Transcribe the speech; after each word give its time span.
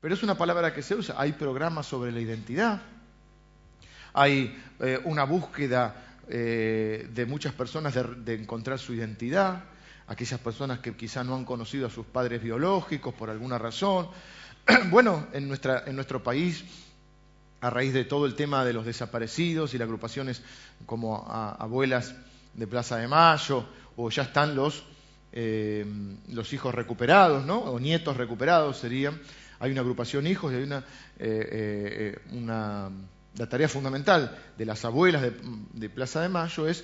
Pero 0.00 0.14
es 0.14 0.22
una 0.22 0.36
palabra 0.36 0.72
que 0.72 0.82
se 0.82 0.94
usa. 0.94 1.14
Hay 1.18 1.32
programas 1.32 1.86
sobre 1.86 2.10
la 2.10 2.20
identidad. 2.20 2.80
Hay 4.14 4.58
eh, 4.80 4.98
una 5.04 5.24
búsqueda 5.24 6.16
eh, 6.26 7.06
de 7.12 7.26
muchas 7.26 7.52
personas 7.52 7.94
de, 7.94 8.34
encontrar 8.34 8.78
su 8.78 8.94
identidad. 8.94 9.64
Aquellas 10.06 10.40
personas 10.40 10.78
que 10.78 10.96
quizá 10.96 11.22
no 11.22 11.36
han 11.36 11.44
conocido 11.44 11.86
a 11.86 11.90
sus 11.90 12.06
padres 12.06 12.42
biológicos 12.42 13.12
por 13.12 13.28
alguna 13.28 13.58
razón. 13.58 14.08
bueno, 14.90 15.26
en, 15.34 15.46
nuestra, 15.46 15.84
en 15.86 15.96
nuestro 15.96 16.22
país, 16.22 16.64
a 17.60 17.68
raíz 17.68 17.92
de 17.92 18.04
todo 18.04 18.24
el 18.24 18.34
tema 18.34 18.64
de 18.64 18.72
los 18.72 18.86
desaparecidos 18.86 19.74
y 19.74 19.78
las 19.78 19.84
agrupaciones 19.84 20.42
como 20.86 21.26
abuelas 21.28 22.14
de 22.54 22.66
Plaza 22.66 22.96
de 22.96 23.06
Mayo, 23.06 23.66
o 23.96 24.08
ya 24.08 24.22
están 24.22 24.56
los, 24.56 24.82
eh, 25.30 25.84
los 26.28 26.54
hijos 26.54 26.74
recuperados, 26.74 27.44
¿no? 27.44 27.58
o 27.58 27.78
nietos 27.78 28.16
recuperados 28.16 28.78
serían 28.78 29.20
hay 29.60 29.72
una 29.72 29.82
agrupación 29.82 30.26
hijos 30.26 30.52
y 30.52 30.56
hay 30.56 30.62
una, 30.62 30.78
eh, 31.18 32.16
eh, 32.18 32.18
la 33.36 33.48
tarea 33.48 33.68
fundamental 33.68 34.36
de 34.56 34.64
las 34.64 34.84
abuelas 34.84 35.22
de, 35.22 35.88
Plaza 35.90 36.22
de 36.22 36.30
Mayo 36.30 36.66
es 36.66 36.82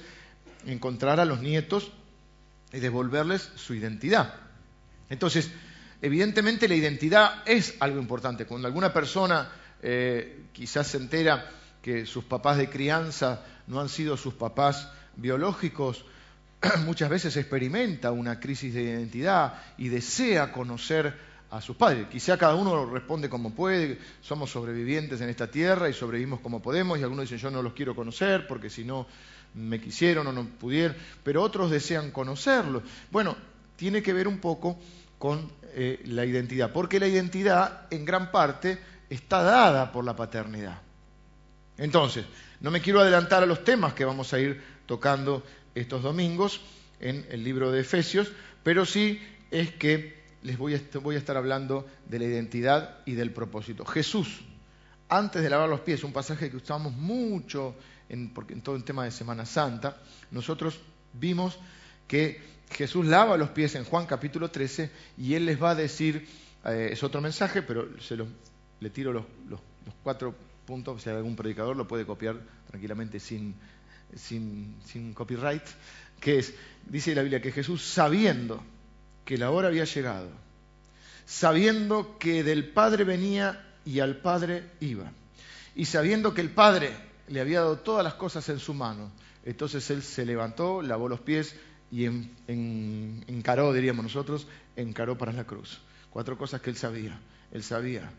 encontrar 0.67 1.19
a 1.19 1.25
los 1.25 1.41
nietos 1.41 1.91
y 2.73 2.79
devolverles 2.79 3.51
su 3.57 3.75
identidad. 3.75 4.35
Entonces, 5.09 5.51
evidentemente 6.03 6.69
la 6.69 6.75
identidad 6.75 7.43
es 7.47 7.75
algo 7.81 7.99
importante. 7.99 8.45
Cuando 8.45 8.69
alguna 8.69 8.93
persona 8.93 9.51
eh, 9.83 10.45
quizás 10.53 10.89
se 10.89 10.99
entera 10.99 11.51
que 11.81 12.05
sus 12.05 12.25
papás 12.25 12.59
de 12.59 12.69
crianza 12.69 13.43
no 13.67 13.81
han 13.81 13.89
sido 13.89 14.19
sus 14.19 14.35
papás 14.35 14.91
biológicos, 15.17 16.05
muchas 16.85 17.09
veces 17.09 17.37
experimenta 17.39 18.11
una 18.11 18.39
crisis 18.39 18.75
de 18.75 18.83
identidad 18.83 19.63
y 19.79 19.89
desea 19.89 20.53
conocer 20.53 21.36
a 21.51 21.61
sus 21.61 21.77
padres. 21.77 22.09
Quizá 22.09 22.37
cada 22.37 22.55
uno 22.55 22.87
responde 22.87 23.29
como 23.29 23.55
puede, 23.55 23.99
somos 24.21 24.51
sobrevivientes 24.51 25.21
en 25.21 25.29
esta 25.29 25.51
tierra 25.51 25.89
y 25.89 25.93
sobrevivimos 25.93 26.41
como 26.41 26.61
podemos, 26.61 26.99
y 26.99 27.03
algunos 27.03 27.25
dicen 27.25 27.39
yo 27.39 27.51
no 27.51 27.63
los 27.63 27.73
quiero 27.73 27.95
conocer 27.95 28.47
porque 28.47 28.71
si 28.71 28.85
no 28.85 29.07
me 29.55 29.81
quisieron 29.81 30.27
o 30.27 30.33
no 30.33 30.45
pudieron, 30.45 30.97
pero 31.23 31.43
otros 31.43 31.71
desean 31.71 32.11
conocerlos. 32.11 32.83
Bueno, 33.11 33.37
tiene 33.77 34.03
que 34.03 34.13
ver 34.13 34.29
un 34.29 34.39
poco 34.39 34.79
con 35.19 35.51
eh, 35.75 36.03
la 36.07 36.25
identidad, 36.25 36.73
porque 36.73 37.01
la 37.01 37.07
identidad 37.07 37.87
en 37.91 38.05
gran 38.05 38.31
parte 38.31 38.79
está 39.09 39.43
dada 39.43 39.93
por 39.93 40.05
la 40.05 40.17
paternidad. 40.17 40.81
Entonces, 41.79 42.25
no 42.61 42.71
me 42.71 42.81
quiero 42.81 43.01
adelantar 43.01 43.43
a 43.43 43.47
los 43.47 43.65
temas 43.65 43.95
que 43.95 44.05
vamos 44.05 44.33
a 44.33 44.41
ir 44.41 44.63
tocando 44.87 45.43
estos 45.75 46.03
domingos 46.03 46.61
en 47.01 47.27
el 47.31 47.45
libro 47.45 47.71
de 47.71 47.81
Efesios, 47.81 48.33
pero 48.63 48.87
sí 48.87 49.21
es 49.51 49.73
que 49.73 50.16
les 50.47 50.57
voy 50.57 50.75
a, 50.75 51.19
estar 51.19 51.37
hablando 51.37 51.87
de 52.09 52.21
la 52.21 52.25
identidad 52.25 52.99
y 53.05 53.15
del 53.15 53.33
propósito. 53.33 53.85
Jesús, 53.85 54.43
antes 55.09 55.43
de 55.43 55.51
lavar 55.51 55.69
los 55.69 55.81
pies, 55.81 56.05
un 56.05 56.13
pasaje 56.13 56.51
que 56.51 56.57
usamos 56.57 56.93
mucho 56.93 57.75
en, 58.09 58.33
en 58.49 58.61
todo 58.63 58.77
el 58.77 58.85
tema 58.85 59.05
de 59.05 59.11
Semana 59.11 59.45
Santa, 59.45 59.97
nosotros 60.31 60.79
vimos 61.13 61.59
que 62.07 62.41
Jesús 62.71 63.07
lava 63.07 63.37
los 63.37 63.51
pies 63.51 63.75
en 63.75 63.85
Juan 63.85 64.07
capítulo 64.07 64.49
13 64.49 64.91
y 65.19 65.35
él 65.35 65.47
les 65.47 65.61
va 65.61 65.71
a 65.71 65.75
decir, 65.75 66.29
eh, 66.65 66.91
es 66.93 67.03
otro 67.03 67.21
mensaje, 67.21 67.63
pero 67.63 68.01
se 68.01 68.17
le 68.17 68.91
tiro 68.91 69.13
los, 69.13 69.25
cuatro 70.05 70.33
puntos, 70.65 71.03
si 71.03 71.11
hay 71.11 71.17
algún 71.17 71.35
predicador 71.35 71.77
lo 71.77 71.89
puede 71.89 72.07
copiar 72.07 72.37
tranquilamente 72.71 73.19
sin, 73.19 73.57
sin, 74.15 74.77
sin 74.85 75.13
copyright, 75.13 75.65
que 76.21 76.39
es, 76.39 76.55
dice 76.89 77.17
la 77.17 77.23
Biblia 77.23 77.43
que 77.43 77.51
Jesús 77.51 77.83
sabiendo 77.85 78.63
que 79.27 79.37
la 79.37 79.51
hora 79.51 79.69
había 79.69 79.85
llegado, 79.85 80.31
sabiendo 81.27 82.17
que 82.19 82.43
del 82.43 82.71
Padre 82.71 83.05
venía 83.05 83.75
y 83.85 84.01
al 84.01 84.17
Padre 84.17 84.71
iba, 84.81 85.13
y 85.75 85.85
sabiendo 85.85 86.33
que 86.33 86.41
el 86.41 86.51
Padre 86.51 86.93
le 87.29 87.41
había 87.41 87.61
dado 87.61 87.81
todas 87.81 88.05
las 88.05 88.15
cosas 88.15 88.49
en 88.49 88.59
su 88.59 88.73
mano. 88.73 89.11
Entonces 89.45 89.91
él 89.91 90.03
se 90.03 90.25
levantó, 90.25 90.81
lavó 90.81 91.09
los 91.09 91.21
pies 91.21 91.55
y 91.91 92.05
encaró, 92.07 93.73
diríamos 93.73 94.05
nosotros, 94.05 94.47
encaró 94.77 95.19
para 95.19 95.33
la 95.33 95.45
cruz. 95.45 95.81
Cuatro 96.11 96.39
cosas 96.39 96.61
que 96.61 96.71
él 96.71 96.77
sabía. 96.77 97.21
Él 97.53 97.63
sabía 97.63 98.11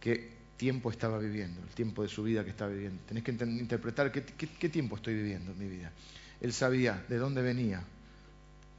qué 0.00 0.32
tiempo 0.56 0.90
estaba 0.90 1.18
viviendo, 1.18 1.60
el 1.60 1.74
tiempo 1.74 2.02
de 2.02 2.08
su 2.08 2.22
vida 2.22 2.44
que 2.44 2.50
estaba 2.50 2.70
viviendo. 2.70 3.02
Tenés 3.06 3.24
que 3.24 3.32
interpretar 3.32 4.10
qué, 4.10 4.24
qué 4.24 4.68
tiempo 4.68 4.96
estoy 4.96 5.14
viviendo 5.14 5.52
en 5.52 5.58
mi 5.58 5.68
vida. 5.68 5.92
Él 6.40 6.52
sabía 6.52 7.04
de 7.08 7.18
dónde 7.18 7.42
venía, 7.42 7.84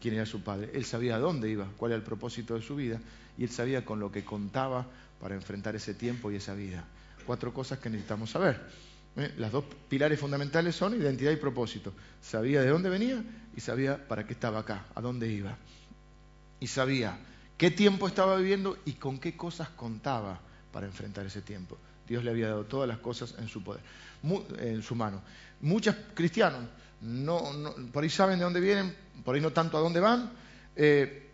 quién 0.04 0.16
era 0.16 0.26
su 0.26 0.42
padre. 0.44 0.70
Él 0.74 0.84
sabía 0.84 1.16
a 1.16 1.20
dónde 1.20 1.50
iba, 1.50 1.66
cuál 1.78 1.94
era 1.94 1.98
el 1.98 2.04
propósito 2.04 2.56
de 2.56 2.62
su 2.62 2.76
vida, 2.76 3.00
y 3.38 3.44
él 3.44 3.50
sabía 3.50 3.86
con 3.86 4.02
lo 4.02 4.12
que 4.12 4.26
contaba 4.26 4.86
para 5.22 5.34
enfrentar 5.34 5.78
ese 5.78 5.94
tiempo 5.94 6.30
y 6.30 6.36
esa 6.36 6.54
vida. 6.54 6.84
Cuatro 7.26 7.54
cosas 7.54 7.80
que 7.80 7.90
necesitamos 7.90 8.32
saber. 8.32 8.60
¿eh? 9.16 9.34
Las 9.38 9.54
dos 9.54 9.64
pilares 9.88 10.20
fundamentales 10.20 10.76
son 10.76 10.94
identidad 10.94 11.32
y 11.32 11.38
propósito. 11.38 11.94
Sabía 12.22 12.62
de 12.62 12.68
dónde 12.68 12.90
venía 12.90 13.24
y 13.56 13.62
sabía 13.62 14.06
para 14.06 14.28
qué 14.28 14.34
estaba 14.34 14.60
acá, 14.60 14.88
a 14.94 15.00
dónde 15.00 15.30
iba. 15.30 15.56
Y 16.60 16.68
sabía 16.68 17.18
qué 17.58 17.72
tiempo 17.72 18.06
estaba 18.06 18.36
viviendo 18.36 18.78
y 18.84 18.96
con 18.96 19.20
qué 19.20 19.38
cosas 19.38 19.70
contaba 19.70 20.42
para 20.74 20.86
enfrentar 20.86 21.26
ese 21.26 21.42
tiempo. 21.42 21.78
Dios 22.06 22.26
le 22.26 22.32
había 22.32 22.50
dado 22.50 22.66
todas 22.66 22.90
las 22.90 22.98
cosas 22.98 23.36
en 23.40 23.48
su 23.48 23.64
poder, 23.64 23.82
en 24.60 24.82
su 24.84 24.96
mano. 24.96 25.22
Muchos 25.62 25.96
cristianos 26.14 26.66
no, 27.04 27.42
por 27.92 28.04
ahí 28.04 28.10
saben 28.10 28.40
de 28.40 28.46
dónde 28.46 28.62
vienen, 28.62 28.96
por 29.24 29.36
ahí 29.36 29.42
no 29.42 29.52
tanto 29.52 29.78
a 29.78 29.82
dónde 29.82 30.00
van. 30.00 30.32
Eh, 30.76 31.30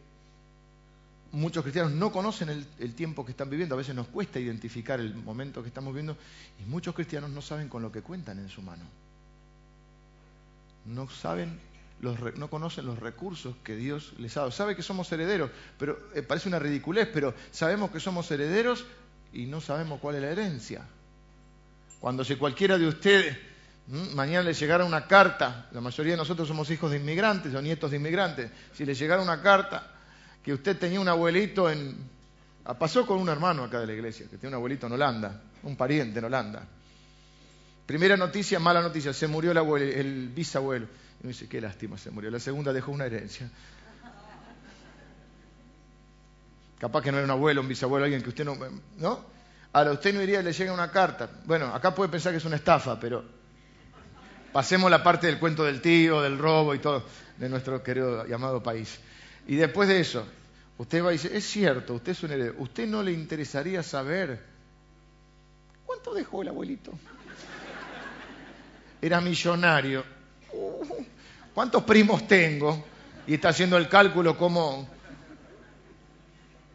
muchos 1.32 1.64
cristianos 1.64 1.92
no 1.92 2.12
conocen 2.12 2.50
el, 2.50 2.94
tiempo 2.96 3.26
que 3.26 3.32
están 3.32 3.50
viviendo, 3.50 3.76
a 3.76 3.78
veces 3.78 3.96
nos 3.96 4.08
cuesta 4.08 4.40
identificar 4.40 5.00
el 5.00 5.16
momento 5.16 5.62
que 5.62 5.68
estamos 5.68 5.94
viviendo, 5.94 6.18
y 6.60 6.70
muchos 6.70 6.96
cristianos 6.96 7.30
no 7.30 7.42
saben 7.42 7.70
con 7.70 7.82
lo 7.82 7.92
que 7.92 8.02
cuentan 8.02 8.40
en 8.40 8.50
su 8.50 8.62
mano. 8.62 8.84
No 10.86 11.10
saben, 11.10 11.60
los, 12.02 12.20
no 12.38 12.50
conocen 12.50 12.86
los 12.86 12.98
recursos 12.98 13.56
que 13.64 13.76
Dios 13.76 14.14
les 14.18 14.36
ha 14.38 14.42
dado. 14.42 14.52
Sabe 14.52 14.76
que 14.76 14.82
somos 14.82 15.12
herederos, 15.12 15.52
pero 15.78 16.00
eh, 16.16 16.24
parece 16.24 16.48
una 16.48 16.60
ridiculez, 16.60 17.08
pero 17.14 17.34
sabemos 17.52 17.92
que 17.92 18.00
somos 18.00 18.30
herederos 18.32 18.86
y 19.34 19.46
no 19.46 19.62
sabemos 19.62 20.00
cuál 20.00 20.16
es 20.16 20.22
la 20.22 20.32
herencia. 20.32 20.88
Cuando 22.00 22.24
si 22.24 22.36
cualquiera 22.38 22.78
de 22.78 22.88
ustedes. 22.88 23.49
Mañana 23.90 24.44
le 24.44 24.54
llegara 24.54 24.86
una 24.86 25.08
carta, 25.08 25.68
la 25.72 25.82
mayoría 25.82 26.14
de 26.14 26.18
nosotros 26.18 26.48
somos 26.48 26.70
hijos 26.70 26.92
de 26.92 26.98
inmigrantes 26.98 27.56
o 27.56 27.62
nietos 27.62 27.90
de 27.90 27.98
inmigrantes, 27.98 28.52
si 28.72 28.86
le 28.86 28.94
llegara 28.94 29.20
una 29.20 29.42
carta 29.42 29.88
que 30.44 30.54
usted 30.54 30.78
tenía 30.78 31.00
un 31.00 31.08
abuelito 31.08 31.68
en... 31.72 31.98
Ah, 32.66 32.78
pasó 32.78 33.08
con 33.08 33.18
un 33.18 33.30
hermano 33.30 33.64
acá 33.64 33.80
de 33.80 33.88
la 33.88 33.94
iglesia, 33.94 34.28
que 34.30 34.38
tiene 34.38 34.50
un 34.50 34.54
abuelito 34.56 34.86
en 34.86 34.94
Holanda, 34.94 35.42
un 35.64 35.76
pariente 35.76 36.20
en 36.20 36.26
Holanda. 36.26 36.68
Primera 37.88 38.16
noticia, 38.16 38.60
mala 38.60 38.84
noticia, 38.84 39.12
se 39.12 39.26
murió 39.26 39.50
el, 39.52 39.58
abuelo, 39.58 39.86
el 39.86 40.30
bisabuelo. 40.30 40.86
Y 41.22 41.24
me 41.24 41.30
dice, 41.30 41.50
qué 41.50 41.60
lástima, 41.60 41.98
se 41.98 42.12
murió. 42.12 42.30
La 42.30 42.40
segunda 42.40 42.72
dejó 42.72 42.92
una 42.92 43.08
herencia. 43.08 43.50
Capaz 46.78 47.02
que 47.02 47.12
no 47.12 47.18
era 47.18 47.26
un 47.26 47.32
abuelo, 47.32 47.62
un 47.62 47.68
bisabuelo, 47.68 48.06
alguien 48.06 48.22
que 48.22 48.30
usted 48.30 48.46
no... 48.46 48.56
¿No? 48.98 49.26
Ahora, 49.74 49.94
usted 49.94 50.14
no 50.14 50.22
iría 50.22 50.44
le 50.44 50.54
llega 50.54 50.72
una 50.72 50.92
carta. 50.92 51.28
Bueno, 51.46 51.74
acá 51.74 51.96
puede 51.96 52.12
pensar 52.12 52.32
que 52.32 52.38
es 52.38 52.46
una 52.46 52.58
estafa, 52.58 53.00
pero 53.00 53.39
Pasemos 54.52 54.90
la 54.90 55.04
parte 55.04 55.28
del 55.28 55.38
cuento 55.38 55.64
del 55.64 55.82
tío, 55.82 56.22
del 56.22 56.38
robo 56.38 56.74
y 56.74 56.80
todo 56.80 57.04
de 57.38 57.50
nuestro 57.50 57.82
querido 57.84 58.26
llamado 58.26 58.62
país. 58.64 59.00
Y 59.48 59.56
después 59.56 59.88
de 59.88 60.00
eso, 60.00 60.26
usted 60.78 61.04
va 61.04 61.12
y 61.12 61.18
dice, 61.18 61.36
es 61.36 61.46
cierto, 61.46 61.94
usted 61.94 62.12
es 62.12 62.24
un 62.24 62.32
heredero. 62.32 62.56
¿Usted 62.58 62.88
no 62.88 63.04
le 63.04 63.12
interesaría 63.12 63.84
saber 63.84 64.42
cuánto 65.86 66.14
dejó 66.14 66.42
el 66.42 66.50
abuelito? 66.50 66.92
Era 69.02 69.22
millonario. 69.22 70.04
Uh, 70.52 71.04
¿Cuántos 71.54 71.84
primos 71.84 72.28
tengo? 72.28 72.86
Y 73.28 73.36
está 73.36 73.50
haciendo 73.50 73.78
el 73.78 73.88
cálculo 73.88 74.38
como... 74.38 74.90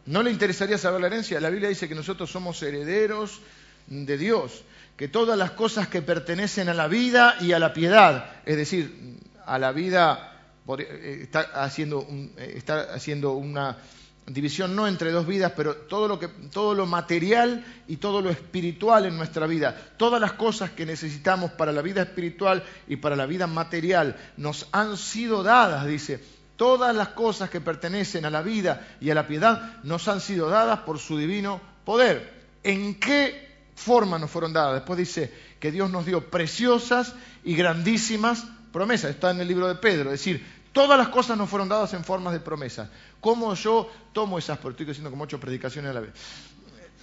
¿No 0.07 0.21
le 0.21 0.31
interesaría 0.31 0.77
saber 0.77 1.01
la 1.01 1.07
herencia? 1.07 1.39
La 1.39 1.49
Biblia 1.49 1.69
dice 1.69 1.89
que 1.89 1.95
nosotros 1.95 2.31
somos 2.31 2.61
herederos 2.61 3.41
de 3.87 4.17
Dios 4.17 4.63
que 4.97 5.07
todas 5.07 5.37
las 5.37 5.51
cosas 5.51 5.87
que 5.87 6.01
pertenecen 6.01 6.69
a 6.69 6.73
la 6.73 6.87
vida 6.87 7.35
y 7.41 7.51
a 7.51 7.59
la 7.59 7.73
piedad, 7.73 8.31
es 8.45 8.55
decir, 8.55 9.19
a 9.45 9.59
la 9.59 9.71
vida, 9.71 10.41
eh, 10.79 11.19
está 11.23 11.41
haciendo, 11.63 12.07
eh, 12.37 12.53
está 12.55 12.93
haciendo 12.93 13.33
una 13.33 13.77
división 14.27 14.75
no 14.75 14.87
entre 14.87 15.11
dos 15.11 15.27
vidas, 15.27 15.53
pero 15.55 15.75
todo 15.75 16.07
lo, 16.07 16.19
que, 16.19 16.27
todo 16.27 16.73
lo 16.73 16.85
material 16.85 17.63
y 17.87 17.97
todo 17.97 18.21
lo 18.21 18.29
espiritual 18.29 19.05
en 19.05 19.17
nuestra 19.17 19.45
vida, 19.45 19.75
todas 19.97 20.19
las 20.19 20.33
cosas 20.33 20.71
que 20.71 20.85
necesitamos 20.85 21.51
para 21.51 21.71
la 21.71 21.81
vida 21.81 22.01
espiritual 22.01 22.63
y 22.87 22.95
para 22.95 23.15
la 23.15 23.27
vida 23.27 23.45
material 23.45 24.15
nos 24.37 24.67
han 24.71 24.97
sido 24.97 25.43
dadas, 25.43 25.85
dice, 25.85 26.23
todas 26.55 26.95
las 26.95 27.09
cosas 27.09 27.49
que 27.49 27.61
pertenecen 27.61 28.25
a 28.25 28.31
la 28.31 28.41
vida 28.41 28.87
y 28.99 29.11
a 29.11 29.15
la 29.15 29.27
piedad 29.27 29.83
nos 29.83 30.07
han 30.07 30.21
sido 30.21 30.49
dadas 30.49 30.79
por 30.79 30.97
su 30.97 31.17
divino 31.17 31.61
poder. 31.83 32.33
¿En 32.63 32.95
qué 32.99 33.44
forma 33.75 34.17
nos 34.17 34.31
fueron 34.31 34.53
dadas. 34.53 34.75
Después 34.75 34.97
dice 34.97 35.31
que 35.59 35.71
Dios 35.71 35.91
nos 35.91 36.05
dio 36.05 36.29
preciosas 36.29 37.13
y 37.43 37.55
grandísimas 37.55 38.45
promesas. 38.71 39.11
Está 39.11 39.31
en 39.31 39.41
el 39.41 39.47
libro 39.47 39.67
de 39.67 39.75
Pedro. 39.75 40.11
Es 40.11 40.19
decir, 40.19 40.45
todas 40.71 40.97
las 40.97 41.09
cosas 41.09 41.37
nos 41.37 41.49
fueron 41.49 41.69
dadas 41.69 41.93
en 41.93 42.03
formas 42.03 42.33
de 42.33 42.39
promesas. 42.39 42.89
¿Cómo 43.21 43.53
yo 43.53 43.89
tomo 44.13 44.39
esas? 44.39 44.57
Porque 44.57 44.83
estoy 44.83 44.91
haciendo 44.91 45.11
como 45.11 45.23
ocho 45.23 45.39
predicaciones 45.39 45.91
a 45.91 45.93
la 45.93 45.99
vez. 46.01 46.11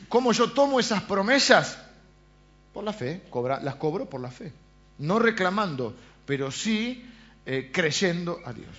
¿Cómo 0.08 0.32
yo 0.32 0.50
tomo 0.52 0.80
esas 0.80 1.02
promesas? 1.02 1.78
Por 2.72 2.84
la 2.84 2.92
fe, 2.92 3.22
las 3.62 3.74
cobro 3.76 4.08
por 4.08 4.20
la 4.20 4.30
fe. 4.30 4.52
No 4.98 5.18
reclamando, 5.18 5.94
pero 6.24 6.50
sí 6.50 7.04
eh, 7.44 7.70
creyendo 7.72 8.40
a 8.44 8.52
Dios. 8.52 8.70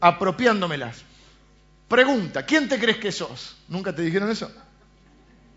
Apropiándomelas. 0.00 1.02
Pregunta, 1.88 2.46
¿quién 2.46 2.68
te 2.68 2.78
crees 2.78 2.98
que 2.98 3.12
sos? 3.12 3.56
¿Nunca 3.68 3.94
te 3.94 4.02
dijeron 4.02 4.30
eso? 4.30 4.50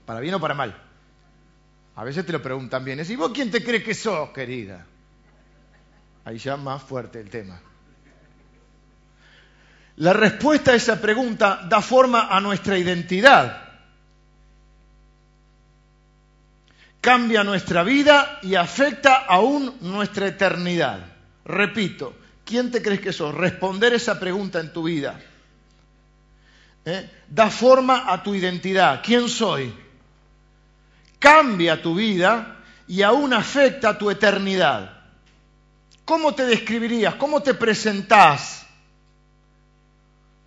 ¿Para 0.06 0.20
bien 0.20 0.34
o 0.36 0.40
para 0.40 0.54
mal? 0.54 0.76
A 1.96 2.04
veces 2.04 2.26
te 2.26 2.32
lo 2.32 2.42
preguntan 2.42 2.84
bien. 2.84 3.00
¿Y 3.08 3.16
vos 3.16 3.32
quién 3.34 3.52
te 3.52 3.64
crees 3.64 3.84
que 3.84 3.94
sos, 3.94 4.30
querida? 4.30 4.86
Ahí 6.26 6.38
ya 6.38 6.58
más 6.58 6.82
fuerte 6.82 7.20
el 7.20 7.30
tema. 7.30 7.60
La 9.98 10.14
respuesta 10.14 10.72
a 10.72 10.76
esa 10.76 11.00
pregunta 11.00 11.66
da 11.70 11.82
forma 11.82 12.28
a 12.36 12.40
nuestra 12.40 12.78
identidad. 12.78 13.62
Cambia 17.00 17.44
nuestra 17.44 17.84
vida 17.84 18.40
y 18.42 18.56
afecta 18.56 19.26
aún 19.26 19.78
nuestra 19.82 20.28
eternidad. 20.28 21.06
Repito, 21.46 22.16
¿quién 22.46 22.72
te 22.72 22.82
crees 22.82 23.02
que 23.02 23.14
sos? 23.14 23.36
Responder 23.36 23.94
esa 23.94 24.20
pregunta 24.20 24.60
en 24.60 24.74
tu 24.74 24.84
vida. 24.84 25.20
¿Eh? 26.86 27.10
Da 27.28 27.50
forma 27.50 28.12
a 28.12 28.24
tu 28.24 28.34
identidad. 28.34 29.02
¿Quién 29.04 29.30
soy? 29.30 29.83
Cambia 31.24 31.82
tu 31.82 31.96
vida 31.96 32.58
y 32.86 33.02
aún 33.02 33.32
afecta 33.32 33.98
tu 33.98 34.12
eternidad. 34.12 35.04
¿Cómo 36.04 36.36
te 36.36 36.46
describirías? 36.46 37.16
¿Cómo 37.16 37.42
te 37.42 37.54
presentás? 37.54 38.68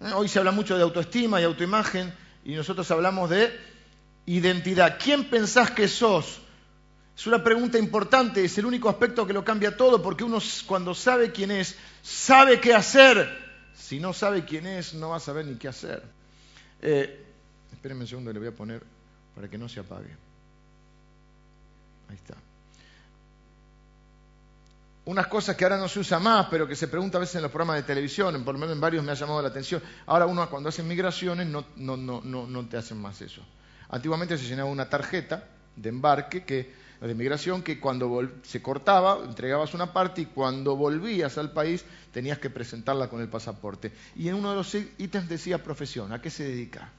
¿Eh? 0.03 0.13
Hoy 0.15 0.29
se 0.29 0.39
habla 0.39 0.51
mucho 0.51 0.77
de 0.77 0.83
autoestima 0.83 1.41
y 1.41 1.45
autoimagen 1.45 2.13
y 2.45 2.53
nosotros 2.57 2.91
hablamos 2.91 3.31
de 3.31 3.59
identidad. 4.27 4.99
¿Quién 5.03 5.31
pensás 5.31 5.71
que 5.71 5.89
sos? 5.89 6.43
Es 7.17 7.27
una 7.27 7.43
pregunta 7.43 7.79
importante, 7.79 8.45
es 8.45 8.59
el 8.59 8.67
único 8.67 8.91
aspecto 8.91 9.27
que 9.27 9.33
lo 9.33 9.43
cambia 9.43 9.79
todo, 9.79 10.03
porque 10.03 10.25
uno 10.25 10.41
cuando 10.67 10.95
sabe 10.95 11.33
quién 11.33 11.53
es, 11.53 11.79
sabe 12.03 12.61
qué 12.61 12.75
hacer. 12.75 13.27
Si 13.75 13.99
no 13.99 14.13
sabe 14.13 14.45
quién 14.45 14.67
es, 14.67 14.93
no 14.93 15.09
va 15.09 15.17
a 15.17 15.21
saber 15.21 15.47
ni 15.47 15.55
qué 15.55 15.69
hacer. 15.69 16.03
Eh, 16.83 17.25
espérenme 17.73 18.03
un 18.03 18.09
segundo, 18.09 18.31
le 18.31 18.41
voy 18.41 18.49
a 18.49 18.55
poner 18.55 18.83
para 19.35 19.49
que 19.49 19.57
no 19.57 19.71
se 19.71 19.81
apague. 19.81 20.26
Ahí 22.09 22.17
está. 22.17 22.35
Unas 25.07 25.29
cosas 25.29 25.57
que 25.57 25.65
ahora 25.65 25.79
no 25.79 25.89
se 25.89 26.01
usa 26.01 26.19
más, 26.19 26.49
pero 26.51 26.67
que 26.67 26.75
se 26.75 26.89
pregunta 26.89 27.19
a 27.19 27.21
veces 27.21 27.37
en 27.37 27.43
los 27.43 27.51
programas 27.51 27.77
de 27.77 27.85
televisión, 27.85 28.43
por 28.45 28.55
lo 28.55 28.61
menos 28.61 28.75
en 28.75 28.81
varios 28.81 29.05
me 29.05 29.13
ha 29.13 29.15
llamado 29.15 29.41
la 29.41 29.49
atención. 29.49 29.81
Ahora 30.07 30.27
uno 30.27 30.49
cuando 30.51 30.69
hace 30.69 30.83
migraciones 30.83 31.47
no, 31.47 31.65
no, 31.77 31.97
no, 31.97 32.23
no 32.23 32.69
te 32.69 32.77
hacen 32.77 33.01
más 33.01 33.21
eso. 33.23 33.43
Antiguamente 33.89 34.37
se 34.37 34.45
llenaba 34.47 34.69
una 34.69 34.89
tarjeta 34.89 35.45
de 35.77 35.89
embarque 35.89 36.45
que 36.45 36.87
de 37.01 37.15
migración, 37.15 37.63
que 37.63 37.79
cuando 37.79 38.29
se 38.43 38.63
cortaba, 38.63 39.23
entregabas 39.25 39.75
una 39.75 39.93
parte 39.93 40.23
y 40.23 40.27
cuando 40.27 40.77
volvías 40.77 41.37
al 41.39 41.53
país 41.53 41.85
tenías 42.13 42.39
que 42.39 42.51
presentarla 42.51 43.09
con 43.09 43.21
el 43.21 43.29
pasaporte. 43.29 43.93
Y 44.17 44.29
en 44.29 44.35
uno 44.35 44.51
de 44.51 44.57
los 44.57 44.75
ítems 44.75 45.29
decía 45.29 45.63
profesión, 45.63 46.13
¿a 46.13 46.21
qué 46.21 46.31
se 46.31 46.45
dedica? 46.45 46.91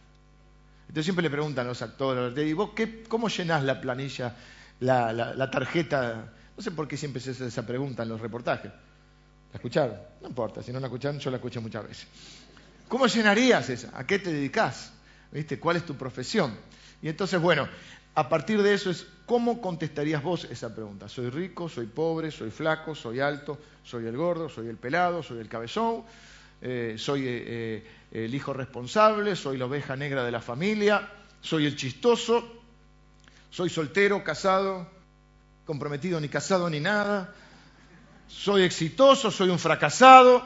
Entonces 0.82 1.06
siempre 1.06 1.24
le 1.24 1.30
preguntan 1.30 1.66
a 1.66 1.70
los 1.70 1.82
actores, 1.82 2.38
¿y 2.38 2.54
vos 2.54 2.72
qué, 2.76 3.04
cómo 3.04 3.28
llenás 3.28 3.64
la 3.64 3.82
planilla, 3.82 4.36
la, 4.80 5.50
tarjeta? 5.52 6.34
No 6.56 6.64
sé 6.64 6.72
por 6.72 6.88
qué 6.88 6.98
siempre 6.98 7.22
se 7.22 7.32
hace 7.32 7.48
esa 7.48 7.66
pregunta 7.66 8.04
en 8.04 8.10
los 8.10 8.22
reportajes. 8.22 8.72
¿La 8.72 9.56
escucharon? 9.56 9.98
No 10.22 10.28
importa, 10.28 10.62
si 10.62 10.72
no 10.72 10.80
la 10.80 10.88
escucharon, 10.88 11.20
yo 11.20 11.32
la 11.32 11.38
escuché 11.38 11.60
muchas 11.60 11.88
veces. 11.88 12.08
¿Cómo 12.88 13.08
llenarías 13.08 13.70
esa? 13.70 13.98
¿A 13.98 14.06
qué 14.06 14.20
te 14.20 14.32
dedicas? 14.32 14.94
¿Viste? 15.32 15.60
¿Cuál 15.60 15.78
es 15.78 15.86
tu 15.86 15.96
profesión? 15.96 16.58
Y 17.02 17.10
entonces, 17.10 17.40
bueno, 17.40 17.68
a 18.16 18.30
partir 18.30 18.62
de 18.64 18.74
eso 18.74 18.90
es 18.90 19.06
cómo 19.26 19.62
contestarías 19.62 20.24
vos 20.24 20.46
esa 20.46 20.74
pregunta. 20.74 21.08
¿Soy 21.08 21.30
rico? 21.30 21.70
¿Soy 21.70 21.86
pobre? 21.86 22.32
¿Soy 22.32 22.50
flaco? 22.50 22.96
¿Soy 22.96 23.20
alto? 23.20 23.60
¿Soy 23.84 24.08
el 24.08 24.18
gordo? 24.18 24.50
¿Soy 24.50 24.68
el 24.68 24.78
pelado? 24.78 25.22
¿Soy 25.22 25.40
el 25.40 25.48
cabezón? 25.48 26.04
Eh, 26.62 26.96
¿Soy 26.98 27.28
eh, 27.28 27.44
eh, 28.12 28.26
el 28.26 28.34
hijo 28.34 28.54
responsable? 28.54 29.36
¿Soy 29.36 29.58
la 29.58 29.66
oveja 29.66 29.96
negra 29.96 30.24
de 30.24 30.32
la 30.32 30.42
familia? 30.42 31.08
¿Soy 31.42 31.66
el 31.66 31.76
chistoso? 31.76 32.57
¿Soy 33.50 33.70
soltero, 33.70 34.24
casado, 34.24 34.88
comprometido, 35.66 36.20
ni 36.20 36.30
casado 36.30 36.70
ni 36.70 36.80
nada? 36.80 37.34
¿Soy 38.28 38.64
exitoso? 38.64 39.32
¿Soy 39.32 39.50
un 39.50 39.60
fracasado? 39.60 40.44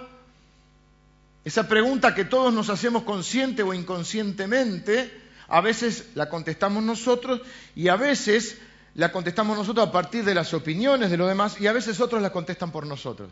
Esa 1.43 1.67
pregunta 1.67 2.13
que 2.13 2.25
todos 2.25 2.53
nos 2.53 2.69
hacemos 2.69 3.03
consciente 3.03 3.63
o 3.63 3.73
inconscientemente 3.73 5.19
a 5.47 5.59
veces 5.59 6.11
la 6.15 6.29
contestamos 6.29 6.83
nosotros 6.83 7.41
y 7.75 7.87
a 7.89 7.95
veces 7.95 8.57
la 8.95 9.11
contestamos 9.11 9.57
nosotros 9.57 9.87
a 9.87 9.91
partir 9.91 10.23
de 10.23 10.35
las 10.35 10.53
opiniones 10.53 11.09
de 11.09 11.17
los 11.17 11.27
demás 11.27 11.59
y 11.59 11.67
a 11.67 11.73
veces 11.73 11.99
otros 11.99 12.21
la 12.21 12.31
contestan 12.31 12.71
por 12.71 12.85
nosotros. 12.85 13.31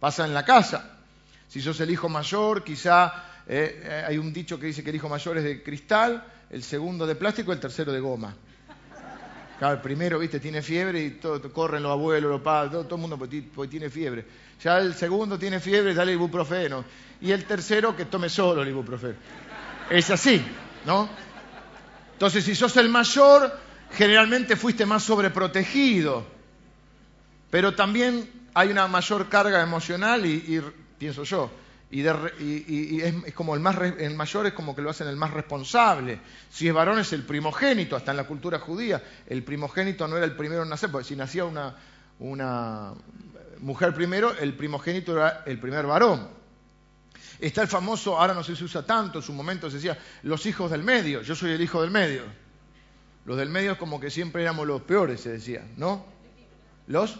Pasa 0.00 0.24
en 0.24 0.34
la 0.34 0.44
casa. 0.44 0.98
Si 1.48 1.60
sos 1.60 1.78
el 1.80 1.90
hijo 1.90 2.08
mayor, 2.08 2.64
quizá 2.64 3.12
eh, 3.46 3.82
eh, 3.84 4.04
hay 4.08 4.18
un 4.18 4.32
dicho 4.32 4.58
que 4.58 4.66
dice 4.66 4.82
que 4.82 4.90
el 4.90 4.96
hijo 4.96 5.08
mayor 5.08 5.38
es 5.38 5.44
de 5.44 5.62
cristal, 5.62 6.24
el 6.50 6.62
segundo 6.62 7.06
de 7.06 7.14
plástico, 7.14 7.52
el 7.52 7.60
tercero 7.60 7.92
de 7.92 8.00
goma. 8.00 8.34
Claro, 9.58 9.74
el 9.74 9.80
primero, 9.80 10.18
viste, 10.18 10.40
tiene 10.40 10.62
fiebre 10.62 11.02
y 11.02 11.10
todo, 11.12 11.52
corren 11.52 11.82
los 11.82 11.92
abuelos, 11.92 12.30
los 12.30 12.40
padres, 12.40 12.72
todo, 12.72 12.96
el 12.96 13.00
mundo 13.00 13.18
pues, 13.18 13.70
tiene 13.70 13.88
fiebre. 13.88 14.24
Ya 14.62 14.78
el 14.78 14.94
segundo 14.94 15.38
tiene 15.38 15.60
fiebre, 15.60 15.94
dale 15.94 16.12
ibuprofeno. 16.12 16.84
Y 17.20 17.30
el 17.30 17.44
tercero 17.44 17.96
que 17.96 18.06
tome 18.06 18.28
solo 18.28 18.62
el 18.62 18.68
ibuprofeno. 18.68 19.14
Es 19.90 20.10
así, 20.10 20.44
¿no? 20.84 21.08
Entonces, 22.12 22.44
si 22.44 22.54
sos 22.54 22.76
el 22.76 22.88
mayor, 22.88 23.52
generalmente 23.92 24.56
fuiste 24.56 24.86
más 24.86 25.04
sobreprotegido. 25.04 26.24
Pero 27.50 27.74
también 27.74 28.28
hay 28.54 28.70
una 28.70 28.88
mayor 28.88 29.28
carga 29.28 29.62
emocional 29.62 30.26
y, 30.26 30.62
pienso 30.98 31.24
yo, 31.24 31.50
y, 31.90 33.00
es, 33.00 33.34
como 33.34 33.54
el 33.54 33.60
más 33.60 33.76
el 33.98 34.14
mayor 34.16 34.46
es 34.46 34.52
como 34.52 34.74
que 34.74 34.82
lo 34.82 34.90
hacen 34.90 35.06
el 35.06 35.16
más 35.16 35.32
responsable. 35.32 36.18
Si 36.50 36.66
es 36.66 36.74
varón 36.74 36.98
es 36.98 37.12
el 37.12 37.22
primogénito, 37.22 37.94
hasta 37.94 38.10
en 38.10 38.16
la 38.16 38.24
cultura 38.24 38.58
judía, 38.58 39.02
el 39.26 39.44
primogénito 39.44 40.08
no 40.08 40.16
era 40.16 40.26
el 40.26 40.34
primero 40.34 40.64
en 40.64 40.70
nacer, 40.70 40.90
porque 40.90 41.06
si 41.06 41.14
nacía 41.14 41.44
una, 41.44 41.76
una 42.18 42.94
mujer 43.60 43.94
primero, 43.94 44.36
el 44.36 44.54
primogénito 44.54 45.12
era 45.12 45.42
el 45.46 45.58
primer 45.60 45.86
varón. 45.86 46.28
Está 47.38 47.62
el 47.62 47.68
famoso, 47.68 48.18
ahora 48.18 48.34
no 48.34 48.42
sé 48.42 48.52
si 48.52 48.58
se 48.58 48.64
usa 48.64 48.86
tanto, 48.86 49.18
en 49.18 49.24
su 49.24 49.32
momento 49.32 49.68
se 49.70 49.76
decía, 49.76 49.98
los 50.22 50.46
hijos 50.46 50.70
del 50.70 50.82
medio, 50.82 51.22
yo 51.22 51.34
soy 51.34 51.52
el 51.52 51.60
hijo 51.60 51.80
del 51.82 51.90
medio. 51.90 52.22
Los 53.24 53.36
del 53.36 53.50
medio 53.50 53.72
es 53.72 53.78
como 53.78 54.00
que 54.00 54.10
siempre 54.10 54.42
éramos 54.42 54.66
los 54.66 54.82
peores, 54.82 55.20
se 55.20 55.30
decía, 55.30 55.66
¿no? 55.76 56.04
Los 56.86 57.18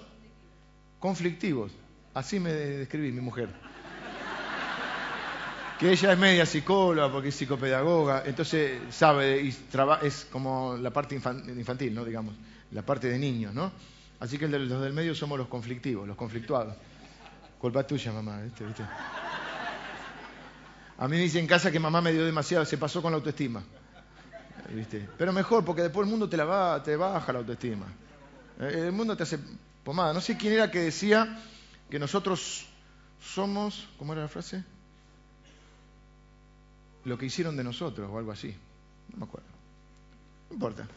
conflictivos. 0.98 1.72
Así 2.12 2.38
me 2.38 2.52
describí 2.52 3.10
mi 3.10 3.20
mujer. 3.20 3.48
Que 5.78 5.90
ella 5.90 6.12
es 6.12 6.18
media 6.18 6.46
psicóloga 6.46 7.10
porque 7.10 7.28
es 7.28 7.34
psicopedagoga, 7.34 8.22
entonces 8.24 8.80
sabe 8.90 9.42
y 9.42 9.56
es 10.02 10.26
como 10.30 10.76
la 10.76 10.90
parte 10.92 11.14
infantil, 11.14 11.94
¿no? 11.94 12.04
Digamos, 12.04 12.34
la 12.70 12.82
parte 12.82 13.08
de 13.08 13.18
niños, 13.18 13.52
¿no? 13.52 13.72
Así 14.20 14.38
que 14.38 14.46
los 14.46 14.80
del 14.80 14.92
medio 14.92 15.14
somos 15.14 15.36
los 15.36 15.48
conflictivos, 15.48 16.06
los 16.06 16.16
conflictuados. 16.16 16.76
Culpa 17.58 17.86
tuya, 17.86 18.12
mamá, 18.12 18.40
¿viste? 18.42 18.64
¿Viste? 18.64 18.84
A 20.98 21.08
mí 21.08 21.16
me 21.16 21.22
dice 21.22 21.40
en 21.40 21.46
casa 21.46 21.72
que 21.72 21.80
mamá 21.80 22.00
me 22.00 22.12
dio 22.12 22.24
demasiado, 22.24 22.64
se 22.64 22.78
pasó 22.78 23.02
con 23.02 23.10
la 23.10 23.16
autoestima. 23.16 23.62
Pero 25.18 25.32
mejor, 25.32 25.64
porque 25.64 25.82
después 25.82 26.06
el 26.06 26.10
mundo 26.10 26.28
te, 26.28 26.36
la 26.36 26.44
va, 26.44 26.82
te 26.82 26.96
baja 26.96 27.32
la 27.32 27.40
autoestima. 27.40 27.86
Eh, 28.60 28.84
el 28.86 28.92
mundo 28.92 29.16
te 29.16 29.24
hace 29.24 29.38
pomada. 29.82 30.12
No 30.12 30.20
sé 30.20 30.36
quién 30.36 30.52
era 30.52 30.70
que 30.70 30.80
decía 30.80 31.38
que 31.90 31.98
nosotros 31.98 32.66
somos, 33.20 33.88
¿cómo 33.98 34.12
era 34.12 34.22
la 34.22 34.28
frase? 34.28 34.64
Lo 37.04 37.18
que 37.18 37.26
hicieron 37.26 37.56
de 37.56 37.64
nosotros 37.64 38.10
o 38.10 38.18
algo 38.18 38.32
así. 38.32 38.54
No 39.10 39.18
me 39.18 39.24
acuerdo. 39.24 39.48
No 40.50 40.54
importa. 40.54 40.88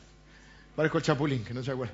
Parezco 0.75 0.97
el 0.99 1.03
chapulín, 1.03 1.43
que 1.43 1.53
no 1.53 1.63
se 1.63 1.71
acuerda. 1.71 1.93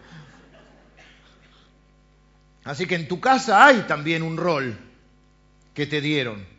Así 2.65 2.85
que 2.85 2.95
en 2.95 3.07
tu 3.07 3.19
casa 3.19 3.65
hay 3.65 3.81
también 3.81 4.23
un 4.23 4.37
rol 4.37 4.77
que 5.73 5.85
te 5.85 5.99
dieron 5.99 6.53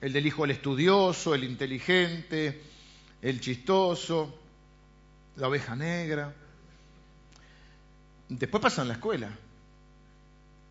el 0.00 0.12
del 0.12 0.26
hijo 0.26 0.44
el 0.44 0.52
estudioso, 0.52 1.34
el 1.34 1.44
inteligente, 1.44 2.62
el 3.20 3.40
chistoso, 3.40 4.38
la 5.36 5.48
oveja 5.48 5.74
negra. 5.74 6.32
Después 8.28 8.62
pasa 8.62 8.82
en 8.82 8.88
la 8.88 8.94
escuela. 8.94 9.30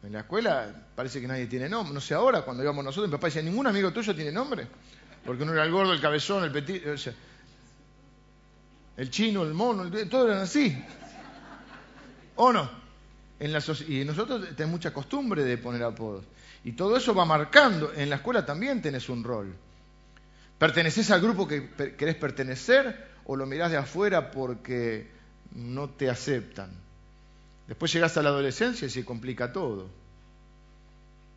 En 0.03 0.13
la 0.13 0.19
escuela 0.19 0.87
parece 0.95 1.19
que 1.19 1.27
nadie 1.27 1.47
tiene 1.47 1.67
nombre. 1.67 1.93
No 1.93 1.99
sé 1.99 2.13
ahora, 2.13 2.43
cuando 2.43 2.63
íbamos 2.63 2.85
nosotros, 2.85 3.09
mi 3.09 3.15
papá 3.15 3.27
decía, 3.27 3.41
¿ningún 3.41 3.67
amigo 3.67 3.91
tuyo 3.91 4.15
tiene 4.15 4.31
nombre? 4.31 4.67
Porque 5.27 5.43
uno 5.43 5.51
era 5.51 5.65
el 5.65 5.71
gordo, 5.71 5.91
el 5.91 5.99
cabezón, 5.99 6.45
el 6.45 6.51
petit, 6.51 6.83
el 8.95 9.09
chino, 9.09 9.43
el 9.43 9.53
mono, 9.53 9.91
todos 10.09 10.29
eran 10.29 10.41
así. 10.41 10.81
¿O 12.37 12.53
no? 12.53 12.69
En 13.39 13.51
la 13.51 13.61
y 13.87 14.05
nosotros 14.05 14.55
tenemos 14.55 14.71
mucha 14.71 14.93
costumbre 14.93 15.43
de 15.43 15.57
poner 15.57 15.83
apodos. 15.83 16.23
Y 16.63 16.71
todo 16.71 16.95
eso 16.95 17.13
va 17.13 17.25
marcando. 17.25 17.93
En 17.93 18.09
la 18.09 18.15
escuela 18.15 18.45
también 18.45 18.81
tenés 18.81 19.09
un 19.09 19.23
rol. 19.23 19.53
¿Perteneces 20.57 21.11
al 21.11 21.21
grupo 21.21 21.45
que 21.45 21.71
querés 21.97 22.15
pertenecer 22.15 23.07
o 23.25 23.35
lo 23.35 23.45
mirás 23.45 23.69
de 23.69 23.77
afuera 23.77 24.31
porque 24.31 25.11
no 25.53 25.89
te 25.89 26.09
aceptan. 26.09 26.71
Después 27.67 27.91
llegas 27.91 28.15
a 28.15 28.23
la 28.23 28.29
adolescencia 28.29 28.87
y 28.87 28.89
se 28.89 29.03
complica 29.03 29.51
todo. 29.51 29.89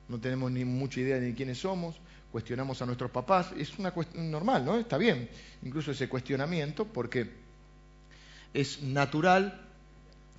No 0.08 0.20
tenemos 0.20 0.52
ni 0.52 0.64
mucha 0.64 1.00
idea 1.00 1.18
de 1.18 1.34
quiénes 1.34 1.58
somos, 1.58 1.96
cuestionamos 2.30 2.80
a 2.82 2.86
nuestros 2.86 3.10
papás. 3.10 3.52
Es 3.56 3.78
una 3.78 3.90
cuestión 3.90 4.30
normal, 4.30 4.64
¿no? 4.64 4.76
Está 4.76 4.98
bien, 4.98 5.28
incluso 5.62 5.90
ese 5.90 6.08
cuestionamiento, 6.08 6.86
porque 6.86 7.30
es 8.54 8.82
natural 8.82 9.60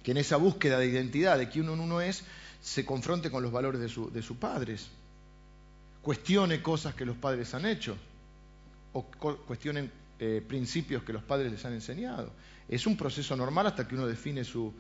que 0.03 0.11
en 0.11 0.17
esa 0.17 0.37
búsqueda 0.37 0.79
de 0.79 0.87
identidad 0.87 1.37
de 1.37 1.49
quién 1.49 1.69
uno 1.69 2.01
es, 2.01 2.23
se 2.61 2.85
confronte 2.85 3.29
con 3.29 3.43
los 3.43 3.51
valores 3.51 3.81
de, 3.81 3.89
sus 4.21 4.37
padres, 4.37 4.89
cuestione 6.01 6.61
cosas 6.61 6.95
que 6.95 7.05
los 7.05 7.17
padres 7.17 7.53
han 7.53 7.65
hecho, 7.65 7.97
o 8.93 9.03
cuestionen 9.03 9.91
eh, 10.19 10.43
principios 10.47 11.03
que 11.03 11.13
los 11.13 11.23
padres 11.23 11.51
les 11.51 11.63
han 11.65 11.73
enseñado. 11.73 12.31
Es 12.67 12.85
un 12.85 12.97
proceso 12.97 13.35
normal 13.35 13.67
hasta 13.67 13.87
que 13.87 13.95
uno 13.95 14.07
define 14.07 14.43
su, 14.43 14.73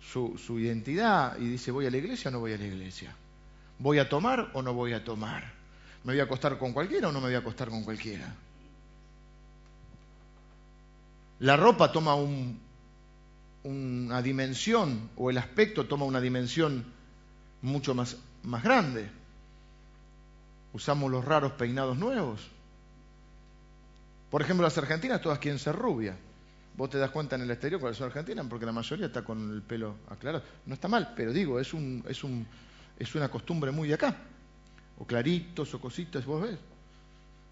su, 0.00 0.58
identidad 0.58 1.38
y 1.38 1.48
dice, 1.48 1.70
¿voy 1.70 1.86
a 1.86 1.90
la 1.90 1.96
iglesia 1.96 2.28
o 2.28 2.32
no 2.32 2.40
voy 2.40 2.52
a 2.52 2.58
la 2.58 2.66
iglesia? 2.66 3.14
¿Voy 3.78 3.98
a 3.98 4.08
tomar 4.08 4.50
o 4.54 4.62
no 4.62 4.74
voy 4.74 4.92
a 4.92 5.04
tomar? 5.04 5.59
¿Me 6.04 6.14
voy 6.14 6.20
a 6.20 6.24
acostar 6.24 6.56
con 6.58 6.72
cualquiera 6.72 7.08
o 7.08 7.12
no 7.12 7.20
me 7.20 7.26
voy 7.26 7.34
a 7.34 7.38
acostar 7.38 7.68
con 7.68 7.84
cualquiera? 7.84 8.34
La 11.40 11.56
ropa 11.56 11.92
toma 11.92 12.14
una 13.64 14.22
dimensión, 14.22 15.10
o 15.16 15.30
el 15.30 15.38
aspecto 15.38 15.86
toma 15.86 16.04
una 16.04 16.20
dimensión 16.20 16.84
mucho 17.62 17.94
más, 17.94 18.16
más 18.42 18.62
grande. 18.62 19.10
Usamos 20.72 21.10
los 21.10 21.24
raros 21.24 21.52
peinados 21.52 21.96
nuevos. 21.96 22.48
Por 24.30 24.42
ejemplo, 24.42 24.64
las 24.64 24.78
argentinas 24.78 25.20
todas 25.20 25.38
quieren 25.38 25.58
ser 25.58 25.74
rubias. 25.74 26.16
Vos 26.76 26.88
te 26.88 26.98
das 26.98 27.10
cuenta 27.10 27.36
en 27.36 27.42
el 27.42 27.50
exterior 27.50 27.80
cuáles 27.80 27.98
son 27.98 28.06
argentinas, 28.06 28.46
porque 28.48 28.64
la 28.64 28.72
mayoría 28.72 29.06
está 29.06 29.22
con 29.22 29.50
el 29.50 29.62
pelo 29.62 29.96
aclarado. 30.08 30.44
No 30.66 30.74
está 30.74 30.88
mal, 30.88 31.12
pero 31.16 31.32
digo, 31.32 31.58
es, 31.58 31.74
un, 31.74 32.04
es, 32.08 32.22
un, 32.22 32.46
es 32.98 33.14
una 33.14 33.28
costumbre 33.28 33.70
muy 33.70 33.88
de 33.88 33.94
acá. 33.94 34.16
O 35.00 35.06
claritos 35.06 35.72
o 35.74 35.80
cositas, 35.80 36.24
vos 36.24 36.42
ves. 36.42 36.58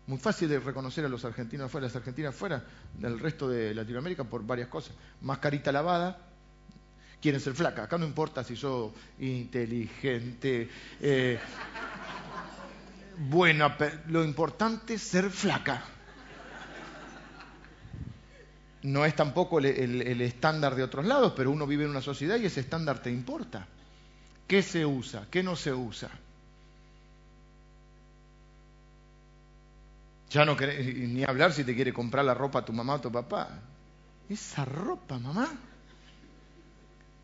Muy 0.07 0.19
fácil 0.19 0.49
de 0.49 0.61
reconocer 0.61 1.05
a 1.05 1.09
los 1.09 1.25
argentinos 1.25 1.67
afuera, 1.67 1.87
las 1.87 1.97
argentinas 1.97 2.35
fuera 2.35 2.64
del 2.97 3.19
resto 3.19 3.49
de 3.49 3.75
Latinoamérica 3.75 4.25
por 4.25 4.47
varias 4.47 4.69
cosas. 4.69 4.95
Más 5.21 5.38
carita 5.38 5.73
lavada, 5.73 6.17
quieren 7.21 7.40
ser 7.40 7.55
flacas. 7.55 7.87
Acá 7.87 7.99
no 7.99 8.07
importa 8.07 8.45
si 8.45 8.57
sos 8.57 8.93
inteligente, 9.19 10.71
eh, 11.00 11.38
buena, 13.28 13.76
lo 14.07 14.25
importante 14.25 14.95
es 14.95 15.02
ser 15.02 15.28
flaca 15.28 15.83
no 18.83 19.05
es 19.05 19.14
tampoco 19.14 19.59
el, 19.59 20.21
estándar 20.21 20.75
de 20.75 20.83
otros 20.83 21.05
lados, 21.05 21.33
pero 21.37 21.50
uno 21.50 21.67
vive 21.67 21.85
en 21.85 21.90
una 21.90 22.00
sociedad 22.00 22.37
y 22.37 22.47
ese 22.47 22.61
estándar 22.61 23.02
te 23.02 23.11
importa. 23.11 23.67
¿Qué 24.47 24.62
se 24.62 24.87
usa? 24.87 25.26
¿Qué 25.31 25.43
no 25.43 25.57
se 25.57 25.73
usa? 25.73 26.11
Ya 30.30 30.44
no 30.44 30.56
querés 30.56 30.85
ni 30.94 31.25
hablar 31.25 31.52
si 31.52 31.64
te 31.64 31.75
quiere 31.75 31.92
comprar 31.92 32.25
la 32.25 32.35
ropa 32.35 32.61
a 32.61 32.64
tu 32.64 32.73
mamá 32.73 32.94
o 32.94 33.00
tu 33.00 33.11
papá. 33.11 33.49
Esa 34.28 34.64
ropa, 34.64 35.18
mamá. 35.18 35.49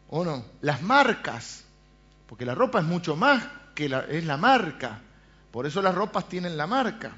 ¿O 0.09 0.25
no? 0.25 0.45
Las 0.63 0.83
marcas. 0.83 1.65
Porque 2.27 2.47
la 2.47 2.55
ropa 2.55 2.81
es 2.81 2.85
mucho 2.85 3.17
más 3.17 3.47
que 3.75 3.89
la, 3.89 4.01
es 4.07 4.25
la 4.25 4.37
marca. 4.37 5.01
Por 5.51 5.67
eso 5.67 5.83
las 5.83 5.95
ropas 5.95 6.29
tienen 6.29 6.57
la 6.57 6.67
marca. 6.67 7.15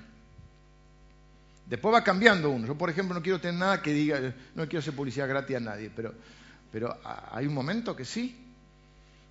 Después 1.66 1.94
va 1.94 2.04
cambiando 2.04 2.50
uno. 2.50 2.66
Yo, 2.66 2.78
por 2.78 2.90
ejemplo, 2.90 3.14
no 3.14 3.22
quiero 3.22 3.40
tener 3.40 3.58
nada 3.58 3.82
que 3.82 3.92
diga, 3.92 4.20
no 4.54 4.64
quiero 4.64 4.78
hacer 4.78 4.94
publicidad 4.94 5.28
gratis 5.28 5.56
a 5.56 5.60
nadie, 5.60 5.90
pero, 5.94 6.14
pero 6.70 6.96
hay 7.32 7.46
un 7.46 7.54
momento 7.54 7.96
que 7.96 8.04
sí. 8.04 8.54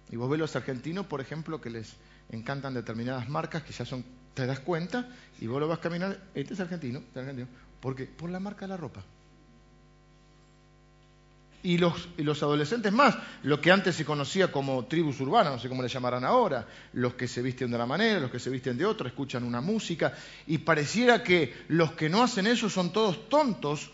Y 0.10 0.16
vos 0.18 0.30
ves 0.30 0.40
los 0.40 0.56
argentinos, 0.56 1.06
por 1.06 1.22
ejemplo, 1.22 1.62
que 1.62 1.70
les 1.70 1.96
encantan 2.30 2.74
determinadas 2.74 3.30
marcas 3.30 3.64
que 3.64 3.72
ya 3.72 3.86
son, 3.86 4.04
te 4.36 4.46
das 4.46 4.60
cuenta, 4.60 5.10
y 5.42 5.48
vos 5.48 5.60
lo 5.60 5.68
vas 5.68 5.80
a 5.80 5.82
caminar, 5.82 6.20
este 6.36 6.54
es 6.54 6.60
argentino, 6.60 7.00
este 7.00 7.20
es 7.20 7.28
argentino. 7.28 7.48
¿Por 7.80 7.96
qué? 7.96 8.06
Por 8.06 8.30
la 8.30 8.40
marca 8.40 8.62
de 8.62 8.70
la 8.70 8.78
ropa 8.78 9.04
y 11.66 11.80
los, 11.80 12.10
los, 12.18 12.44
adolescentes 12.44 12.94
más, 12.94 13.18
lo 13.42 13.60
que 13.60 13.72
antes 13.72 13.96
se 13.96 14.06
conocía 14.06 14.52
como 14.52 14.86
tribus 14.86 15.20
urbanas, 15.20 15.54
no 15.54 15.60
sé 15.60 15.68
cómo 15.68 15.82
le 15.82 15.88
llamarán 15.88 16.24
ahora, 16.24 16.68
los 16.94 17.16
que 17.16 17.28
se 17.28 17.42
visten 17.42 17.72
de 17.72 17.76
una 17.76 17.88
manera, 17.88 18.20
los 18.20 18.30
que 18.30 18.38
se 18.38 18.52
visten 18.52 18.78
de 18.78 18.86
otra, 18.86 19.08
escuchan 19.08 19.44
una 19.44 19.62
música, 19.62 20.14
y 20.46 20.60
pareciera 20.60 21.24
que 21.24 21.56
los 21.70 21.94
que 21.94 22.08
no 22.08 22.22
hacen 22.22 22.46
eso 22.46 22.70
son 22.70 22.94
todos 22.94 23.28
tontos 23.30 23.90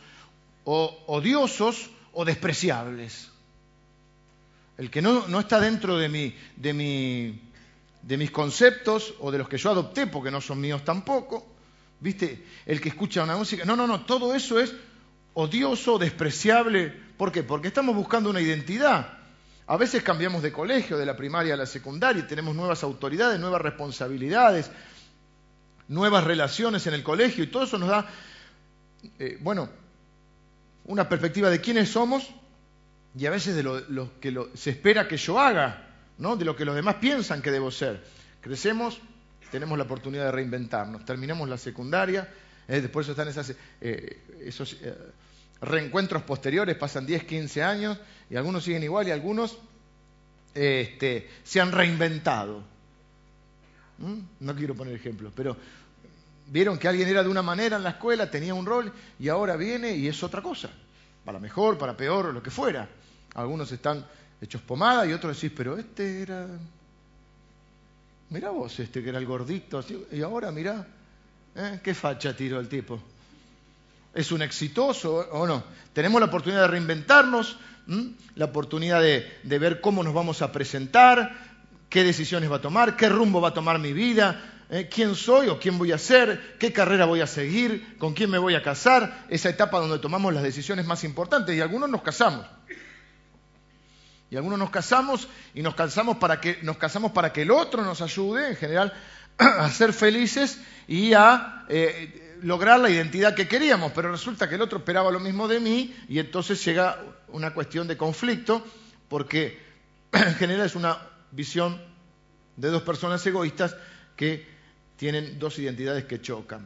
o 0.66 1.04
odiosos 1.08 1.90
o 2.12 2.26
despreciables. 2.26 3.30
El 4.78 4.90
que 4.90 5.02
no, 5.02 5.30
no 5.30 5.40
está 5.40 5.62
dentro 5.62 5.98
de, 5.98 6.10
mi, 6.10 6.36
de, 6.58 6.74
mi, 6.74 7.40
de 8.04 8.18
mis 8.18 8.32
conceptos 8.32 9.14
o 9.20 9.32
de 9.32 9.38
los 9.38 9.50
que 9.50 9.58
yo 9.58 9.72
adopté, 9.72 10.08
porque 10.08 10.32
no 10.32 10.42
son 10.42 10.60
míos 10.60 10.84
tampoco, 10.84 11.48
¿viste? 12.00 12.46
El 12.66 12.82
que 12.82 12.90
escucha 12.90 13.24
una 13.24 13.38
música, 13.38 13.66
no, 13.66 13.76
no, 13.76 13.88
no, 13.88 14.06
todo 14.06 14.34
eso 14.34 14.60
es 14.60 14.74
odioso, 15.34 15.98
despreciable, 15.98 17.12
¿Por 17.22 17.32
qué? 17.32 17.44
Porque 17.44 17.68
estamos 17.68 17.96
buscando 17.96 18.32
una 18.32 18.42
identidad. 18.42 19.20
A 19.68 19.78
veces 19.78 20.02
cambiamos 20.02 20.42
de 20.42 20.52
colegio, 20.52 20.98
de 20.98 21.06
la 21.06 21.16
primaria 21.16 21.54
a 21.54 21.58
la 21.58 21.68
secundaria, 21.68 22.24
y 22.24 22.26
tenemos 22.26 22.56
nuevas 22.56 22.82
autoridades, 22.82 23.40
nuevas 23.40 23.62
responsabilidades, 23.62 24.72
nuevas 25.88 26.24
relaciones 26.24 26.88
en 26.88 26.96
el 26.96 27.04
colegio, 27.04 27.44
y 27.44 27.48
todo 27.48 27.66
eso 27.66 27.78
nos 27.78 27.90
da, 27.90 28.10
eh, 29.20 29.38
bueno, 29.40 29.70
una 30.86 31.08
perspectiva 31.08 31.52
de 31.52 31.62
quiénes 31.62 31.90
somos 31.90 32.28
y 33.16 33.28
a 33.28 33.30
veces 33.30 33.56
de 33.56 33.62
lo, 33.62 34.20
que 34.20 34.36
se 34.56 34.72
espera 34.72 35.08
que 35.08 35.18
yo 35.18 35.40
haga, 35.40 35.91
¿no? 36.22 36.36
de 36.36 36.46
lo 36.46 36.56
que 36.56 36.64
los 36.64 36.76
demás 36.76 36.96
piensan 36.96 37.42
que 37.42 37.50
debo 37.50 37.72
ser. 37.72 38.02
Crecemos, 38.42 39.02
tenemos 39.50 39.78
la 39.78 39.86
oportunidad 39.86 40.26
de 40.26 40.32
reinventarnos, 40.32 41.04
terminamos 41.04 41.50
la 41.50 41.58
secundaria, 41.58 42.32
eh, 42.68 42.80
después 42.80 43.10
están 43.10 43.28
esas, 43.28 43.56
eh, 43.82 44.22
esos 44.40 44.78
reencuentros 45.62 46.22
posteriores, 46.22 46.78
pasan 46.78 47.08
10, 47.08 47.24
15 47.24 47.64
años, 47.64 47.98
y 48.30 48.36
algunos 48.36 48.64
siguen 48.64 48.84
igual 48.84 49.08
y 49.08 49.12
algunos 49.12 49.58
este, 50.54 51.28
se 51.44 51.60
han 51.60 51.72
reinventado. 51.72 52.64
¿Mm? 53.98 54.20
No 54.42 54.56
quiero 54.56 54.76
poner 54.76 54.94
ejemplos, 54.94 55.34
pero 55.36 55.58
vieron 56.48 56.78
que 56.78 56.88
alguien 56.88 57.08
era 57.08 57.24
de 57.24 57.30
una 57.30 57.42
manera 57.42 57.78
en 57.78 57.84
la 57.84 57.92
escuela, 57.92 58.30
tenía 58.30 58.54
un 58.54 58.68
rol, 58.68 58.94
y 59.20 59.28
ahora 59.28 59.56
viene 59.56 59.96
y 59.96 60.08
es 60.08 60.22
otra 60.22 60.44
cosa. 60.44 60.70
Para 61.26 61.40
mejor, 61.40 61.80
para 61.80 61.98
peor, 61.98 62.32
lo 62.32 62.44
que 62.44 62.52
fuera. 62.52 62.88
Algunos 63.34 63.72
están 63.72 64.06
hechos 64.42 64.62
pomada 64.62 65.06
y 65.06 65.14
otros 65.14 65.40
decís, 65.40 65.56
pero 65.56 65.78
este 65.78 66.22
era... 66.22 66.48
Mirá 68.30 68.50
vos, 68.50 68.80
este 68.80 69.04
que 69.04 69.10
era 69.10 69.20
el 69.20 69.26
gordito, 69.26 69.84
y 70.12 70.22
ahora 70.22 70.52
mirá, 70.52 70.88
¿eh? 71.56 71.80
qué 71.84 71.94
facha 71.94 72.36
tiró 72.36 72.60
el 72.60 72.70
tipo 72.70 73.02
es 74.14 74.32
un 74.32 74.42
exitoso 74.42 75.16
o 75.32 75.48
no. 75.48 75.64
Tenemos 75.94 76.20
la 76.20 76.28
oportunidad 76.28 76.62
de 76.62 76.68
reinventarnos, 76.68 77.58
la 78.36 78.46
oportunidad 78.46 79.02
de, 79.02 79.60
ver 79.60 79.82
cómo 79.82 80.04
nos 80.04 80.14
vamos 80.14 80.42
a 80.42 80.52
presentar, 80.52 81.36
qué 81.90 82.04
decisiones 82.04 82.52
va 82.52 82.58
a 82.58 82.62
tomar, 82.62 82.96
qué 82.96 83.10
rumbo 83.10 83.42
va 83.42 83.50
a 83.50 83.54
tomar 83.54 83.80
mi 83.80 83.94
vida, 83.94 84.66
¿eh? 84.70 84.90
quién 84.92 85.16
soy 85.16 85.48
o 85.48 85.60
quién 85.60 85.78
voy 85.78 85.92
a 85.92 85.98
ser, 85.98 86.56
qué 86.60 86.72
carrera 86.72 87.06
voy 87.06 87.22
a 87.22 87.28
seguir, 87.28 87.98
con 87.98 88.14
quién 88.14 88.30
me 88.30 88.38
voy 88.38 88.56
a 88.56 88.64
casar, 88.64 89.26
esa 89.30 89.50
etapa 89.50 89.80
donde 89.80 90.00
tomamos 90.00 90.34
las 90.34 90.44
decisiones 90.44 90.86
más 90.86 91.04
importantes 91.04 91.56
y 91.56 91.62
algunos 91.62 91.90
nos 91.90 92.02
casamos. 92.02 92.46
Y 94.32 94.38
algunos 94.38 94.58
nos 94.58 94.70
casamos 94.70 95.28
y 95.54 95.62
nos 95.62 95.76
casamos 95.76 96.18
para 96.18 96.40
que, 96.40 96.60
nos 96.64 96.78
casamos 96.78 97.12
para 97.12 97.34
que 97.34 97.42
el 97.42 97.52
otro 97.52 97.84
nos 97.84 98.02
ayude, 98.02 98.48
en 98.48 98.56
general, 98.56 98.94
a 99.38 99.70
ser 99.70 99.92
felices 99.92 100.58
y 100.88 101.14
a 101.14 101.66
eh, 101.68 102.38
lograr 102.42 102.80
la 102.80 102.90
identidad 102.90 103.36
que 103.36 103.50
queríamos, 103.50 103.92
pero 103.92 104.10
resulta 104.10 104.48
que 104.48 104.56
el 104.56 104.62
otro 104.62 104.80
esperaba 104.80 105.12
lo 105.12 105.20
mismo 105.20 105.50
de 105.50 105.60
mí 105.60 105.94
y 106.08 106.18
entonces 106.20 106.64
llega 106.64 106.98
una 107.28 107.54
cuestión 107.54 107.88
de 107.90 107.98
conflicto 107.98 108.66
porque 109.10 109.60
en 110.14 110.36
general 110.36 110.66
es 110.66 110.76
una 110.76 110.98
visión 111.32 111.82
de 112.56 112.70
dos 112.70 112.84
personas 112.84 113.26
egoístas 113.28 113.76
que 114.16 114.48
tienen 114.96 115.40
dos 115.40 115.60
identidades 115.60 116.06
que 116.06 116.22
chocan. 116.22 116.66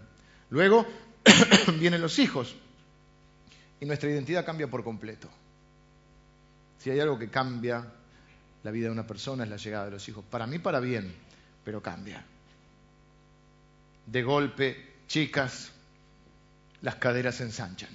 Luego 0.51 0.85
vienen 1.79 2.01
los 2.01 2.19
hijos 2.19 2.55
y 3.79 3.87
nuestra 3.87 4.11
identidad 4.11 4.45
cambia 4.45 4.67
por 4.67 4.83
completo. 4.83 5.29
Si 6.79 6.89
hay 6.89 6.99
algo 6.99 7.17
que 7.17 7.29
cambia 7.29 7.85
la 8.63 8.71
vida 8.71 8.87
de 8.87 8.91
una 8.91 9.05
persona 9.05 9.43
es 9.43 9.49
la 9.49 9.57
llegada 9.57 9.85
de 9.85 9.91
los 9.91 10.09
hijos. 10.09 10.25
Para 10.29 10.47
mí 10.47 10.59
para 10.59 10.79
bien, 10.79 11.13
pero 11.63 11.81
cambia. 11.81 12.25
De 14.07 14.23
golpe 14.23 14.95
chicas, 15.07 15.71
las 16.81 16.95
caderas 16.95 17.35
se 17.35 17.43
ensanchan. 17.43 17.89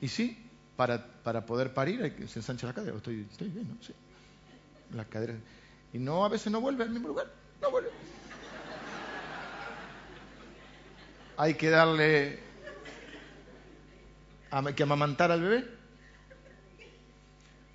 Y 0.00 0.08
sí, 0.08 0.50
para, 0.76 1.06
para 1.22 1.46
poder 1.46 1.74
parir 1.74 2.02
hay 2.02 2.10
que, 2.12 2.26
se 2.26 2.38
ensancha 2.38 2.66
la 2.66 2.72
cadera. 2.72 2.96
Estoy, 2.96 3.26
estoy 3.30 3.48
bien, 3.48 3.68
¿no? 3.68 3.82
Sí. 3.82 3.94
Las 4.94 5.06
caderas. 5.06 5.36
Y 5.92 5.98
no, 5.98 6.24
a 6.24 6.28
veces 6.28 6.50
no 6.50 6.60
vuelve 6.60 6.84
al 6.84 6.90
mismo 6.90 7.08
lugar. 7.08 7.30
No 7.60 7.70
vuelve. 7.70 7.90
Hay 11.36 11.54
que 11.54 11.70
darle 11.70 12.38
que 14.74 14.82
amamantar 14.82 15.30
al 15.30 15.40
bebé. 15.40 15.81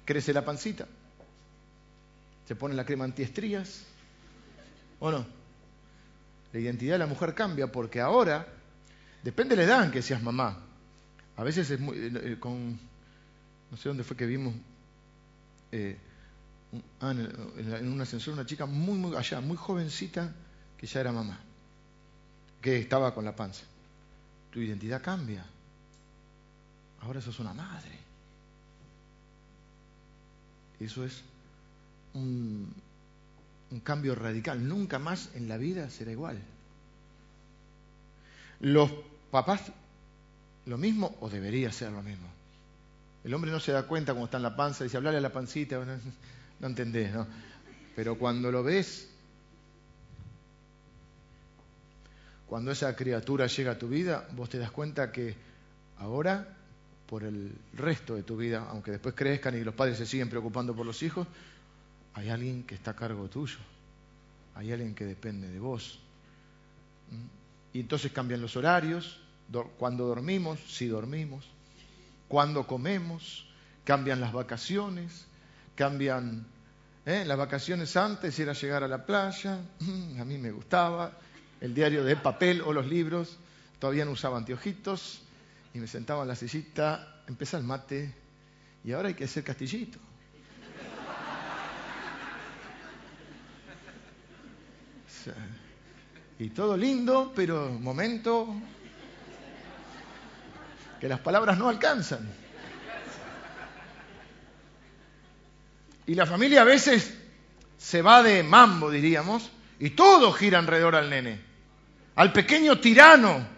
Crece 0.07 0.31
la 0.31 0.45
pancita. 0.45 0.87
Se 2.47 2.55
pone 2.55 2.73
la 2.75 2.85
crema 2.85 3.03
antiestrías. 3.03 3.83
¿O 5.01 5.11
no? 5.11 5.25
La 6.53 6.59
identidad 6.59 6.93
de 6.93 6.99
la 6.99 7.07
mujer 7.07 7.35
cambia 7.35 7.69
porque 7.69 7.99
ahora, 7.99 8.47
depende 9.21 9.57
de 9.57 9.63
la 9.63 9.67
edad 9.67 9.83
en 9.83 9.91
que 9.91 10.01
seas 10.01 10.23
mamá. 10.23 10.63
A 11.35 11.43
veces 11.43 11.69
es 11.71 11.79
muy, 11.81 11.97
eh, 11.97 12.37
con, 12.39 12.79
no 13.69 13.75
sé 13.75 13.89
dónde 13.89 14.05
fue 14.05 14.15
que 14.15 14.25
vimos, 14.25 14.55
eh, 15.73 15.97
ah, 17.01 17.11
en, 17.11 17.91
un 17.91 17.99
ascensor, 17.99 18.33
una 18.33 18.45
chica 18.45 18.65
muy, 18.65 18.97
muy 18.97 19.13
allá, 19.13 19.41
muy 19.41 19.57
jovencita, 19.57 20.33
que 20.77 20.87
ya 20.87 21.01
era 21.01 21.11
mamá, 21.11 21.37
que 22.61 22.79
estaba 22.79 23.13
con 23.13 23.25
la 23.25 23.35
panza. 23.35 23.65
Tu 24.51 24.61
identidad 24.61 25.01
cambia. 25.01 25.45
Ahora 27.01 27.19
sos 27.19 27.37
una 27.39 27.53
madre. 27.53 28.06
Eso 30.79 31.03
es 31.03 31.23
un, 32.13 32.73
cambio 33.83 34.15
radical. 34.15 34.67
Nunca 34.67 34.99
más 34.99 35.29
en 35.35 35.47
la 35.47 35.57
vida 35.57 35.89
será 35.89 36.11
igual. 36.11 36.39
Los 38.59 38.91
papás, 39.31 39.71
lo 40.65 40.77
mismo 40.77 41.15
o 41.21 41.29
debería 41.29 41.71
ser 41.71 41.91
lo 41.91 42.01
mismo. 42.01 42.27
El 43.23 43.33
hombre 43.33 43.51
no 43.51 43.59
se 43.59 43.71
da 43.71 43.83
cuenta 43.83 44.13
cuando 44.13 44.25
está 44.25 44.37
en 44.37 44.43
la 44.43 44.55
panza, 44.55 44.83
dice, 44.83 44.97
hablale 44.97 45.17
a 45.17 45.21
la 45.21 45.33
pancita, 45.33 45.83
no, 46.59 46.67
entendés, 46.67 47.13
¿no? 47.13 47.27
Pero 47.95 48.17
cuando 48.17 48.51
lo 48.51 48.63
ves, 48.63 49.09
cuando 52.45 52.71
esa 52.71 52.95
criatura 52.95 53.47
llega 53.47 53.71
a 53.71 53.77
tu 53.77 53.89
vida, 53.89 54.27
vos 54.33 54.49
te 54.49 54.59
das 54.59 54.71
cuenta 54.71 55.11
que 55.11 55.35
ahora, 55.97 56.56
por 57.07 57.23
el 57.23 57.53
resto 57.73 58.15
de 58.15 58.23
tu 58.23 58.37
vida, 58.37 58.67
aunque 58.69 58.91
después 58.91 59.15
crezcan 59.15 59.57
y 59.57 59.63
los 59.63 59.73
padres 59.73 59.97
se 59.97 60.05
siguen 60.05 60.29
preocupando 60.29 60.75
por 60.75 60.85
los 60.85 61.01
hijos, 61.03 61.27
hay 62.13 62.29
alguien 62.29 62.63
que 62.63 62.75
está 62.75 62.91
a 62.91 62.95
cargo 62.95 63.27
tuyo, 63.29 63.57
hay 64.55 64.71
alguien 64.71 64.93
que 64.93 65.05
depende 65.05 65.47
de 65.47 65.59
vos. 65.59 65.99
¿Mm? 67.11 67.77
Y 67.77 67.79
entonces 67.79 68.11
cambian 68.11 68.41
los 68.41 68.55
horarios, 68.55 69.19
cuando 69.77 70.05
dormimos, 70.07 70.59
si 70.67 70.87
dormimos, 70.87 71.45
cuando 72.27 72.67
comemos, 72.67 73.47
cambian 73.85 74.19
las 74.19 74.33
vacaciones, 74.33 75.25
cambian 75.75 76.45
¿eh? 77.05 77.23
las 77.25 77.37
vacaciones 77.37 77.95
antes 77.95 78.37
era 78.39 78.51
llegar 78.51 78.83
a 78.83 78.87
la 78.87 79.05
playa, 79.05 79.59
a 80.19 80.25
mí 80.25 80.37
me 80.37 80.51
gustaba, 80.51 81.13
el 81.61 81.73
diario 81.73 82.03
de 82.03 82.17
papel 82.17 82.61
o 82.61 82.73
los 82.73 82.85
libros, 82.85 83.37
todavía 83.79 84.03
no 84.03 84.11
usaba 84.11 84.37
anteojitos 84.37 85.21
y 85.77 85.79
me 85.79 85.87
sentaba 85.87 86.23
en 86.23 86.27
la 86.27 86.35
sillita, 86.35 87.21
empezaba 87.27 87.61
el 87.61 87.67
mate 87.67 88.11
y 88.83 88.93
ahora 88.93 89.09
hay 89.09 89.13
que 89.13 89.25
hacer 89.25 89.43
castillito. 89.43 89.99
Y 96.39 96.49
todo 96.49 96.75
lindo, 96.75 97.31
pero 97.35 97.69
momento 97.69 98.55
que 100.99 101.07
las 101.07 101.19
palabras 101.19 101.59
no 101.59 101.69
alcanzan. 101.69 102.27
Y 106.07 106.15
la 106.15 106.25
familia 106.25 106.61
a 106.61 106.65
veces 106.65 107.15
se 107.77 108.01
va 108.01 108.23
de 108.23 108.41
mambo, 108.41 108.89
diríamos, 108.89 109.51
y 109.79 109.91
todo 109.91 110.31
gira 110.31 110.57
alrededor 110.57 110.95
al 110.95 111.09
nene, 111.11 111.39
al 112.15 112.33
pequeño 112.33 112.79
tirano 112.79 113.56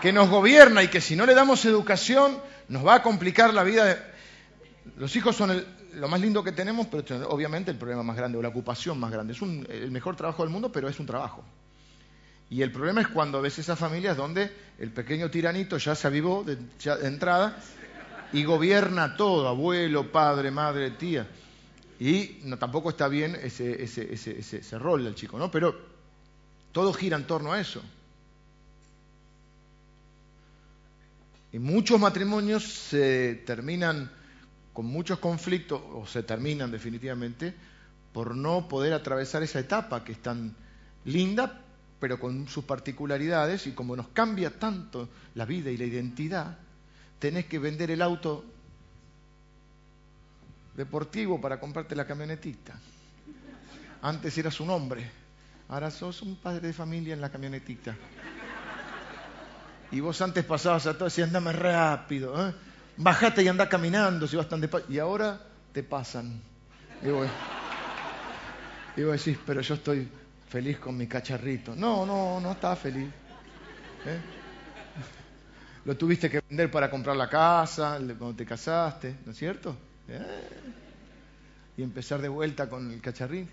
que 0.00 0.12
nos 0.12 0.28
gobierna 0.28 0.82
y 0.82 0.88
que 0.88 1.00
si 1.00 1.16
no 1.16 1.26
le 1.26 1.34
damos 1.34 1.64
educación 1.64 2.38
nos 2.68 2.86
va 2.86 2.96
a 2.96 3.02
complicar 3.02 3.54
la 3.54 3.62
vida. 3.62 4.12
Los 4.96 5.14
hijos 5.16 5.36
son 5.36 5.50
el, 5.50 5.66
lo 5.96 6.08
más 6.08 6.20
lindo 6.20 6.44
que 6.44 6.52
tenemos, 6.52 6.86
pero 6.86 7.28
obviamente 7.28 7.70
el 7.70 7.76
problema 7.76 8.02
más 8.02 8.16
grande 8.16 8.38
o 8.38 8.42
la 8.42 8.48
ocupación 8.48 8.98
más 9.00 9.10
grande. 9.10 9.32
Es 9.32 9.42
el 9.42 9.90
mejor 9.90 10.16
trabajo 10.16 10.42
del 10.42 10.50
mundo, 10.50 10.70
pero 10.70 10.88
es 10.88 10.98
un 11.00 11.06
trabajo. 11.06 11.42
Y 12.48 12.62
el 12.62 12.70
problema 12.70 13.00
es 13.00 13.08
cuando 13.08 13.42
ves 13.42 13.58
esas 13.58 13.78
familias 13.78 14.16
donde 14.16 14.52
el 14.78 14.92
pequeño 14.92 15.30
tiranito 15.30 15.78
ya 15.78 15.94
se 15.94 16.06
avivó 16.06 16.44
de, 16.44 16.58
entrada 17.02 17.56
y 18.32 18.44
gobierna 18.44 19.16
todo, 19.16 19.48
abuelo, 19.48 20.12
padre, 20.12 20.50
madre, 20.50 20.92
tía. 20.92 21.26
Y 21.98 22.40
no, 22.44 22.58
tampoco 22.58 22.90
está 22.90 23.08
bien 23.08 23.36
ese, 23.42 23.82
ese, 23.82 24.12
ese, 24.12 24.38
ese 24.38 24.78
rol 24.78 25.02
del 25.02 25.14
chico, 25.14 25.38
¿no? 25.38 25.50
Pero 25.50 25.74
todo 26.72 26.92
gira 26.92 27.16
en 27.16 27.26
torno 27.26 27.52
a 27.52 27.60
eso. 27.60 27.82
Y 31.56 31.58
muchos 31.58 31.98
matrimonios 31.98 32.64
se 32.64 33.42
terminan 33.46 34.10
con 34.74 34.84
muchos 34.84 35.18
conflictos, 35.20 35.80
o 35.94 36.06
se 36.06 36.22
terminan 36.22 36.70
definitivamente, 36.70 37.54
por 38.12 38.36
no 38.36 38.68
poder 38.68 38.92
atravesar 38.92 39.42
esa 39.42 39.60
etapa 39.60 40.04
que 40.04 40.12
es 40.12 40.20
tan 40.20 40.54
linda, 41.06 41.62
pero 41.98 42.20
con 42.20 42.46
sus 42.46 42.64
particularidades, 42.64 43.66
y 43.66 43.72
como 43.72 43.96
nos 43.96 44.08
cambia 44.08 44.50
tanto 44.58 45.08
la 45.34 45.46
vida 45.46 45.70
y 45.70 45.78
la 45.78 45.86
identidad, 45.86 46.58
tenés 47.18 47.46
que 47.46 47.58
vender 47.58 47.90
el 47.90 48.02
auto 48.02 48.44
deportivo 50.76 51.40
para 51.40 51.58
comprarte 51.58 51.96
la 51.96 52.06
camionetita. 52.06 52.78
Antes 54.02 54.36
eras 54.36 54.60
un 54.60 54.68
hombre, 54.68 55.10
ahora 55.68 55.90
sos 55.90 56.20
un 56.20 56.36
padre 56.36 56.66
de 56.66 56.74
familia 56.74 57.14
en 57.14 57.22
la 57.22 57.32
camionetita. 57.32 57.96
Y 59.92 60.00
vos 60.00 60.20
antes 60.20 60.44
pasabas 60.44 60.86
a 60.86 60.94
todo 60.94 61.04
y 61.04 61.10
decías, 61.10 61.28
andame 61.28 61.52
rápido, 61.52 62.48
¿eh? 62.48 62.52
bajate 62.96 63.42
y 63.42 63.48
anda 63.48 63.68
caminando 63.68 64.26
si 64.26 64.36
vas 64.36 64.48
tan 64.48 64.60
despacio. 64.60 64.86
Y 64.88 64.98
ahora 64.98 65.40
te 65.72 65.82
pasan. 65.82 66.40
Y 67.02 67.10
vos, 67.10 67.28
decís, 68.96 69.38
pero 69.46 69.60
yo 69.60 69.74
estoy 69.74 70.08
feliz 70.48 70.78
con 70.78 70.96
mi 70.96 71.06
cacharrito. 71.06 71.74
No, 71.76 72.06
no, 72.06 72.40
no 72.40 72.52
estás 72.52 72.78
feliz. 72.78 73.08
¿Eh? 74.06 74.20
Lo 75.84 75.96
tuviste 75.96 76.28
que 76.28 76.42
vender 76.48 76.70
para 76.70 76.90
comprar 76.90 77.16
la 77.16 77.28
casa, 77.28 77.98
cuando 78.18 78.34
te 78.34 78.44
casaste, 78.44 79.18
¿no 79.24 79.32
es 79.32 79.38
cierto? 79.38 79.76
¿Eh? 80.08 80.20
Y 81.76 81.82
empezar 81.82 82.20
de 82.20 82.28
vuelta 82.28 82.68
con 82.68 82.90
el 82.90 83.00
cacharrín. 83.00 83.48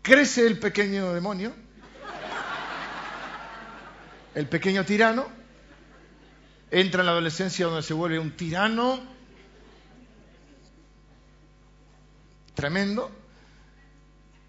Crece 0.00 0.46
el 0.46 0.58
pequeño 0.58 1.12
demonio, 1.12 1.52
el 4.34 4.48
pequeño 4.48 4.84
tirano, 4.84 5.26
entra 6.70 7.00
en 7.00 7.06
la 7.06 7.12
adolescencia 7.12 7.66
donde 7.66 7.82
se 7.82 7.94
vuelve 7.94 8.18
un 8.18 8.36
tirano 8.36 9.00
tremendo, 12.54 13.10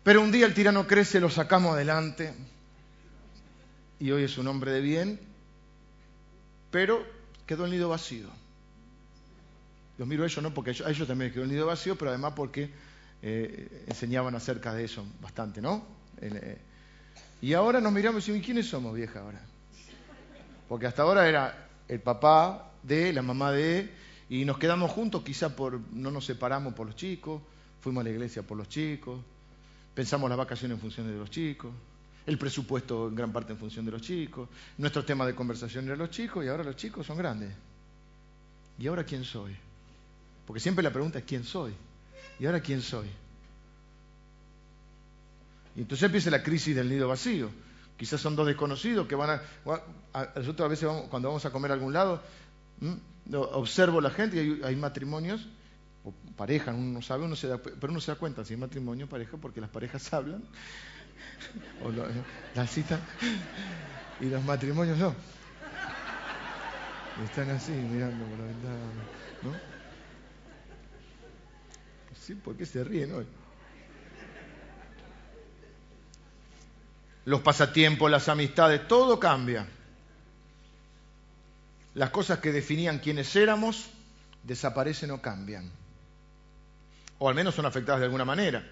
pero 0.03 0.21
un 0.21 0.31
día 0.31 0.45
el 0.45 0.53
tirano 0.53 0.87
crece, 0.87 1.19
lo 1.19 1.29
sacamos 1.29 1.73
adelante 1.73 2.33
y 3.99 4.11
hoy 4.11 4.23
es 4.23 4.37
un 4.37 4.47
hombre 4.47 4.71
de 4.71 4.81
bien, 4.81 5.19
pero 6.71 7.05
quedó 7.45 7.65
el 7.65 7.71
nido 7.71 7.89
vacío. 7.89 8.27
Los 9.97 10.07
miro 10.07 10.23
a 10.23 10.25
ellos 10.25 10.41
no 10.41 10.53
porque 10.53 10.71
a 10.83 10.89
ellos 10.89 11.07
también 11.07 11.31
quedó 11.31 11.43
el 11.43 11.49
nido 11.49 11.67
vacío, 11.67 11.95
pero 11.95 12.09
además 12.09 12.33
porque 12.35 12.71
eh, 13.21 13.85
enseñaban 13.87 14.33
acerca 14.35 14.73
de 14.73 14.85
eso 14.85 15.05
bastante, 15.21 15.61
¿no? 15.61 15.85
Eh, 16.19 16.57
y 17.41 17.53
ahora 17.53 17.79
nos 17.79 17.91
miramos 17.91 18.23
y 18.23 18.31
decimos, 18.31 18.45
¿quiénes 18.45 18.67
somos, 18.67 18.95
vieja, 18.95 19.19
ahora? 19.19 19.41
Porque 20.71 20.87
hasta 20.87 21.01
ahora 21.01 21.27
era 21.27 21.67
el 21.89 21.99
papá 21.99 22.71
de, 22.81 23.11
la 23.11 23.21
mamá 23.21 23.51
de, 23.51 23.93
y 24.29 24.45
nos 24.45 24.57
quedamos 24.57 24.89
juntos, 24.89 25.21
quizá 25.21 25.53
por, 25.53 25.81
no 25.91 26.11
nos 26.11 26.23
separamos 26.23 26.73
por 26.73 26.87
los 26.87 26.95
chicos, 26.95 27.41
fuimos 27.81 27.99
a 27.99 28.03
la 28.05 28.11
iglesia 28.11 28.41
por 28.41 28.57
los 28.57 28.69
chicos, 28.69 29.19
pensamos 29.93 30.29
las 30.29 30.37
vacaciones 30.37 30.77
en 30.77 30.81
función 30.81 31.11
de 31.11 31.17
los 31.17 31.29
chicos, 31.29 31.73
el 32.25 32.37
presupuesto 32.37 33.09
en 33.09 33.15
gran 33.15 33.33
parte 33.33 33.51
en 33.51 33.59
función 33.59 33.83
de 33.83 33.91
los 33.91 34.01
chicos, 34.01 34.47
nuestro 34.77 35.03
tema 35.03 35.25
de 35.25 35.35
conversación 35.35 35.83
era 35.87 35.97
los 35.97 36.09
chicos 36.09 36.45
y 36.45 36.47
ahora 36.47 36.63
los 36.63 36.77
chicos 36.77 37.05
son 37.05 37.17
grandes. 37.17 37.53
¿Y 38.79 38.87
ahora 38.87 39.03
quién 39.03 39.25
soy? 39.25 39.53
Porque 40.47 40.61
siempre 40.61 40.85
la 40.85 40.93
pregunta 40.93 41.19
es 41.19 41.25
¿quién 41.25 41.43
soy? 41.43 41.73
¿Y 42.39 42.45
ahora 42.45 42.61
quién 42.61 42.81
soy? 42.81 43.09
Y 45.75 45.81
entonces 45.81 46.05
empieza 46.05 46.29
la 46.29 46.41
crisis 46.41 46.73
del 46.73 46.87
nido 46.87 47.09
vacío. 47.09 47.49
Quizás 47.97 48.19
son 48.19 48.35
dos 48.35 48.47
desconocidos 48.47 49.07
que 49.07 49.15
van 49.15 49.29
a... 49.29 49.41
nosotros 50.35 50.65
a 50.65 50.67
veces 50.67 50.89
cuando 51.09 51.29
vamos 51.29 51.45
a 51.45 51.51
comer 51.51 51.71
a 51.71 51.73
algún 51.75 51.93
lado, 51.93 52.21
observo 53.33 54.01
la 54.01 54.09
gente 54.09 54.43
y 54.43 54.61
hay, 54.63 54.75
matrimonios, 54.75 55.47
o 56.03 56.11
pareja, 56.35 56.73
uno 56.73 56.93
no 56.93 57.01
sabe, 57.01 57.25
uno 57.25 57.35
se 57.35 57.47
da, 57.47 57.59
pero 57.59 57.91
uno 57.91 58.01
se 58.01 58.11
da 58.11 58.17
cuenta 58.17 58.43
si 58.43 58.53
es 58.53 58.59
matrimonio 58.59 59.05
o 59.05 59.09
pareja 59.09 59.37
porque 59.37 59.61
las 59.61 59.69
parejas 59.69 60.11
hablan, 60.13 60.43
o 61.83 61.91
la 62.55 62.67
cita, 62.67 62.99
y 64.19 64.25
los 64.25 64.43
matrimonios 64.43 64.97
no. 64.97 65.13
Están 67.23 67.51
así 67.51 67.71
mirando 67.71 68.25
por 68.25 68.39
la 68.39 68.45
ventana, 68.45 68.77
¿no? 69.43 69.51
Sí, 72.19 72.35
¿por 72.35 72.55
qué 72.55 72.65
se 72.65 72.83
ríen 72.83 73.13
hoy? 73.13 73.25
Los 77.25 77.41
pasatiempos, 77.41 78.09
las 78.09 78.29
amistades, 78.29 78.87
todo 78.87 79.19
cambia. 79.19 79.67
las 81.93 82.09
cosas 82.09 82.39
que 82.39 82.53
definían 82.53 82.99
quiénes 82.99 83.35
éramos 83.35 83.89
desaparecen 84.43 85.11
o 85.11 85.21
cambian. 85.21 85.69
O 87.19 87.27
al 87.27 87.35
menos 87.35 87.53
son 87.53 87.65
afectadas 87.65 87.99
de 87.99 88.05
alguna 88.05 88.25
manera. 88.25 88.65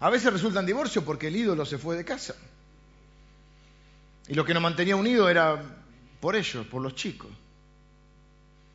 A 0.00 0.10
veces 0.10 0.32
resultan 0.32 0.66
divorcio 0.66 1.04
porque 1.04 1.28
el 1.28 1.36
ídolo 1.36 1.64
se 1.64 1.78
fue 1.78 1.96
de 1.96 2.04
casa. 2.04 2.34
Y 4.28 4.34
lo 4.34 4.44
que 4.44 4.52
nos 4.52 4.62
mantenía 4.62 4.96
unidos 4.96 5.30
era 5.30 5.62
por 6.20 6.36
ellos, 6.36 6.66
por 6.66 6.82
los 6.82 6.94
chicos. 6.94 7.30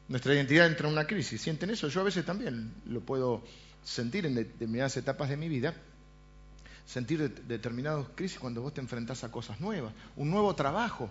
Nuestra 0.07 0.33
identidad 0.33 0.67
entra 0.67 0.87
en 0.87 0.93
una 0.93 1.05
crisis. 1.05 1.41
¿Sienten 1.41 1.69
eso? 1.69 1.87
Yo 1.87 2.01
a 2.01 2.05
veces 2.05 2.25
también 2.25 2.73
lo 2.87 3.01
puedo 3.01 3.43
sentir 3.83 4.25
en 4.25 4.35
determinadas 4.35 4.97
etapas 4.97 5.29
de 5.29 5.37
mi 5.37 5.49
vida. 5.49 5.75
Sentir 6.85 7.33
determinadas 7.45 8.07
crisis 8.15 8.39
cuando 8.39 8.61
vos 8.61 8.73
te 8.73 8.81
enfrentás 8.81 9.23
a 9.23 9.31
cosas 9.31 9.59
nuevas. 9.59 9.93
Un 10.15 10.29
nuevo 10.29 10.53
trabajo. 10.55 11.09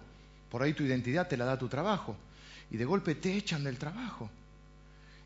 Por 0.51 0.63
ahí 0.63 0.75
tu 0.75 0.83
identidad 0.83 1.29
te 1.29 1.37
la 1.37 1.45
da 1.45 1.59
tu 1.59 1.69
trabajo. 1.69 2.17
Y 2.71 2.77
de 2.77 2.85
golpe 2.85 3.15
te 3.15 3.35
echan 3.35 3.65
del 3.65 3.79
trabajo. 3.79 4.31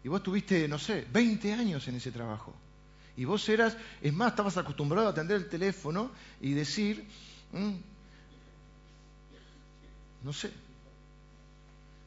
Y 0.04 0.09
vos 0.09 0.22
tuviste, 0.22 0.68
no 0.68 0.78
sé, 0.78 1.06
20 1.12 1.52
años 1.52 1.87
en 1.88 1.96
ese 1.96 2.12
trabajo. 2.12 2.54
Y 3.16 3.24
vos 3.24 3.48
eras, 3.48 3.76
es 4.00 4.12
más, 4.12 4.30
estabas 4.30 4.56
acostumbrado 4.56 5.09
a 5.09 5.11
atender 5.11 5.37
el 5.37 5.48
teléfono 5.48 6.11
y 6.40 6.52
decir, 6.52 7.09
mm, 7.52 7.74
no 10.22 10.32
sé, 10.32 10.52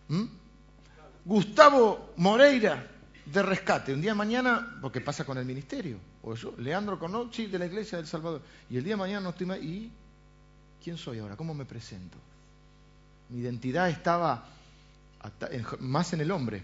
mm, 0.07 0.23
Gustavo 1.25 2.13
Moreira 2.17 2.87
de 3.25 3.43
Rescate, 3.43 3.93
un 3.93 4.01
día 4.01 4.11
de 4.11 4.17
mañana, 4.17 4.77
porque 4.81 5.01
pasa 5.01 5.25
con 5.25 5.37
el 5.37 5.45
ministerio, 5.45 5.97
o 6.21 6.33
eso, 6.33 6.53
Leandro 6.57 6.99
Conochi 6.99 7.47
de 7.47 7.59
la 7.59 7.65
Iglesia 7.65 7.97
del 7.97 8.07
Salvador, 8.07 8.41
y 8.69 8.77
el 8.77 8.83
día 8.83 8.93
de 8.93 8.97
mañana 8.97 9.21
no 9.21 9.29
estoy 9.29 9.45
más, 9.45 9.59
¿y 9.59 9.91
quién 10.83 10.97
soy 10.97 11.19
ahora? 11.19 11.35
¿Cómo 11.35 11.53
me 11.53 11.65
presento? 11.65 12.17
Mi 13.29 13.39
identidad 13.39 13.89
estaba 13.89 14.47
más 15.79 16.13
en 16.13 16.21
el 16.21 16.31
hombre. 16.31 16.63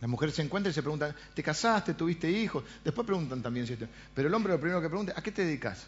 Las 0.00 0.08
mujeres 0.08 0.34
se 0.34 0.42
encuentran 0.42 0.70
y 0.70 0.74
se 0.74 0.82
preguntan, 0.82 1.14
¿te 1.34 1.42
casaste? 1.42 1.94
¿Tuviste 1.94 2.30
hijos? 2.30 2.64
Después 2.82 3.06
preguntan 3.06 3.42
también 3.42 3.66
si 3.66 3.76
Pero 4.14 4.28
el 4.28 4.34
hombre 4.34 4.52
lo 4.52 4.60
primero 4.60 4.80
que 4.80 4.88
pregunta, 4.88 5.12
¿a 5.16 5.22
qué 5.22 5.30
te 5.30 5.44
dedicas? 5.44 5.86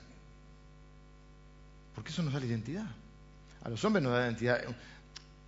Porque 1.94 2.10
eso 2.10 2.22
nos 2.22 2.32
da 2.32 2.40
la 2.40 2.46
identidad. 2.46 2.86
A 3.62 3.68
los 3.68 3.82
hombres 3.84 4.02
nos 4.02 4.12
da 4.12 4.20
la 4.20 4.26
identidad. 4.26 4.60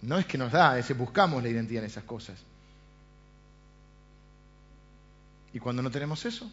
No 0.03 0.19
es 0.19 0.27
que 0.27 0.39
nos 0.39 0.53
da, 0.53 0.79
es 0.79 0.87
que 0.87 0.95
buscamos 0.95 1.43
la 1.43 1.49
identidad 1.49 1.83
en 1.83 1.91
esas 1.91 2.05
cosas. 2.05 2.39
¿Y 5.53 5.59
cuando 5.59 5.83
no 5.83 5.91
tenemos 5.91 6.25
eso? 6.25 6.51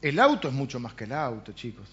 El 0.00 0.20
auto 0.20 0.48
es 0.48 0.54
mucho 0.54 0.78
más 0.78 0.94
que 0.94 1.04
el 1.04 1.12
auto, 1.12 1.52
chicos. 1.52 1.88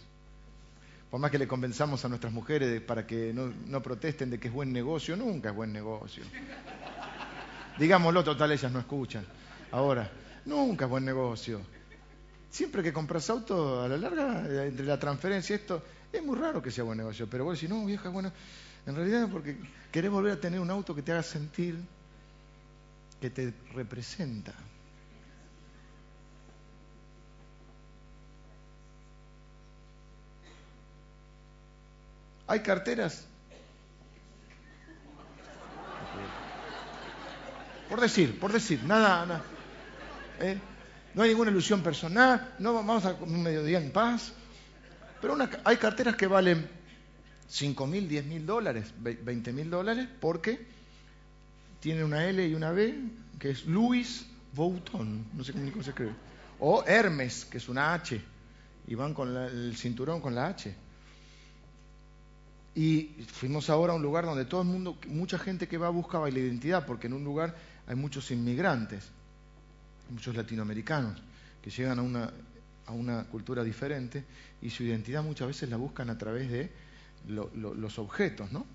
Por 1.09 1.19
más 1.19 1.31
que 1.31 1.39
le 1.39 1.47
convenzamos 1.47 2.03
a 2.05 2.09
nuestras 2.09 2.31
mujeres 2.31 2.81
para 2.81 3.07
que 3.07 3.33
no, 3.33 3.81
protesten 3.81 4.29
de 4.29 4.39
que 4.39 4.49
es 4.49 4.53
buen 4.53 4.71
negocio, 4.71 5.15
nunca 5.15 5.49
es 5.49 5.55
buen 5.55 5.71
negocio. 5.73 6.23
Digámoslo, 7.79 8.23
total, 8.23 8.51
ellas 8.51 8.71
no 8.71 8.79
escuchan. 8.79 9.25
Ahora, 9.71 10.09
nunca 10.45 10.85
es 10.85 10.91
buen 10.91 11.05
negocio. 11.05 11.61
Siempre 12.49 12.83
que 12.83 12.93
compras 12.93 13.29
auto, 13.29 13.81
a 13.81 13.87
la 13.87 13.97
larga, 13.97 14.65
entre 14.65 14.85
la 14.85 14.99
transferencia 14.99 15.55
y 15.55 15.59
esto, 15.59 15.83
es 16.11 16.23
muy 16.23 16.37
raro 16.37 16.61
que 16.61 16.71
sea 16.71 16.83
buen 16.83 16.97
negocio. 16.97 17.27
Pero 17.29 17.43
vos 17.45 17.55
decís, 17.55 17.69
no, 17.69 17.85
vieja, 17.85 18.09
bueno, 18.09 18.31
en 18.85 18.95
realidad 18.95 19.27
porque 19.31 19.57
querés 19.91 20.11
volver 20.11 20.33
a 20.33 20.39
tener 20.39 20.59
un 20.59 20.69
auto 20.69 20.93
que 20.93 21.01
te 21.01 21.11
haga 21.11 21.23
sentir 21.23 21.77
que 23.19 23.29
te 23.29 23.53
representa. 23.73 24.53
¿Hay 32.47 32.59
carteras? 32.61 33.25
Por 37.89 38.01
decir, 38.01 38.39
por 38.39 38.51
decir, 38.51 38.83
nada, 38.83 39.25
nada. 39.25 39.43
¿eh? 40.39 40.57
No 41.13 41.23
hay 41.23 41.29
ninguna 41.29 41.51
ilusión 41.51 41.81
personal, 41.81 42.55
no 42.59 42.73
vamos 42.73 43.05
a 43.05 43.13
un 43.13 43.41
mediodía 43.41 43.79
en 43.79 43.91
paz. 43.91 44.33
Pero 45.21 45.37
hay 45.63 45.77
carteras 45.77 46.15
que 46.15 46.27
valen 46.27 46.67
5 47.47 47.87
mil, 47.87 48.07
10 48.07 48.25
mil 48.25 48.45
dólares, 48.45 48.93
20 48.99 49.53
mil 49.53 49.69
dólares, 49.69 50.07
porque 50.19 50.67
tiene 51.79 52.03
una 52.03 52.25
L 52.25 52.45
y 52.45 52.53
una 52.53 52.71
B, 52.71 52.95
que 53.39 53.51
es 53.51 53.65
Louis 53.65 54.25
Vuitton, 54.53 55.25
no 55.33 55.43
sé 55.43 55.53
cómo 55.53 55.83
se 55.83 55.91
escribe. 55.91 56.13
O 56.59 56.83
Hermes, 56.85 57.45
que 57.45 57.57
es 57.57 57.69
una 57.69 57.93
H, 57.93 58.21
y 58.87 58.95
van 58.95 59.13
con 59.13 59.35
el 59.35 59.75
cinturón 59.77 60.21
con 60.21 60.35
la 60.35 60.47
H. 60.47 60.75
Y 62.75 63.15
fuimos 63.31 63.69
ahora 63.69 63.93
a 63.93 63.95
un 63.95 64.01
lugar 64.01 64.25
donde 64.25 64.43
todo 64.43 64.61
el 64.61 64.67
mundo, 64.67 64.97
mucha 65.07 65.39
gente 65.39 65.67
que 65.67 65.77
va 65.77 65.89
buscaba 65.89 66.29
la 66.29 66.39
identidad, 66.39 66.85
porque 66.85 67.07
en 67.07 67.13
un 67.13 67.23
lugar 67.23 67.55
hay 67.87 67.95
muchos 67.95 68.29
inmigrantes, 68.31 69.09
muchos 70.09 70.35
latinoamericanos, 70.35 71.21
que 71.61 71.69
llegan 71.69 71.99
a 71.99 72.01
una, 72.01 72.33
a 72.85 72.91
una 72.91 73.23
cultura 73.25 73.63
diferente 73.63 74.25
y 74.61 74.69
su 74.69 74.83
identidad 74.83 75.23
muchas 75.23 75.47
veces 75.47 75.69
la 75.69 75.77
buscan 75.77 76.09
a 76.09 76.17
través 76.17 76.51
de 76.51 76.69
los 77.27 77.97
objetos, 77.97 78.51
¿no? 78.51 78.65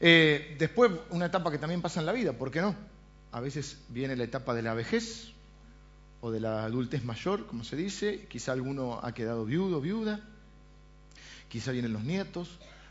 Eh, 0.00 0.56
después, 0.58 0.90
una 1.10 1.26
etapa 1.26 1.50
que 1.50 1.58
también 1.58 1.82
pasa 1.82 2.00
en 2.00 2.06
la 2.06 2.12
vida, 2.12 2.32
¿por 2.32 2.50
qué 2.50 2.60
no? 2.60 2.74
A 3.32 3.40
veces 3.40 3.78
viene 3.88 4.16
la 4.16 4.24
etapa 4.24 4.54
de 4.54 4.62
la 4.62 4.74
vejez 4.74 5.32
o 6.20 6.30
de 6.30 6.40
la 6.40 6.64
adultez 6.64 7.04
mayor, 7.04 7.46
como 7.46 7.64
se 7.64 7.76
dice, 7.76 8.26
quizá 8.28 8.52
alguno 8.52 9.00
ha 9.02 9.12
quedado 9.12 9.44
viudo, 9.44 9.80
viuda, 9.80 10.20
quizá 11.52 11.70
vienen 11.70 11.92
los 11.92 12.02
nietos, 12.02 12.48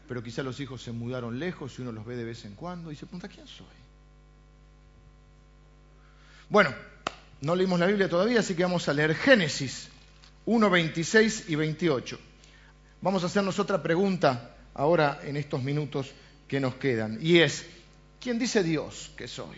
pero 0.08 0.22
quizá 0.22 0.44
los 0.44 0.60
hijos 0.60 0.84
se 0.84 0.92
mudaron 0.92 1.40
lejos 1.40 1.80
y 1.80 1.82
uno 1.82 1.92
los 1.92 2.06
ve 2.06 2.16
de 2.16 2.24
vez 2.24 2.46
en 2.46 2.54
cuando 2.54 2.92
y 2.92 2.96
se 2.96 3.08
pregunta, 3.08 3.28
¿quién 3.28 3.48
soy? 3.48 3.66
Bueno, 6.48 6.72
no 7.42 7.56
leímos 7.56 7.80
la 7.80 7.88
Biblia 7.88 8.08
todavía, 8.08 8.42
así 8.42 8.54
que 8.54 8.62
vamos 8.62 8.88
a 8.88 8.94
leer 8.94 9.16
Génesis 9.16 9.90
1, 10.46 10.70
26 10.70 11.46
y 11.50 11.56
28. 11.56 12.20
Vamos 13.02 13.24
a 13.24 13.26
hacernos 13.26 13.58
otra 13.58 13.82
pregunta 13.82 14.56
ahora 14.76 15.22
en 15.24 15.38
estos 15.38 15.64
minutos 15.64 16.12
que 16.48 16.60
nos 16.60 16.76
quedan, 16.76 17.18
y 17.20 17.40
es, 17.40 17.66
¿quién 18.20 18.38
dice 18.38 18.62
Dios 18.62 19.12
que 19.18 19.28
soy? 19.28 19.58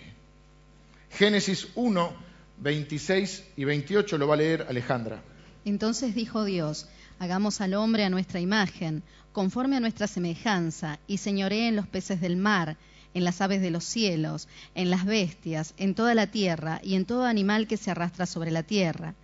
Génesis 1.11 1.67
1, 1.75 2.13
26 2.59 3.43
y 3.57 3.65
28 3.65 4.17
lo 4.17 4.29
va 4.29 4.35
a 4.35 4.37
leer 4.37 4.65
Alejandra. 4.69 5.21
Entonces 5.65 6.15
dijo 6.15 6.45
Dios, 6.45 6.87
Hagamos 7.23 7.61
al 7.61 7.73
hombre 7.73 8.03
a 8.03 8.09
nuestra 8.09 8.41
imagen, 8.41 9.01
conforme 9.31 9.77
a 9.77 9.79
nuestra 9.79 10.07
semejanza, 10.07 10.99
y 11.07 11.19
señoree 11.19 11.69
en 11.69 11.77
los 11.77 11.87
peces 11.87 12.19
del 12.19 12.35
mar, 12.35 12.75
en 13.13 13.23
las 13.23 13.39
aves 13.39 13.61
de 13.61 13.71
los 13.71 13.85
cielos, 13.85 14.49
en 14.75 14.89
las 14.89 15.05
bestias, 15.05 15.73
en 15.77 15.95
toda 15.95 16.15
la 16.15 16.27
tierra, 16.27 16.81
y 16.83 16.95
en 16.95 17.05
todo 17.05 17.23
animal 17.23 17.65
que 17.65 17.77
se 17.77 17.91
arrastra 17.91 18.25
sobre 18.25 18.51
la 18.51 18.63
tierra. 18.63 19.15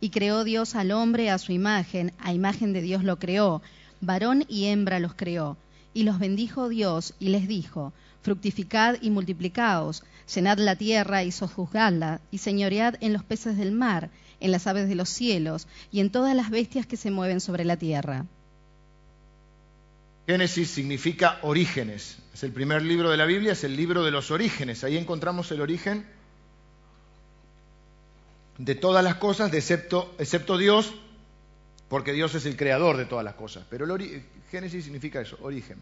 Y 0.00 0.10
creó 0.10 0.44
Dios 0.44 0.76
al 0.76 0.92
hombre 0.92 1.30
a 1.30 1.38
su 1.38 1.50
imagen, 1.50 2.12
a 2.20 2.32
imagen 2.32 2.72
de 2.72 2.80
Dios 2.80 3.02
lo 3.02 3.18
creó, 3.18 3.60
varón 4.00 4.44
y 4.46 4.66
hembra 4.66 5.00
los 5.00 5.14
creó. 5.14 5.56
Y 5.92 6.04
los 6.04 6.20
bendijo 6.20 6.68
Dios, 6.68 7.14
y 7.18 7.30
les 7.30 7.48
dijo, 7.48 7.92
Fructificad 8.22 8.98
y 9.00 9.10
multiplicaos, 9.10 10.04
llenad 10.32 10.58
la 10.58 10.76
tierra 10.76 11.24
y 11.24 11.32
sojuzgadla, 11.32 12.20
y 12.30 12.38
señoread 12.38 12.94
en 13.00 13.12
los 13.12 13.24
peces 13.24 13.56
del 13.56 13.72
mar, 13.72 14.10
en 14.40 14.50
las 14.52 14.66
aves 14.66 14.88
de 14.88 14.94
los 14.94 15.08
cielos 15.08 15.66
y 15.90 16.00
en 16.00 16.10
todas 16.10 16.34
las 16.34 16.50
bestias 16.50 16.86
que 16.86 16.96
se 16.96 17.10
mueven 17.10 17.40
sobre 17.40 17.64
la 17.64 17.76
tierra. 17.76 18.26
Génesis 20.26 20.70
significa 20.70 21.38
orígenes. 21.42 22.18
Es 22.34 22.42
el 22.42 22.52
primer 22.52 22.82
libro 22.82 23.10
de 23.10 23.16
la 23.16 23.24
Biblia, 23.24 23.52
es 23.52 23.64
el 23.64 23.74
libro 23.76 24.04
de 24.04 24.10
los 24.10 24.30
orígenes. 24.30 24.84
Ahí 24.84 24.96
encontramos 24.96 25.50
el 25.52 25.60
origen 25.60 26.06
de 28.58 28.74
todas 28.74 29.02
las 29.02 29.14
cosas, 29.14 29.52
excepto, 29.54 30.58
Dios, 30.58 30.92
porque 31.88 32.12
Dios 32.12 32.34
es 32.34 32.44
el 32.44 32.56
creador 32.56 32.98
de 32.98 33.06
todas 33.06 33.24
las 33.24 33.34
cosas. 33.34 33.64
Pero 33.70 33.86
el 33.86 34.22
Génesis 34.50 34.84
significa 34.84 35.20
eso, 35.20 35.38
origen. 35.40 35.78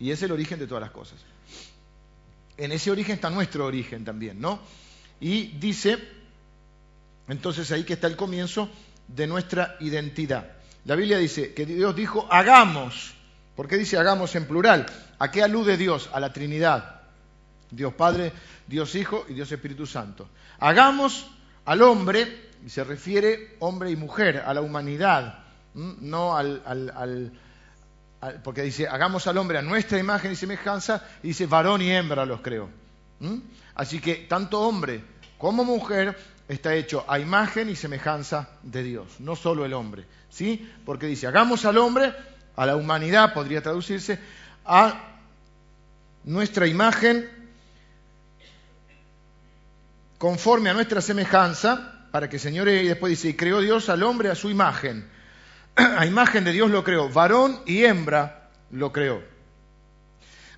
Y 0.00 0.10
es 0.10 0.22
el 0.22 0.32
origen 0.32 0.58
de 0.58 0.66
todas 0.66 0.80
las 0.80 0.92
cosas. 0.92 1.18
En 2.56 2.72
ese 2.72 2.90
origen 2.90 3.16
está 3.16 3.28
nuestro 3.28 3.66
origen 3.66 4.04
también, 4.04 4.40
¿no? 4.40 4.60
Y 5.20 5.48
dice 5.58 5.98
entonces 7.28 7.70
ahí 7.72 7.84
que 7.84 7.94
está 7.94 8.06
el 8.06 8.16
comienzo 8.16 8.68
de 9.08 9.26
nuestra 9.26 9.76
identidad. 9.80 10.52
La 10.84 10.96
Biblia 10.96 11.18
dice 11.18 11.54
que 11.54 11.66
Dios 11.66 11.94
dijo, 11.94 12.26
hagamos. 12.30 13.14
¿Por 13.54 13.68
qué 13.68 13.76
dice 13.76 13.98
hagamos 13.98 14.34
en 14.34 14.46
plural? 14.46 14.86
¿A 15.18 15.30
qué 15.30 15.42
alude 15.42 15.76
Dios? 15.76 16.10
A 16.12 16.20
la 16.20 16.32
Trinidad. 16.32 17.02
Dios 17.70 17.94
Padre, 17.94 18.32
Dios 18.66 18.94
Hijo 18.94 19.24
y 19.28 19.34
Dios 19.34 19.50
Espíritu 19.52 19.86
Santo. 19.86 20.28
Hagamos 20.58 21.30
al 21.64 21.82
hombre, 21.82 22.50
y 22.64 22.68
se 22.68 22.84
refiere 22.84 23.56
hombre 23.60 23.90
y 23.90 23.96
mujer, 23.96 24.42
a 24.44 24.52
la 24.54 24.60
humanidad, 24.60 25.44
no 25.74 26.36
al, 26.36 27.32
porque 28.44 28.62
dice, 28.62 28.86
hagamos 28.86 29.26
al 29.26 29.38
hombre 29.38 29.58
a 29.58 29.62
nuestra 29.62 29.98
imagen 29.98 30.32
y 30.32 30.36
semejanza, 30.36 31.04
y 31.22 31.28
dice, 31.28 31.46
varón 31.46 31.82
y 31.82 31.90
hembra 31.90 32.26
los 32.26 32.40
creo. 32.40 32.68
Así 33.74 34.00
que 34.00 34.26
tanto 34.28 34.60
hombre 34.60 35.02
como 35.38 35.64
mujer 35.64 36.16
está 36.52 36.74
hecho 36.74 37.04
a 37.08 37.18
imagen 37.18 37.68
y 37.68 37.76
semejanza 37.76 38.48
de 38.62 38.82
Dios, 38.82 39.20
no 39.20 39.36
solo 39.36 39.64
el 39.64 39.72
hombre, 39.72 40.04
¿sí? 40.28 40.70
Porque 40.84 41.06
dice, 41.06 41.26
hagamos 41.26 41.64
al 41.64 41.78
hombre 41.78 42.12
a 42.56 42.66
la 42.66 42.76
humanidad, 42.76 43.32
podría 43.32 43.62
traducirse, 43.62 44.18
a 44.64 45.12
nuestra 46.24 46.66
imagen, 46.66 47.28
conforme 50.18 50.70
a 50.70 50.74
nuestra 50.74 51.00
semejanza, 51.00 52.08
para 52.12 52.28
que 52.28 52.38
señore, 52.38 52.82
y 52.82 52.88
después 52.88 53.10
dice, 53.10 53.30
y 53.30 53.34
creó 53.34 53.60
Dios 53.60 53.88
al 53.88 54.02
hombre 54.02 54.30
a 54.30 54.34
su 54.34 54.50
imagen. 54.50 55.10
A 55.74 56.04
imagen 56.04 56.44
de 56.44 56.52
Dios 56.52 56.70
lo 56.70 56.84
creó, 56.84 57.08
varón 57.08 57.62
y 57.64 57.84
hembra 57.84 58.50
lo 58.70 58.92
creó. 58.92 59.22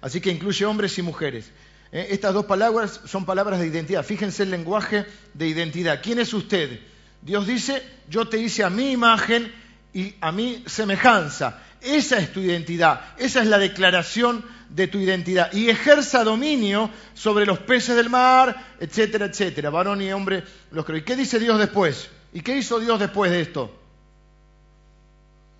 Así 0.01 0.21
que 0.21 0.33
incluye 0.33 0.67
hombres 0.67 0.99
y 0.99 1.03
mujeres. 1.03 1.53
Eh, 1.95 2.09
estas 2.11 2.35
dos 2.35 2.45
palabras 2.47 3.01
son 3.07 3.25
palabras 3.25 3.61
de 3.61 3.69
identidad. 3.69 4.05
Fíjense 4.05 4.43
el 4.43 4.51
lenguaje 4.51 5.07
de 5.33 5.47
identidad. 5.47 6.01
¿Quién 6.03 6.19
es 6.19 6.35
usted? 6.35 6.81
Dios 7.23 7.47
dice, 7.47 7.83
yo 8.11 8.29
te 8.29 8.39
hice 8.39 8.65
a 8.65 8.69
mi 8.69 8.91
imagen 8.91 9.55
y 9.93 10.13
a 10.21 10.33
mi 10.33 10.65
semejanza. 10.67 11.63
Esa 11.81 12.19
es 12.19 12.33
tu 12.33 12.41
identidad, 12.41 13.01
esa 13.17 13.43
es 13.43 13.47
la 13.47 13.59
declaración 13.59 14.45
de 14.71 14.89
tu 14.89 14.99
identidad. 14.99 15.53
Y 15.53 15.71
ejerza 15.71 16.25
dominio 16.25 16.91
sobre 17.15 17.47
los 17.47 17.61
peces 17.61 17.95
del 17.95 18.11
mar, 18.11 18.75
etcétera, 18.81 19.27
etcétera. 19.27 19.71
Varón 19.71 20.03
y 20.03 20.13
hombre 20.13 20.43
los 20.73 20.85
creo. 20.85 20.99
¿Y 20.99 21.03
qué 21.03 21.15
dice 21.15 21.39
Dios 21.39 21.61
después? 21.61 22.11
¿Y 22.33 22.41
qué 22.41 22.57
hizo 22.57 22.81
Dios 22.81 22.99
después 22.99 23.31
de 23.31 23.41
esto? 23.41 23.73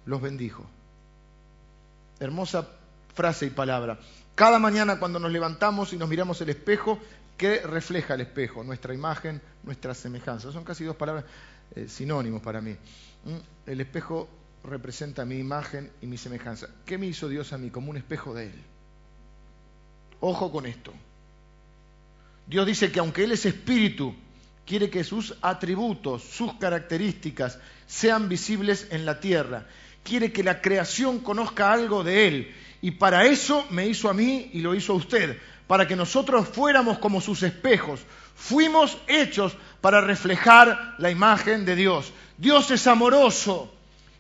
Los 0.05 0.21
bendijo. 0.21 0.67
Hermosa 2.19 2.67
frase 3.15 3.47
y 3.47 3.51
palabra. 3.51 4.01
Cada 4.35 4.59
mañana 4.59 4.99
cuando 4.99 5.21
nos 5.21 5.31
levantamos 5.31 5.93
y 5.93 5.97
nos 5.97 6.09
miramos 6.09 6.41
el 6.41 6.49
espejo, 6.49 6.99
¿qué 7.37 7.61
refleja 7.61 8.15
el 8.15 8.23
espejo? 8.23 8.65
Nuestra 8.65 8.93
imagen, 8.93 9.41
nuestra 9.63 9.95
semejanza. 9.95 10.51
Son 10.51 10.65
casi 10.65 10.85
dos 10.85 10.97
palabras 10.97 11.25
eh, 11.77 11.87
sinónimos 11.89 12.43
para 12.43 12.61
mí. 12.61 12.73
¿Mm? 12.73 13.71
El 13.71 13.81
espejo 13.81 14.29
representa 14.65 15.25
mi 15.25 15.39
imagen 15.39 15.91
y 16.03 16.07
mi 16.07 16.17
semejanza. 16.17 16.69
¿Qué 16.85 16.99
me 16.99 17.07
hizo 17.07 17.29
Dios 17.29 17.53
a 17.53 17.59
mí? 17.59 17.71
Como 17.71 17.91
un 17.91 17.97
espejo 17.97 18.35
de 18.35 18.47
Él. 18.47 18.63
Ojo 20.21 20.51
con 20.51 20.67
esto. 20.67 20.93
Dios 22.47 22.67
dice 22.67 22.91
que 22.91 22.99
aunque 22.99 23.25
Él 23.25 23.33
es 23.33 23.47
espíritu, 23.47 24.15
quiere 24.67 24.91
que 24.91 25.05
sus 25.05 25.37
atributos, 25.43 26.25
sus 26.25 26.55
características 26.55 27.59
sean 27.87 28.29
visibles 28.29 28.89
en 28.91 29.07
la 29.07 29.21
tierra. 29.21 29.67
Quiere 30.03 30.33
que 30.33 30.43
la 30.43 30.61
creación 30.61 31.21
conozca 31.21 31.73
algo 31.73 32.03
de 32.03 32.27
Él. 32.27 32.55
Y 32.85 32.91
para 32.91 33.25
eso 33.25 33.65
me 33.71 33.87
hizo 33.87 34.11
a 34.11 34.13
mí 34.13 34.51
y 34.53 34.61
lo 34.61 34.75
hizo 34.75 34.93
a 34.93 34.97
usted, 34.97 35.39
para 35.67 35.89
que 35.89 35.97
nosotros 35.97 36.47
fuéramos 36.47 36.99
como 36.99 37.23
sus 37.23 37.43
espejos. 37.43 38.01
Fuimos 38.35 38.99
hechos 39.07 39.57
para 39.81 40.03
reflejar 40.03 40.95
la 40.99 41.11
imagen 41.11 41.65
de 41.65 41.77
Dios. 41.77 42.13
Dios 42.37 42.71
es 42.71 42.87
amoroso 42.87 43.73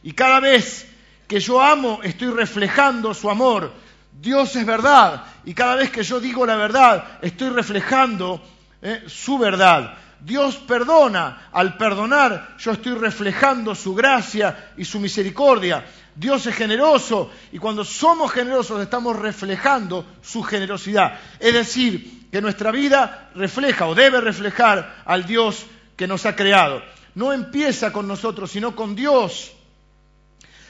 y 0.03 0.12
cada 0.12 0.40
vez 0.40 0.88
que 1.29 1.40
yo 1.40 1.61
amo 1.61 2.00
estoy 2.03 2.29
reflejando 2.29 3.12
su 3.12 3.29
amor. 3.29 3.70
Dios 4.18 4.57
es 4.57 4.64
verdad 4.64 5.27
y 5.44 5.53
cada 5.53 5.74
vez 5.74 5.90
que 5.90 6.03
yo 6.03 6.18
digo 6.18 6.46
la 6.46 6.57
verdad 6.57 7.18
estoy 7.20 7.50
reflejando 7.50 8.40
eh, 8.81 9.05
su 9.09 9.37
verdad. 9.37 9.98
Dios 10.20 10.57
perdona. 10.57 11.48
Al 11.53 11.77
perdonar 11.77 12.57
yo 12.57 12.72
estoy 12.72 12.94
reflejando 12.94 13.74
su 13.74 13.94
gracia 13.94 14.72
y 14.79 14.87
su 14.87 15.00
misericordia. 15.00 15.85
Dios 16.16 16.46
es 16.46 16.55
generoso 16.55 17.31
y 17.53 17.59
cuando 17.59 17.85
somos 17.85 18.31
generosos 18.31 18.81
estamos 18.81 19.16
reflejando 19.16 20.07
su 20.22 20.42
generosidad. 20.42 21.18
Es 21.40 21.55
decir, 21.55 22.29
que 22.31 22.40
nuestra 22.40 22.70
vida 22.70 23.31
refleja 23.35 23.87
o 23.87 23.94
debe 23.94 24.20
reflejar 24.20 25.03
al 25.05 25.27
Dios 25.27 25.66
que 25.96 26.07
nos 26.07 26.27
ha 26.27 26.37
creado. 26.37 26.83
No 27.14 27.33
empieza 27.33 27.92
con 27.92 28.09
nosotros, 28.09 28.50
sino 28.50 28.74
con 28.74 28.94
Dios. 28.94 29.53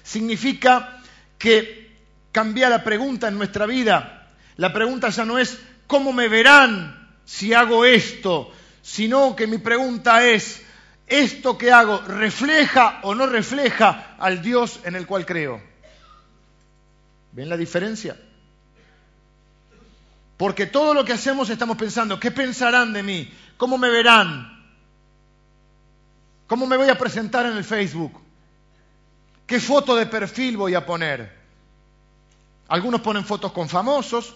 Significa 0.02 1.00
que 1.38 1.96
cambia 2.32 2.68
la 2.68 2.84
pregunta 2.84 3.28
en 3.28 3.36
nuestra 3.38 3.66
vida. 3.66 4.28
La 4.56 4.72
pregunta 4.72 5.08
ya 5.10 5.24
no 5.24 5.38
es 5.38 5.58
¿cómo 5.86 6.12
me 6.12 6.28
verán 6.28 7.16
si 7.24 7.54
hago 7.54 7.84
esto? 7.84 8.52
Sino 8.82 9.34
que 9.34 9.46
mi 9.46 9.58
pregunta 9.58 10.26
es 10.26 10.63
¿esto 11.06 11.58
que 11.58 11.72
hago 11.72 11.98
refleja 12.02 13.00
o 13.02 13.14
no 13.14 13.26
refleja 13.26 14.16
al 14.18 14.42
Dios 14.42 14.80
en 14.84 14.94
el 14.96 15.06
cual 15.06 15.26
creo? 15.26 15.60
¿Ven 17.32 17.48
la 17.48 17.56
diferencia? 17.56 18.16
Porque 20.36 20.66
todo 20.66 20.94
lo 20.94 21.04
que 21.04 21.12
hacemos 21.12 21.50
estamos 21.50 21.76
pensando, 21.76 22.18
¿qué 22.18 22.30
pensarán 22.30 22.92
de 22.92 23.02
mí? 23.02 23.32
¿Cómo 23.56 23.78
me 23.78 23.88
verán? 23.88 24.54
¿Cómo 26.46 26.66
me 26.66 26.76
voy 26.76 26.88
a 26.88 26.98
presentar 26.98 27.46
en 27.46 27.56
el 27.56 27.64
Facebook? 27.64 28.20
¿Qué 29.46 29.60
foto 29.60 29.94
de 29.94 30.06
perfil 30.06 30.56
voy 30.56 30.74
a 30.74 30.84
poner? 30.84 31.44
Algunos 32.68 33.00
ponen 33.00 33.24
fotos 33.24 33.52
con 33.52 33.68
famosos, 33.68 34.34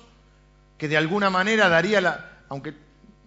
que 0.76 0.88
de 0.88 0.96
alguna 0.96 1.30
manera 1.30 1.68
daría 1.68 2.00
la, 2.00 2.42
aunque 2.48 2.74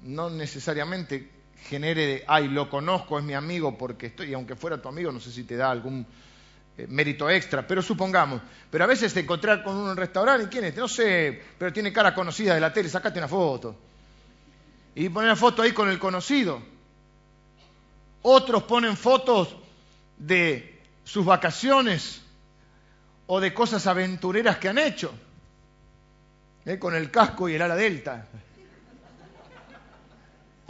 no 0.04 0.30
necesariamente 0.30 1.30
genere, 1.68 2.24
ay, 2.28 2.48
lo 2.48 2.70
conozco, 2.70 3.18
es 3.18 3.24
mi 3.24 3.34
amigo 3.34 3.78
porque 3.78 4.08
estoy, 4.08 4.30
y 4.30 4.34
aunque 4.34 4.56
fuera 4.56 4.82
tu 4.82 4.90
amigo, 4.90 5.12
no 5.12 5.20
sé 5.20 5.32
si 5.32 5.44
te 5.44 5.56
da 5.56 5.72
algún 5.72 6.06
eh, 6.78 6.88
mérito 6.88 7.30
extra, 7.30 7.66
pero 7.66 7.82
supongamos, 7.82 8.42
pero 8.70 8.84
a 8.84 8.88
veces 8.88 9.14
te 9.14 9.22
encontrar 9.22 9.64
con 9.64 9.76
uno 9.76 9.86
en 9.86 9.92
un 9.92 9.98
restaurante, 9.98 10.46
¿y 10.46 10.48
quién 10.48 10.66
es? 10.66 10.76
No 10.76 10.88
sé, 10.88 11.42
pero 11.58 11.72
tiene 11.72 11.94
cara 11.94 12.14
conocida 12.14 12.54
de 12.54 12.62
la 12.62 12.74
tele, 12.74 12.90
sacate 12.90 13.20
una 13.20 13.28
foto. 13.28 13.76
Y 14.96 15.10
poner 15.10 15.30
la 15.30 15.36
foto 15.36 15.62
ahí 15.62 15.72
con 15.72 15.90
el 15.90 16.00
conocido. 16.00 16.62
Otros 18.24 18.64
ponen 18.64 18.98
fotos 18.98 19.56
de 20.18 20.82
sus 21.04 21.26
vacaciones 21.26 22.22
o 23.28 23.40
de 23.40 23.54
cosas 23.54 23.88
aventureras 23.88 24.58
que 24.58 24.70
han 24.70 24.78
hecho, 24.78 25.14
¿eh? 26.66 26.78
con 26.78 26.96
el 26.96 27.10
casco 27.10 27.48
y 27.48 27.56
el 27.56 27.62
ala 27.62 27.76
delta. 27.76 28.28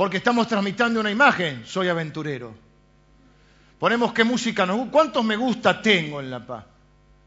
Porque 0.01 0.17
estamos 0.17 0.47
transmitiendo 0.47 0.99
una 0.99 1.11
imagen, 1.11 1.61
soy 1.63 1.87
aventurero. 1.87 2.55
Ponemos 3.77 4.11
qué 4.13 4.23
música 4.23 4.65
nos 4.65 4.77
gusta, 4.77 4.91
cuántos 4.91 5.23
me 5.23 5.35
gusta 5.35 5.79
tengo 5.79 6.19
en 6.19 6.31
La 6.31 6.43
Paz. 6.43 6.65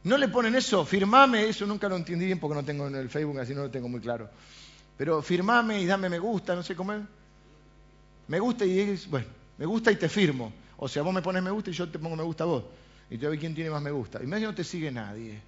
No 0.03 0.19
le 0.19 0.27
ponen 0.27 0.57
eso, 0.57 0.85
firmame, 0.85 1.49
eso 1.49 1.67
nunca 1.67 1.89
lo 1.89 1.95
entendí 1.95 2.27
bien 2.27 2.41
porque 2.41 2.57
no 2.57 2.65
tengo 2.65 2.89
en 2.89 2.97
el 2.97 3.09
Facebook, 3.09 3.39
así 3.39 3.55
no 3.55 3.63
lo 3.63 3.71
tengo 3.71 3.89
muy 3.89 4.01
claro. 4.01 4.29
Pero 4.97 5.23
firmame 5.23 5.83
y 5.83 5.87
dame 5.87 6.09
me 6.09 6.19
gusta, 6.19 6.57
no 6.57 6.65
sé 6.65 6.75
cómo 6.75 6.95
es. 6.95 7.03
Me 8.27 8.41
gusta 8.41 8.67
y 8.67 8.81
es, 8.81 9.09
bueno, 9.09 9.29
me 9.57 9.67
gusta 9.67 9.93
y 9.93 9.95
te 9.95 10.09
firmo. 10.09 10.53
O 10.77 10.89
sea, 10.89 11.05
vos 11.05 11.15
me 11.15 11.23
pones 11.23 11.45
me 11.45 11.53
gusta 11.53 11.71
y 11.71 11.75
yo 11.75 11.89
te 11.89 12.01
pongo 12.01 12.17
me 12.17 12.25
gusta 12.25 12.43
a 12.43 12.49
vos. 12.49 12.65
Y 13.09 13.19
te 13.19 13.27
doy 13.27 13.39
quién 13.39 13.55
tiene 13.55 13.71
más 13.71 13.83
me 13.83 13.93
gusta. 13.93 14.21
Y 14.21 14.27
medio 14.27 14.49
no 14.49 14.55
te 14.57 14.65
sigue 14.65 14.91
nadie. 14.91 15.41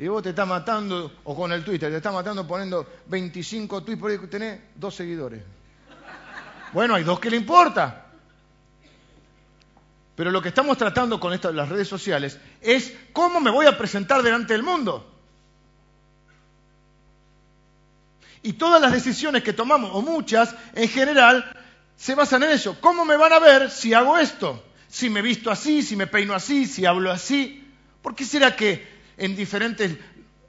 Y 0.00 0.08
vos 0.08 0.22
te 0.22 0.30
estás 0.30 0.48
matando, 0.48 1.12
o 1.24 1.36
con 1.36 1.52
el 1.52 1.62
Twitter, 1.62 1.90
te 1.90 1.98
estás 1.98 2.14
matando 2.14 2.46
poniendo 2.46 2.86
25 3.08 3.82
tweets 3.82 4.00
por 4.00 4.10
ahí 4.10 4.18
tenés 4.30 4.58
dos 4.74 4.94
seguidores. 4.94 5.42
Bueno, 6.72 6.94
hay 6.94 7.04
dos 7.04 7.20
que 7.20 7.28
le 7.28 7.36
importa. 7.36 8.06
Pero 10.16 10.30
lo 10.30 10.40
que 10.40 10.48
estamos 10.48 10.78
tratando 10.78 11.20
con 11.20 11.38
las 11.38 11.68
redes 11.68 11.86
sociales 11.86 12.40
es 12.62 12.96
cómo 13.12 13.42
me 13.42 13.50
voy 13.50 13.66
a 13.66 13.76
presentar 13.76 14.22
delante 14.22 14.54
del 14.54 14.62
mundo. 14.62 15.06
Y 18.42 18.54
todas 18.54 18.80
las 18.80 18.92
decisiones 18.92 19.42
que 19.42 19.52
tomamos, 19.52 19.90
o 19.92 20.00
muchas, 20.00 20.56
en 20.74 20.88
general, 20.88 21.44
se 21.98 22.14
basan 22.14 22.42
en 22.44 22.52
eso. 22.52 22.80
¿Cómo 22.80 23.04
me 23.04 23.18
van 23.18 23.34
a 23.34 23.38
ver 23.38 23.70
si 23.70 23.92
hago 23.92 24.16
esto? 24.16 24.64
Si 24.88 25.10
me 25.10 25.20
visto 25.20 25.50
así, 25.50 25.82
si 25.82 25.94
me 25.94 26.06
peino 26.06 26.32
así, 26.32 26.64
si 26.64 26.86
hablo 26.86 27.10
así. 27.10 27.70
¿Por 28.00 28.14
qué 28.14 28.24
será 28.24 28.56
que 28.56 28.99
en 29.20 29.36
diferentes 29.36 29.98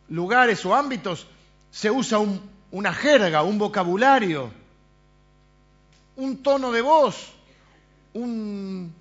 lugares 0.08 0.66
o 0.66 0.74
ámbitos 0.74 1.28
se 1.70 1.92
usa 1.92 2.20
una 2.72 2.94
jerga, 2.94 3.44
un 3.44 3.58
vocabulario, 3.58 4.50
un 6.16 6.42
tono 6.42 6.72
de 6.72 6.82
voz, 6.82 7.34
un, 8.14 8.94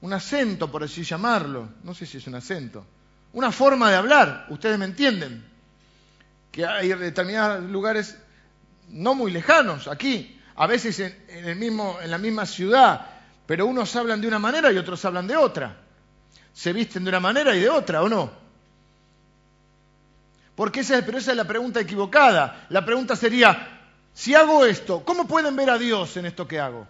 un 0.00 0.12
acento, 0.12 0.70
por 0.70 0.84
así 0.84 1.02
llamarlo, 1.02 1.68
no 1.82 1.94
sé 1.94 2.06
si 2.06 2.18
es 2.18 2.26
un 2.28 2.36
acento, 2.36 2.86
una 3.32 3.50
forma 3.50 3.90
de 3.90 3.96
hablar, 3.96 4.46
ustedes 4.50 4.78
me 4.78 4.84
entienden, 4.84 5.44
que 6.52 6.64
hay 6.64 6.90
determinados 6.90 7.68
lugares 7.68 8.16
no 8.90 9.16
muy 9.16 9.32
lejanos, 9.32 9.88
aquí, 9.88 10.40
a 10.54 10.68
veces 10.68 11.00
en, 11.00 11.16
el 11.28 11.56
mismo, 11.56 11.98
en 12.00 12.10
la 12.12 12.18
misma 12.18 12.46
ciudad, 12.46 13.10
pero 13.46 13.66
unos 13.66 13.96
hablan 13.96 14.20
de 14.20 14.28
una 14.28 14.38
manera 14.38 14.70
y 14.70 14.78
otros 14.78 15.04
hablan 15.04 15.26
de 15.26 15.36
otra. 15.36 15.80
Se 16.52 16.72
visten 16.72 17.02
de 17.02 17.08
una 17.08 17.18
manera 17.18 17.56
y 17.56 17.60
de 17.60 17.68
otra, 17.68 18.00
¿o 18.00 18.08
no? 18.08 18.43
Porque 20.54 20.80
esa, 20.80 21.04
pero 21.04 21.18
esa 21.18 21.32
es 21.32 21.36
la 21.36 21.46
pregunta 21.46 21.80
equivocada. 21.80 22.66
La 22.68 22.84
pregunta 22.84 23.16
sería, 23.16 23.80
si 24.12 24.34
hago 24.34 24.64
esto, 24.64 25.04
¿cómo 25.04 25.26
pueden 25.26 25.56
ver 25.56 25.70
a 25.70 25.78
Dios 25.78 26.16
en 26.16 26.26
esto 26.26 26.46
que 26.46 26.60
hago? 26.60 26.86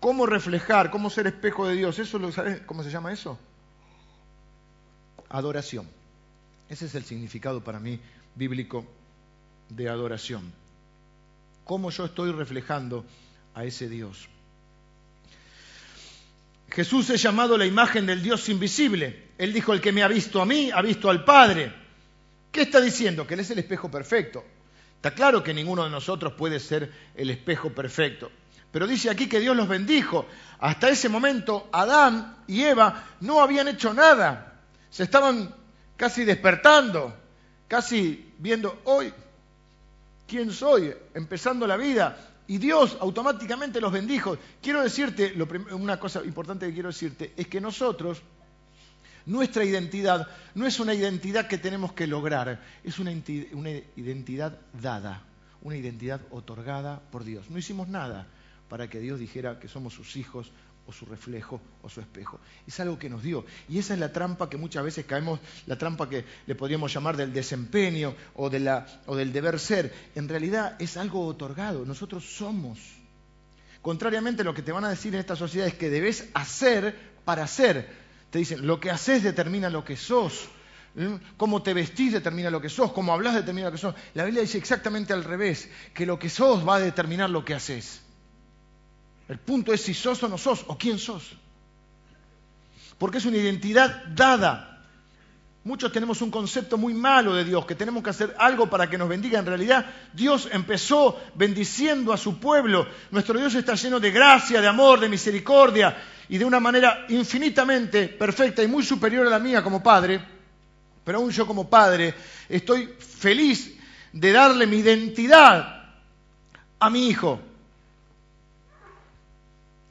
¿Cómo 0.00 0.26
reflejar, 0.26 0.90
cómo 0.90 1.10
ser 1.10 1.28
espejo 1.28 1.66
de 1.66 1.76
Dios? 1.76 1.98
¿Eso 1.98 2.18
lo 2.18 2.32
sabes 2.32 2.60
cómo 2.62 2.82
se 2.82 2.90
llama 2.90 3.12
eso? 3.12 3.38
Adoración. 5.28 5.88
Ese 6.68 6.86
es 6.86 6.94
el 6.94 7.04
significado 7.04 7.62
para 7.62 7.78
mí 7.78 8.00
bíblico 8.34 8.84
de 9.68 9.88
adoración. 9.88 10.52
¿Cómo 11.64 11.90
yo 11.90 12.04
estoy 12.04 12.32
reflejando 12.32 13.04
a 13.54 13.64
ese 13.64 13.88
Dios? 13.88 14.28
Jesús 16.74 17.10
es 17.10 17.22
llamado 17.22 17.58
la 17.58 17.66
imagen 17.66 18.06
del 18.06 18.22
Dios 18.22 18.48
invisible. 18.48 19.28
Él 19.36 19.52
dijo, 19.52 19.74
el 19.74 19.82
que 19.82 19.92
me 19.92 20.02
ha 20.02 20.08
visto 20.08 20.40
a 20.40 20.46
mí, 20.46 20.70
ha 20.70 20.80
visto 20.80 21.10
al 21.10 21.22
Padre. 21.22 21.70
¿Qué 22.50 22.62
está 22.62 22.80
diciendo? 22.80 23.26
Que 23.26 23.34
Él 23.34 23.40
es 23.40 23.50
el 23.50 23.58
espejo 23.58 23.90
perfecto. 23.90 24.42
Está 24.96 25.10
claro 25.10 25.42
que 25.42 25.52
ninguno 25.52 25.84
de 25.84 25.90
nosotros 25.90 26.32
puede 26.32 26.58
ser 26.60 26.90
el 27.14 27.28
espejo 27.28 27.70
perfecto. 27.74 28.30
Pero 28.70 28.86
dice 28.86 29.10
aquí 29.10 29.28
que 29.28 29.40
Dios 29.40 29.54
los 29.54 29.68
bendijo. 29.68 30.26
Hasta 30.60 30.88
ese 30.88 31.10
momento 31.10 31.68
Adán 31.72 32.38
y 32.46 32.62
Eva 32.62 33.04
no 33.20 33.42
habían 33.42 33.68
hecho 33.68 33.92
nada. 33.92 34.62
Se 34.88 35.02
estaban 35.02 35.54
casi 35.98 36.24
despertando, 36.24 37.14
casi 37.68 38.32
viendo 38.38 38.80
hoy 38.84 39.12
quién 40.26 40.50
soy, 40.50 40.94
empezando 41.12 41.66
la 41.66 41.76
vida. 41.76 42.16
Y 42.52 42.58
Dios 42.58 42.98
automáticamente 43.00 43.80
los 43.80 43.90
bendijo. 43.90 44.36
Quiero 44.60 44.82
decirte, 44.82 45.32
una 45.70 45.98
cosa 45.98 46.22
importante 46.22 46.66
que 46.66 46.74
quiero 46.74 46.90
decirte, 46.90 47.32
es 47.34 47.48
que 47.48 47.62
nosotros, 47.62 48.20
nuestra 49.24 49.64
identidad 49.64 50.28
no 50.54 50.66
es 50.66 50.78
una 50.78 50.92
identidad 50.92 51.48
que 51.48 51.56
tenemos 51.56 51.94
que 51.94 52.06
lograr, 52.06 52.60
es 52.84 52.98
una, 52.98 53.10
identidad 53.10 54.58
dada, 54.78 55.22
una 55.62 55.78
identidad 55.78 56.20
otorgada 56.30 57.00
por 57.10 57.24
Dios. 57.24 57.48
No 57.48 57.56
hicimos 57.56 57.88
nada 57.88 58.26
para 58.68 58.86
que 58.86 59.00
Dios 59.00 59.18
dijera 59.18 59.58
que 59.58 59.68
somos 59.68 59.94
sus 59.94 60.14
hijos 60.16 60.52
o 60.86 60.92
su 60.92 61.06
reflejo 61.06 61.60
o 61.82 61.88
su 61.88 62.00
espejo. 62.00 62.40
Es 62.66 62.78
algo 62.80 62.98
que 62.98 63.08
nos 63.08 63.22
dio. 63.22 63.44
Y 63.68 63.78
esa 63.78 63.94
es 63.94 64.00
la 64.00 64.12
trampa 64.12 64.50
que 64.50 64.56
muchas 64.56 64.84
veces 64.84 65.04
caemos, 65.06 65.40
la 65.66 65.76
trampa 65.76 66.08
que 66.08 66.24
le 66.46 66.54
podríamos 66.54 66.92
llamar 66.92 67.16
del 67.16 67.32
desempeño 67.32 68.14
o, 68.34 68.50
de 68.50 68.60
la, 68.60 68.86
o 69.06 69.16
del 69.16 69.32
deber 69.32 69.58
ser. 69.58 69.92
En 70.14 70.28
realidad 70.28 70.76
es 70.80 70.96
algo 70.96 71.26
otorgado. 71.26 71.84
Nosotros 71.84 72.24
somos. 72.24 72.78
Contrariamente 73.80 74.42
a 74.42 74.44
lo 74.44 74.54
que 74.54 74.62
te 74.62 74.72
van 74.72 74.84
a 74.84 74.90
decir 74.90 75.14
en 75.14 75.20
esta 75.20 75.36
sociedad 75.36 75.66
es 75.66 75.74
que 75.74 75.90
debes 75.90 76.28
hacer 76.34 76.96
para 77.24 77.46
ser. 77.46 77.88
Te 78.30 78.38
dicen, 78.38 78.66
lo 78.66 78.80
que 78.80 78.90
haces 78.90 79.22
determina 79.22 79.70
lo 79.70 79.84
que 79.84 79.96
sos. 79.96 80.48
¿Mm? 80.94 81.14
Cómo 81.36 81.62
te 81.62 81.72
vestís 81.72 82.12
determina 82.12 82.50
lo 82.50 82.60
que 82.60 82.68
sos, 82.68 82.92
cómo 82.92 83.12
hablas 83.14 83.34
determina 83.34 83.68
lo 83.68 83.72
que 83.72 83.78
sos. 83.78 83.94
La 84.14 84.24
Biblia 84.24 84.42
dice 84.42 84.58
exactamente 84.58 85.12
al 85.12 85.24
revés, 85.24 85.70
que 85.94 86.06
lo 86.06 86.18
que 86.18 86.28
sos 86.28 86.66
va 86.68 86.76
a 86.76 86.80
determinar 86.80 87.30
lo 87.30 87.44
que 87.44 87.54
haces. 87.54 88.01
El 89.32 89.38
punto 89.38 89.72
es 89.72 89.80
si 89.80 89.94
sos 89.94 90.22
o 90.22 90.28
no 90.28 90.36
sos, 90.36 90.62
o 90.68 90.76
quién 90.76 90.98
sos. 90.98 91.22
Porque 92.98 93.16
es 93.16 93.24
una 93.24 93.38
identidad 93.38 94.04
dada. 94.14 94.84
Muchos 95.64 95.90
tenemos 95.90 96.20
un 96.20 96.30
concepto 96.30 96.76
muy 96.76 96.92
malo 96.92 97.32
de 97.34 97.42
Dios, 97.42 97.64
que 97.64 97.74
tenemos 97.74 98.02
que 98.02 98.10
hacer 98.10 98.36
algo 98.38 98.68
para 98.68 98.90
que 98.90 98.98
nos 98.98 99.08
bendiga. 99.08 99.38
En 99.38 99.46
realidad, 99.46 99.86
Dios 100.12 100.50
empezó 100.52 101.18
bendiciendo 101.34 102.12
a 102.12 102.18
su 102.18 102.38
pueblo. 102.38 102.86
Nuestro 103.10 103.38
Dios 103.38 103.54
está 103.54 103.74
lleno 103.74 103.98
de 103.98 104.10
gracia, 104.10 104.60
de 104.60 104.68
amor, 104.68 105.00
de 105.00 105.08
misericordia 105.08 105.96
y 106.28 106.36
de 106.36 106.44
una 106.44 106.60
manera 106.60 107.06
infinitamente 107.08 108.08
perfecta 108.08 108.62
y 108.62 108.68
muy 108.68 108.82
superior 108.82 109.26
a 109.26 109.30
la 109.30 109.38
mía 109.38 109.62
como 109.62 109.82
padre. 109.82 110.22
Pero 111.04 111.16
aún 111.16 111.30
yo 111.30 111.46
como 111.46 111.70
padre 111.70 112.14
estoy 112.50 112.86
feliz 112.98 113.78
de 114.12 114.30
darle 114.30 114.66
mi 114.66 114.76
identidad 114.76 115.86
a 116.78 116.90
mi 116.90 117.08
hijo 117.08 117.40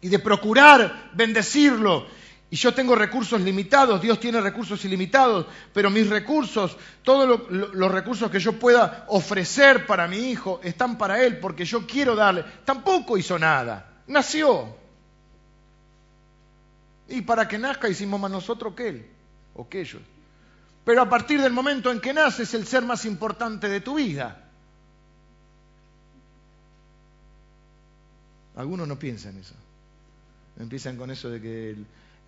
y 0.02 0.10
de 0.10 0.20
procurar 0.20 1.12
bendecirlo. 1.14 2.08
Y 2.50 2.58
yo 2.58 2.74
tengo 2.74 2.96
recursos 2.96 3.40
limitados, 3.40 4.02
Dios 4.02 4.20
tiene 4.20 4.42
recursos 4.42 4.84
ilimitados, 4.84 5.46
pero 5.74 5.90
mis 5.90 6.10
recursos, 6.10 6.76
todos 7.02 7.50
los 7.50 7.92
recursos 7.92 8.30
que 8.30 8.40
yo 8.40 8.60
pueda 8.60 9.06
ofrecer 9.08 9.86
para 9.86 10.06
mi 10.08 10.18
hijo 10.32 10.60
están 10.62 10.98
para 10.98 11.24
él 11.24 11.40
porque 11.40 11.64
yo 11.64 11.88
quiero 11.88 12.14
darle. 12.14 12.44
Tampoco 12.66 13.18
hizo 13.18 13.40
nada, 13.40 14.04
nació. 14.08 14.76
Y 17.08 17.22
para 17.22 17.48
que 17.48 17.58
nazca 17.58 17.88
hicimos 17.88 18.20
más 18.20 18.32
nosotros 18.32 18.74
que 18.76 18.90
él 18.90 19.08
o 19.54 19.70
que 19.70 19.80
ellos. 19.80 20.02
Pero 20.84 21.02
a 21.04 21.10
partir 21.10 21.42
del 21.42 21.54
momento 21.54 21.90
en 21.90 22.02
que 22.02 22.14
nace 22.14 22.44
es 22.44 22.54
el 22.54 22.68
ser 22.68 22.84
más 22.84 23.06
importante 23.06 23.70
de 23.70 23.80
tu 23.80 23.96
vida. 23.96 24.50
Algunos 28.58 28.88
no 28.90 29.00
piensan 29.00 29.38
eso. 29.38 29.56
Empiezan 30.62 30.98
con 30.98 31.12
eso 31.12 31.30
de 31.30 31.42
que 31.42 31.76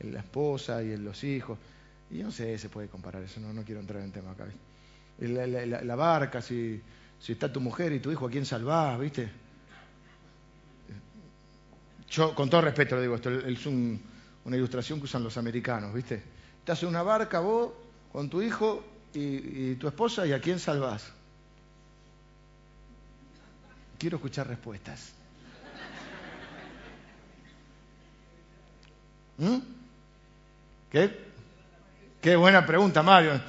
la 0.02 0.20
esposa 0.20 0.82
y 0.84 0.98
los 0.98 1.24
hijos. 1.24 1.58
Y 2.12 2.22
no 2.24 2.32
sé, 2.32 2.58
se 2.58 2.70
puede 2.70 2.88
comparar 2.88 3.24
eso, 3.24 3.40
no, 3.40 3.54
no 3.54 3.64
quiero 3.64 3.82
entrar 3.82 4.00
en 4.00 4.08
el 4.08 4.12
tema 4.12 4.32
acá. 4.32 4.46
La, 5.20 5.96
barca, 5.96 6.42
si, 6.42 6.82
si, 7.20 7.34
está 7.34 7.52
tu 7.52 7.62
mujer 7.62 7.92
y 7.94 8.00
tu 8.00 8.12
hijo, 8.12 8.28
¿a 8.28 8.30
quién 8.30 8.46
salvás? 8.46 9.00
¿Viste? 9.00 9.30
Yo, 12.10 12.36
con 12.36 12.50
todo 12.50 12.62
respeto, 12.62 12.96
lo 12.96 13.02
digo, 13.02 13.16
esto 13.16 13.32
es 13.32 13.66
una 13.66 14.58
ilustración 14.58 15.00
que 15.00 15.06
usan 15.06 15.24
los 15.24 15.38
americanos, 15.38 15.94
¿viste? 15.94 16.22
Estás 16.60 16.84
en 16.84 16.90
una 16.90 17.02
barca 17.02 17.40
vos, 17.40 17.72
con 18.12 18.30
tu 18.30 18.42
hijo 18.42 18.84
y, 19.14 19.72
y 19.72 19.76
tu 19.76 19.88
esposa, 19.88 20.28
¿y 20.28 20.34
a 20.34 20.42
quién 20.42 20.60
salvás? 20.60 21.12
Quiero 23.98 24.18
escuchar 24.18 24.48
respuestas. 24.48 25.23
¿Mm? 29.38 29.58
¿Qué? 30.92 31.24
Qué 32.22 32.36
buena 32.36 32.66
pregunta, 32.66 33.04
Mario. 33.04 33.42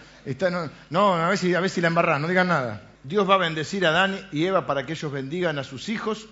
no, 0.90 1.14
a, 1.14 1.28
ver 1.28 1.38
si, 1.38 1.54
a 1.54 1.60
ver 1.60 1.70
si 1.70 1.80
la 1.80 1.88
embarrás, 1.88 2.20
no 2.20 2.26
digan 2.26 2.48
nada. 2.48 2.90
Dios 3.04 3.28
va 3.28 3.34
a 3.34 3.38
bendecir 3.38 3.86
a 3.86 3.90
Adán 3.90 4.28
y 4.32 4.46
Eva 4.46 4.66
para 4.66 4.86
que 4.86 4.94
ellos 4.94 5.12
bendigan 5.12 5.58
a 5.58 5.64
sus 5.64 5.88
hijos 5.88 6.26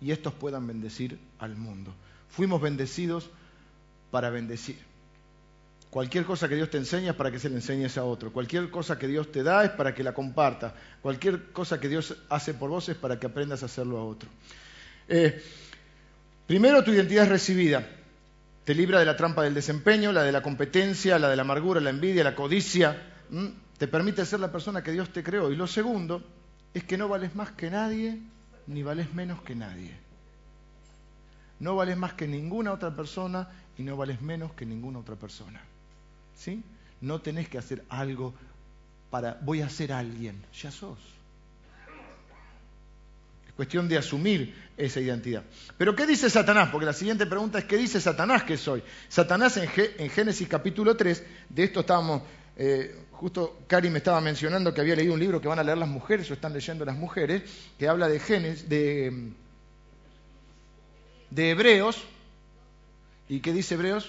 y 0.00 0.12
estos 0.12 0.34
puedan 0.34 0.66
bendecir 0.66 1.18
al 1.38 1.56
mundo. 1.56 1.94
Fuimos 2.28 2.60
bendecidos 2.60 3.30
para 4.10 4.30
bendecir. 4.30 4.78
Cualquier 5.90 6.24
cosa 6.24 6.48
que 6.48 6.54
Dios 6.54 6.68
te 6.68 6.76
enseña 6.76 7.10
es 7.12 7.16
para 7.16 7.30
que 7.30 7.38
se 7.38 7.48
le 7.48 7.56
enseñes 7.56 7.96
a 7.96 8.04
otro. 8.04 8.30
Cualquier 8.30 8.70
cosa 8.70 8.98
que 8.98 9.06
Dios 9.06 9.32
te 9.32 9.42
da 9.42 9.64
es 9.64 9.70
para 9.70 9.94
que 9.94 10.04
la 10.04 10.12
compartas. 10.12 10.74
Cualquier 11.00 11.50
cosa 11.50 11.80
que 11.80 11.88
Dios 11.88 12.14
hace 12.28 12.52
por 12.52 12.68
vos 12.68 12.88
es 12.90 12.96
para 12.96 13.18
que 13.18 13.26
aprendas 13.26 13.62
a 13.62 13.66
hacerlo 13.66 13.96
a 13.96 14.04
otro. 14.04 14.28
Eh, 15.08 15.42
primero, 16.46 16.84
tu 16.84 16.92
identidad 16.92 17.24
es 17.24 17.30
recibida. 17.30 17.88
Te 18.68 18.74
libra 18.74 18.98
de 18.98 19.06
la 19.06 19.16
trampa 19.16 19.42
del 19.44 19.54
desempeño, 19.54 20.12
la 20.12 20.24
de 20.24 20.30
la 20.30 20.42
competencia, 20.42 21.18
la 21.18 21.30
de 21.30 21.36
la 21.36 21.40
amargura, 21.40 21.80
la 21.80 21.88
envidia, 21.88 22.22
la 22.22 22.34
codicia. 22.34 23.14
Te 23.78 23.88
permite 23.88 24.26
ser 24.26 24.40
la 24.40 24.52
persona 24.52 24.82
que 24.82 24.92
Dios 24.92 25.10
te 25.10 25.22
creó. 25.22 25.50
Y 25.50 25.56
lo 25.56 25.66
segundo 25.66 26.22
es 26.74 26.84
que 26.84 26.98
no 26.98 27.08
vales 27.08 27.34
más 27.34 27.50
que 27.52 27.70
nadie, 27.70 28.20
ni 28.66 28.82
vales 28.82 29.14
menos 29.14 29.40
que 29.40 29.54
nadie. 29.54 29.96
No 31.60 31.76
vales 31.76 31.96
más 31.96 32.12
que 32.12 32.28
ninguna 32.28 32.72
otra 32.72 32.94
persona 32.94 33.48
y 33.78 33.84
no 33.84 33.96
vales 33.96 34.20
menos 34.20 34.52
que 34.52 34.66
ninguna 34.66 34.98
otra 34.98 35.16
persona. 35.16 35.62
¿Sí? 36.36 36.62
No 37.00 37.22
tenés 37.22 37.48
que 37.48 37.56
hacer 37.56 37.86
algo 37.88 38.34
para, 39.08 39.38
voy 39.40 39.62
a 39.62 39.70
ser 39.70 39.94
alguien, 39.94 40.44
ya 40.52 40.70
sos 40.70 40.98
cuestión 43.58 43.88
de 43.88 43.98
asumir 43.98 44.54
esa 44.76 45.00
identidad. 45.00 45.42
Pero 45.76 45.96
¿qué 45.96 46.06
dice 46.06 46.30
Satanás? 46.30 46.68
Porque 46.70 46.86
la 46.86 46.92
siguiente 46.92 47.26
pregunta 47.26 47.58
es 47.58 47.64
¿qué 47.64 47.76
dice 47.76 48.00
Satanás 48.00 48.44
que 48.44 48.56
soy? 48.56 48.84
Satanás 49.08 49.56
en, 49.56 49.68
Génesis 50.10 50.46
capítulo 50.46 50.96
3, 50.96 51.24
de 51.48 51.64
esto 51.64 51.80
estábamos, 51.80 52.22
eh, 52.56 52.94
justo 53.10 53.58
Cari 53.66 53.90
me 53.90 53.98
estaba 53.98 54.20
mencionando 54.20 54.72
que 54.72 54.80
había 54.80 54.94
leído 54.94 55.12
un 55.12 55.18
libro 55.18 55.40
que 55.40 55.48
van 55.48 55.58
a 55.58 55.64
leer 55.64 55.76
las 55.76 55.88
mujeres 55.88 56.30
o 56.30 56.34
están 56.34 56.52
leyendo 56.52 56.84
las 56.84 56.94
mujeres, 56.94 57.42
que 57.76 57.88
habla 57.88 58.08
de 58.08 58.20
Génesis, 58.20 58.68
de, 58.68 59.32
Hebreos, 61.36 62.04
¿y 63.28 63.40
qué 63.40 63.52
dice 63.52 63.74
Hebreos? 63.74 64.08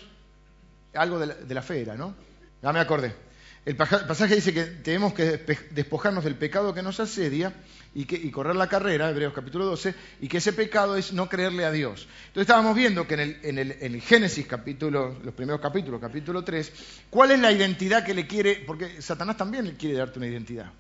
Algo 0.94 1.18
de 1.18 1.26
la, 1.26 1.34
de 1.34 1.54
la 1.56 1.64
fe 1.64 1.82
era, 1.82 1.96
¿no? 1.96 2.14
Ya 2.62 2.72
me 2.72 2.80
acordé. 2.82 3.16
El 3.66 3.76
pasaje 3.76 4.36
dice 4.36 4.54
que 4.54 4.64
tenemos 4.64 5.14
que 5.14 5.38
despojarnos 5.72 6.24
del 6.24 6.36
pecado 6.36 6.74
que 6.74 6.82
nos 6.82 7.00
asedia 7.00 7.54
y, 7.94 8.06
que, 8.06 8.32
correr 8.32 8.56
la 8.56 8.70
carrera, 8.70 9.10
Hebreos 9.10 9.34
capítulo 9.34 9.66
12, 9.66 9.94
y 10.22 10.28
que 10.28 10.38
ese 10.38 10.54
pecado 10.54 10.96
es 10.96 11.12
no 11.12 11.28
creerle 11.28 11.66
a 11.66 11.72
Dios. 11.72 12.08
Entonces 12.28 12.42
estábamos 12.42 12.76
viendo 12.76 13.06
que 13.06 13.16
en 13.16 13.58
el, 13.58 14.02
Génesis 14.02 14.48
capítulo, 14.48 15.18
los 15.24 15.34
primeros 15.34 15.60
capítulos, 15.60 16.00
capítulo 16.00 16.44
3, 16.44 16.72
cuál 17.10 17.32
es 17.32 17.40
la 17.40 17.52
identidad 17.52 18.06
que 18.06 18.14
le 18.14 18.28
quiere, 18.28 18.64
porque 18.66 19.02
Satanás 19.02 19.38
también 19.38 19.66
le 19.66 19.76
quiere 19.76 19.98
darte 19.98 20.20
una 20.20 20.28
identidad. 20.28 20.72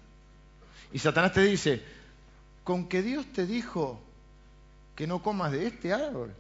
Y 0.93 0.99
Satanás 0.99 1.33
te 1.33 1.43
dice, 1.43 1.81
con 2.63 2.87
que 2.87 3.01
Dios 3.01 3.25
te 3.33 3.45
dijo 3.45 4.01
que 4.95 5.05
no 5.05 5.21
comas 5.21 5.51
de 5.51 5.67
este 5.67 5.93
árbol. 5.93 6.33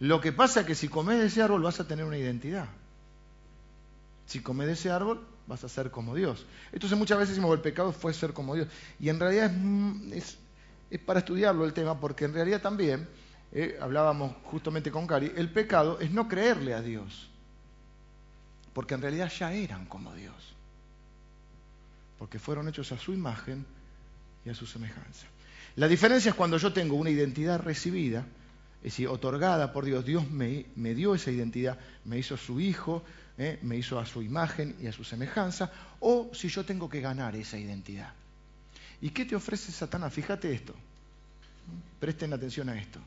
Lo 0.00 0.20
que 0.20 0.32
pasa 0.32 0.60
es 0.60 0.66
que 0.66 0.74
si 0.74 0.88
comes 0.88 1.18
de 1.18 1.26
ese 1.26 1.42
árbol 1.42 1.62
vas 1.62 1.80
a 1.80 1.86
tener 1.86 2.04
una 2.04 2.18
identidad. 2.18 2.68
Si 4.26 4.40
comes 4.40 4.66
de 4.66 4.72
ese 4.72 4.90
árbol, 4.90 5.26
vas 5.46 5.64
a 5.64 5.68
ser 5.68 5.90
como 5.90 6.14
Dios. 6.14 6.46
Entonces 6.72 6.98
muchas 6.98 7.18
veces 7.18 7.36
decimos, 7.36 7.54
el 7.54 7.60
pecado 7.60 7.92
fue 7.92 8.14
ser 8.14 8.32
como 8.32 8.54
Dios. 8.54 8.68
Y 8.98 9.08
en 9.08 9.20
realidad 9.20 9.52
es, 10.12 10.38
es, 10.90 10.98
para 11.00 11.20
estudiarlo 11.20 11.64
el 11.64 11.72
tema, 11.72 11.98
porque 12.00 12.24
en 12.24 12.34
realidad 12.34 12.60
también, 12.60 13.08
eh, 13.52 13.78
hablábamos 13.80 14.34
justamente 14.44 14.90
con 14.90 15.06
Cari, 15.06 15.32
el 15.36 15.50
pecado 15.50 16.00
es 16.00 16.10
no 16.10 16.28
creerle 16.28 16.74
a 16.74 16.80
Dios. 16.80 17.28
Porque 18.72 18.94
en 18.94 19.02
realidad 19.02 19.30
ya 19.30 19.52
eran 19.52 19.86
como 19.86 20.12
Dios. 20.14 20.34
Porque 22.18 22.38
fueron 22.38 22.68
hechos 22.68 22.90
a 22.92 22.98
su 22.98 23.12
imagen 23.12 23.64
y 24.44 24.50
a 24.50 24.54
su 24.54 24.66
semejanza. 24.66 25.26
La 25.76 25.88
diferencia 25.88 26.30
es 26.30 26.34
cuando 26.34 26.56
yo 26.56 26.72
tengo 26.72 26.96
una 26.96 27.10
identidad 27.10 27.60
recibida, 27.60 28.24
es 28.84 28.92
decir, 28.92 29.08
otorgada 29.08 29.72
por 29.72 29.86
Dios. 29.86 30.04
Dios 30.04 30.30
me, 30.30 30.66
dio 30.94 31.14
esa 31.14 31.30
identidad, 31.30 31.78
me 32.04 32.18
hizo 32.18 32.36
su 32.36 32.60
hijo, 32.60 33.02
¿eh? 33.38 33.58
me 33.62 33.78
hizo 33.78 33.98
a 33.98 34.04
su 34.04 34.20
imagen 34.20 34.76
y 34.78 34.86
a 34.86 34.92
su 34.92 35.04
semejanza, 35.04 35.72
o 36.00 36.30
si 36.34 36.48
yo 36.48 36.66
tengo 36.66 36.86
que 36.86 37.00
ganar 37.00 37.34
esa 37.34 37.56
identidad. 37.56 38.12
¿Y 39.00 39.08
qué 39.08 39.24
te 39.24 39.34
ofrece 39.34 39.72
Satanás? 39.72 40.12
Fíjate 40.12 40.52
esto. 40.52 40.74
Presten 41.98 42.34
atención 42.34 42.68
a 42.68 42.78
esto. 42.78 43.00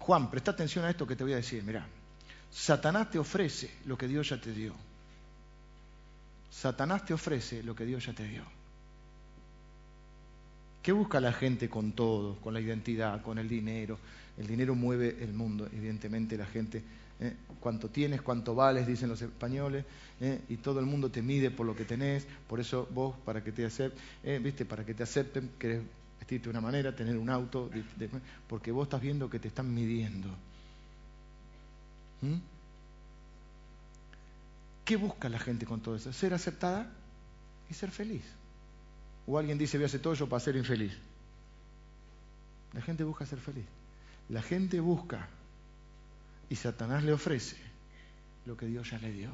Juan, 0.00 0.28
presta 0.28 0.50
atención 0.50 0.84
a 0.84 0.90
esto 0.90 1.06
que 1.06 1.14
te 1.14 1.22
voy 1.22 1.34
a 1.34 1.36
decir. 1.36 1.62
Mira, 1.62 1.86
Satanás 2.50 3.12
te 3.12 3.20
ofrece 3.20 3.70
lo 3.84 3.96
que 3.96 4.08
Dios 4.08 4.28
ya 4.28 4.40
te 4.40 4.50
dio. 4.50 4.74
Satanás 6.50 7.04
te 7.04 7.14
ofrece 7.14 7.62
lo 7.62 7.76
que 7.76 7.84
Dios 7.84 8.04
ya 8.06 8.12
te 8.12 8.24
dio. 8.24 8.42
¿Qué 10.84 10.92
busca 10.92 11.18
la 11.18 11.32
gente 11.32 11.70
con 11.70 11.92
todo? 11.92 12.36
Con 12.42 12.52
la 12.52 12.60
identidad, 12.60 13.22
con 13.22 13.38
el 13.38 13.48
dinero. 13.48 13.98
El 14.36 14.46
dinero 14.46 14.74
mueve 14.74 15.16
el 15.24 15.32
mundo, 15.32 15.66
evidentemente 15.72 16.36
la 16.36 16.44
gente. 16.44 16.82
¿eh? 17.20 17.32
Cuánto 17.58 17.88
tienes, 17.88 18.20
cuánto 18.20 18.54
vales, 18.54 18.86
dicen 18.86 19.08
los 19.08 19.22
españoles, 19.22 19.86
¿eh? 20.20 20.42
y 20.50 20.58
todo 20.58 20.80
el 20.80 20.84
mundo 20.84 21.10
te 21.10 21.22
mide 21.22 21.50
por 21.50 21.64
lo 21.64 21.74
que 21.74 21.86
tenés. 21.86 22.26
Por 22.46 22.60
eso 22.60 22.86
vos, 22.92 23.16
para 23.24 23.42
que 23.42 23.50
te 23.50 23.64
acepten, 23.64 23.98
¿eh? 24.24 24.38
viste, 24.38 24.66
para 24.66 24.84
que 24.84 24.92
te 24.92 25.02
acepten, 25.02 25.52
querés 25.58 25.80
vestirte 26.18 26.44
de 26.44 26.50
una 26.50 26.60
manera, 26.60 26.94
tener 26.94 27.16
un 27.16 27.30
auto, 27.30 27.70
porque 28.46 28.70
vos 28.70 28.84
estás 28.84 29.00
viendo 29.00 29.30
que 29.30 29.38
te 29.38 29.48
están 29.48 29.72
midiendo. 29.72 30.28
¿Mm? 32.20 32.36
¿Qué 34.84 34.96
busca 34.96 35.30
la 35.30 35.38
gente 35.38 35.64
con 35.64 35.80
todo 35.80 35.96
eso? 35.96 36.12
Ser 36.12 36.34
aceptada 36.34 36.92
y 37.70 37.72
ser 37.72 37.90
feliz. 37.90 38.43
O 39.26 39.38
alguien 39.38 39.58
dice, 39.58 39.78
voy 39.78 39.84
a 39.84 39.86
hacer 39.86 40.00
todo 40.00 40.14
yo 40.14 40.28
para 40.28 40.40
ser 40.40 40.56
infeliz. 40.56 40.92
La 42.72 42.82
gente 42.82 43.04
busca 43.04 43.24
ser 43.24 43.38
feliz. 43.38 43.64
La 44.28 44.42
gente 44.42 44.80
busca 44.80 45.28
y 46.48 46.56
Satanás 46.56 47.04
le 47.04 47.12
ofrece 47.12 47.56
lo 48.46 48.56
que 48.56 48.66
Dios 48.66 48.90
ya 48.90 48.98
le 48.98 49.12
dio. 49.12 49.30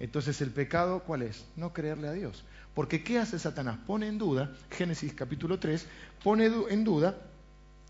Entonces 0.00 0.40
el 0.40 0.50
pecado, 0.50 1.04
¿cuál 1.04 1.22
es? 1.22 1.44
No 1.56 1.72
creerle 1.72 2.08
a 2.08 2.12
Dios. 2.12 2.44
Porque 2.74 3.04
¿qué 3.04 3.18
hace 3.18 3.38
Satanás? 3.38 3.78
Pone 3.86 4.08
en 4.08 4.18
duda, 4.18 4.52
Génesis 4.70 5.14
capítulo 5.14 5.58
3, 5.58 5.86
pone 6.24 6.46
en 6.46 6.84
duda 6.84 7.16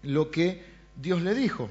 lo 0.02 0.30
que 0.30 0.62
Dios 0.96 1.22
le 1.22 1.34
dijo. 1.34 1.70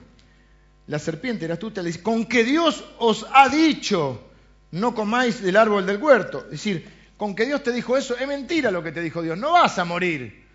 La 0.88 0.98
serpiente 0.98 1.46
era 1.46 1.54
astuta, 1.56 1.82
le 1.82 1.88
dice, 1.88 2.02
con 2.02 2.26
que 2.26 2.44
Dios 2.44 2.84
os 2.98 3.26
ha 3.34 3.50
dicho, 3.50 4.31
no 4.72 4.96
comáis 4.96 5.42
del 5.42 5.58
árbol 5.58 5.86
del 5.86 6.02
huerto. 6.02 6.46
Es 6.46 6.52
decir, 6.52 6.90
con 7.18 7.36
que 7.36 7.46
Dios 7.46 7.62
te 7.64 7.72
dijo 7.72 7.98
eso, 7.98 8.18
es 8.18 8.28
mentira 8.28 8.72
lo 8.72 8.82
que 8.82 8.92
te 8.92 9.02
dijo 9.02 9.22
Dios, 9.22 9.38
no 9.38 9.52
vas 9.52 9.78
a 9.78 9.86
morir. 9.86 10.48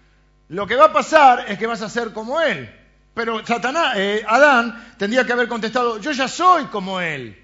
Lo 0.48 0.66
que 0.66 0.76
va 0.76 0.86
a 0.86 0.92
pasar 0.92 1.44
es 1.48 1.58
que 1.58 1.66
vas 1.66 1.82
a 1.82 1.88
ser 1.88 2.12
como 2.12 2.40
Él. 2.40 2.68
Pero 3.14 3.44
Satanás, 3.46 3.94
eh, 3.96 4.24
Adán 4.26 4.94
tendría 4.98 5.24
que 5.24 5.32
haber 5.32 5.48
contestado, 5.48 5.98
yo 6.00 6.12
ya 6.12 6.28
soy 6.28 6.64
como 6.66 7.00
Él. 7.00 7.42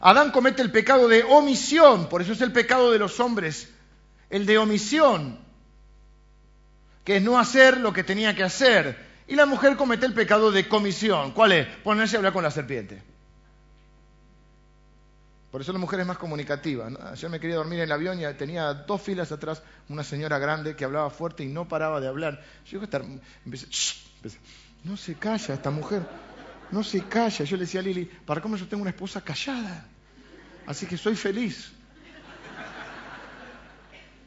Adán 0.00 0.30
comete 0.30 0.62
el 0.62 0.70
pecado 0.70 1.08
de 1.08 1.24
omisión, 1.24 2.08
por 2.08 2.22
eso 2.22 2.32
es 2.32 2.40
el 2.40 2.52
pecado 2.52 2.90
de 2.90 2.98
los 2.98 3.20
hombres, 3.20 3.70
el 4.30 4.46
de 4.46 4.56
omisión, 4.56 5.38
que 7.04 7.16
es 7.16 7.22
no 7.22 7.38
hacer 7.38 7.78
lo 7.78 7.92
que 7.92 8.04
tenía 8.04 8.34
que 8.34 8.44
hacer. 8.44 9.10
Y 9.26 9.36
la 9.36 9.46
mujer 9.46 9.76
comete 9.76 10.06
el 10.06 10.14
pecado 10.14 10.50
de 10.50 10.68
comisión. 10.68 11.32
¿Cuál 11.32 11.52
es? 11.52 11.66
Ponerse 11.84 12.16
a 12.16 12.18
hablar 12.18 12.32
con 12.32 12.42
la 12.42 12.50
serpiente. 12.50 13.02
Por 15.50 15.60
eso 15.60 15.72
la 15.72 15.78
mujer 15.80 16.00
es 16.00 16.06
más 16.06 16.18
comunicativa. 16.18 16.88
Ayer 17.10 17.28
me 17.28 17.40
quería 17.40 17.56
dormir 17.56 17.80
en 17.80 17.84
el 17.86 17.92
avión 17.92 18.20
y 18.20 18.34
tenía 18.34 18.72
dos 18.72 19.02
filas 19.02 19.32
atrás 19.32 19.62
una 19.88 20.04
señora 20.04 20.38
grande 20.38 20.76
que 20.76 20.84
hablaba 20.84 21.10
fuerte 21.10 21.42
y 21.42 21.48
no 21.48 21.66
paraba 21.66 22.00
de 22.00 22.06
hablar. 22.06 22.40
Yo 22.66 22.80
estar, 22.82 23.04
empecé, 23.44 23.66
no 24.84 24.96
se 24.96 25.14
calla 25.14 25.54
esta 25.54 25.70
mujer, 25.70 26.06
no 26.70 26.84
se 26.84 27.02
calla. 27.02 27.44
Yo 27.44 27.56
le 27.56 27.64
decía 27.64 27.80
a 27.80 27.82
Lili, 27.82 28.04
¿para 28.04 28.40
cómo 28.40 28.56
yo 28.56 28.68
tengo 28.68 28.82
una 28.82 28.90
esposa 28.90 29.20
callada? 29.22 29.86
Así 30.66 30.86
que 30.86 30.96
soy 30.96 31.16
feliz. 31.16 31.72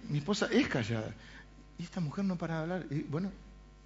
Mi 0.09 0.17
esposa 0.17 0.49
es 0.51 0.67
callada. 0.67 1.13
Y 1.77 1.83
esta 1.83 2.01
mujer 2.01 2.25
no 2.25 2.37
para 2.37 2.55
de 2.55 2.61
hablar. 2.61 2.85
Y, 2.89 3.03
bueno, 3.03 3.31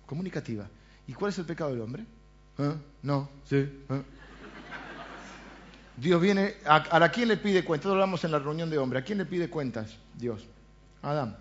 comunicativa. 0.07 0.67
¿Y 1.05 1.13
cuál 1.13 1.31
es 1.31 1.37
el 1.37 1.45
pecado 1.45 1.69
del 1.69 1.81
hombre? 1.81 2.03
¿Eh? 2.57 2.75
No, 3.03 3.29
sí. 3.45 3.57
¿Eh? 3.57 4.03
Dios 5.97 6.21
viene, 6.21 6.53
a, 6.65 7.09
quién 7.09 7.27
le 7.27 7.37
pide 7.37 7.65
cuentas? 7.65 7.91
Hablamos 7.91 8.23
en 8.23 8.31
la 8.31 8.37
reunión 8.37 8.69
de 8.69 8.77
hombres. 8.77 9.01
¿A 9.01 9.05
quién 9.05 9.17
le 9.17 9.25
pide 9.25 9.49
cuentas? 9.49 9.97
Dios. 10.15 10.45
Adán. 11.01 11.35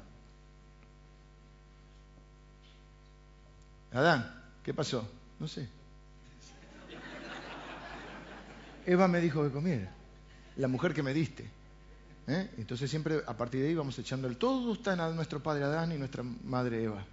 Adán, 3.93 4.43
¿qué 4.63 4.73
pasó? 4.73 5.07
No 5.39 5.47
sé. 5.47 5.69
Eva 8.87 9.09
me 9.09 9.21
dijo 9.21 9.43
que 9.43 9.51
comiera. 9.51 9.93
La 10.57 10.69
mujer 10.69 10.95
que 10.95 11.03
me 11.03 11.13
diste. 11.13 11.51
¿Eh? 12.27 12.51
Entonces 12.57 12.89
siempre 12.89 13.23
a 13.27 13.37
partir 13.37 13.61
de 13.61 13.69
ahí 13.69 13.75
vamos 13.75 13.99
echando 13.99 14.27
el 14.27 14.37
todo 14.37 14.73
está 14.73 14.95
en 14.95 15.15
nuestro 15.15 15.41
padre 15.41 15.65
Adán 15.65 15.93
y 15.93 15.99
nuestra 15.99 16.23
madre 16.23 16.83
Eva. 16.83 17.05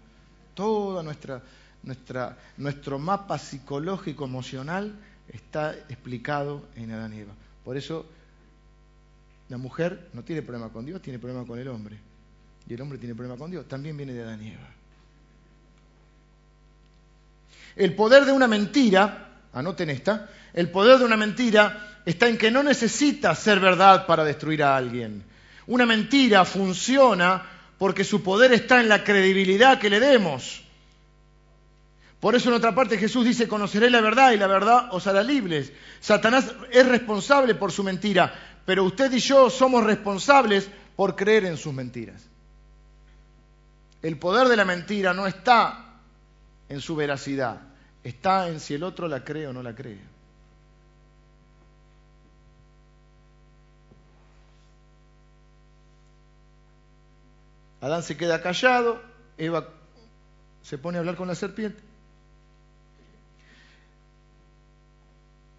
Toda 0.55 1.03
nuestra, 1.03 1.41
nuestra, 1.83 2.37
nuestro 2.57 2.99
mapa 2.99 3.37
psicológico 3.37 4.25
emocional 4.25 4.97
está 5.27 5.73
explicado 5.89 6.67
en 6.75 6.91
Adán 6.91 7.13
y 7.13 7.19
Eva. 7.19 7.33
Por 7.63 7.77
eso 7.77 8.05
la 9.49 9.57
mujer 9.57 10.09
no 10.13 10.23
tiene 10.23 10.41
problema 10.41 10.69
con 10.69 10.85
Dios, 10.85 11.01
tiene 11.01 11.19
problema 11.19 11.45
con 11.45 11.59
el 11.59 11.67
hombre. 11.67 11.97
Y 12.67 12.73
el 12.73 12.81
hombre 12.81 12.97
tiene 12.97 13.15
problema 13.15 13.37
con 13.37 13.51
Dios. 13.51 13.67
También 13.67 13.95
viene 13.95 14.13
de 14.13 14.23
Adán 14.23 14.43
y 14.43 14.49
Eva. 14.49 14.69
El 17.75 17.95
poder 17.95 18.25
de 18.25 18.31
una 18.31 18.47
mentira, 18.47 19.41
anoten 19.53 19.89
esta, 19.89 20.29
el 20.53 20.69
poder 20.69 20.99
de 20.99 21.05
una 21.05 21.17
mentira 21.17 22.01
está 22.05 22.27
en 22.27 22.37
que 22.37 22.51
no 22.51 22.63
necesita 22.63 23.33
ser 23.35 23.59
verdad 23.59 24.05
para 24.05 24.23
destruir 24.23 24.63
a 24.63 24.75
alguien. 24.75 25.23
Una 25.67 25.85
mentira 25.85 26.45
funciona 26.45 27.43
porque 27.77 28.03
su 28.03 28.23
poder 28.23 28.53
está 28.53 28.79
en 28.79 28.89
la 28.89 29.03
credibilidad 29.03 29.79
que 29.79 29.89
le 29.89 29.99
demos. 29.99 30.62
Por 32.23 32.35
eso 32.35 32.47
en 32.47 32.55
otra 32.55 32.73
parte 32.73 32.97
Jesús 32.97 33.25
dice, 33.25 33.49
conoceré 33.49 33.89
la 33.89 33.99
verdad 33.99 34.31
y 34.31 34.37
la 34.37 34.47
verdad 34.47 34.87
os 34.93 35.07
hará 35.07 35.21
libres. 35.23 35.73
Satanás 35.99 36.55
es 36.71 36.87
responsable 36.87 37.53
por 37.53 37.73
su 37.73 37.83
mentira, 37.83 38.33
pero 38.65 38.85
usted 38.85 39.11
y 39.11 39.19
yo 39.19 39.49
somos 39.49 39.83
responsables 39.83 40.69
por 40.95 41.17
creer 41.17 41.43
en 41.43 41.57
sus 41.57 41.73
mentiras. 41.73 42.25
El 44.01 44.17
poder 44.17 44.47
de 44.47 44.55
la 44.55 44.63
mentira 44.63 45.13
no 45.13 45.27
está 45.27 45.97
en 46.69 46.79
su 46.79 46.95
veracidad, 46.95 47.59
está 48.05 48.47
en 48.47 48.61
si 48.61 48.75
el 48.75 48.83
otro 48.83 49.09
la 49.09 49.25
cree 49.25 49.47
o 49.47 49.51
no 49.51 49.61
la 49.61 49.75
cree. 49.75 49.99
Adán 57.81 58.01
se 58.01 58.15
queda 58.15 58.41
callado, 58.41 59.01
Eva 59.37 59.67
se 60.61 60.77
pone 60.77 60.97
a 60.97 61.01
hablar 61.01 61.17
con 61.17 61.27
la 61.27 61.35
serpiente. 61.35 61.91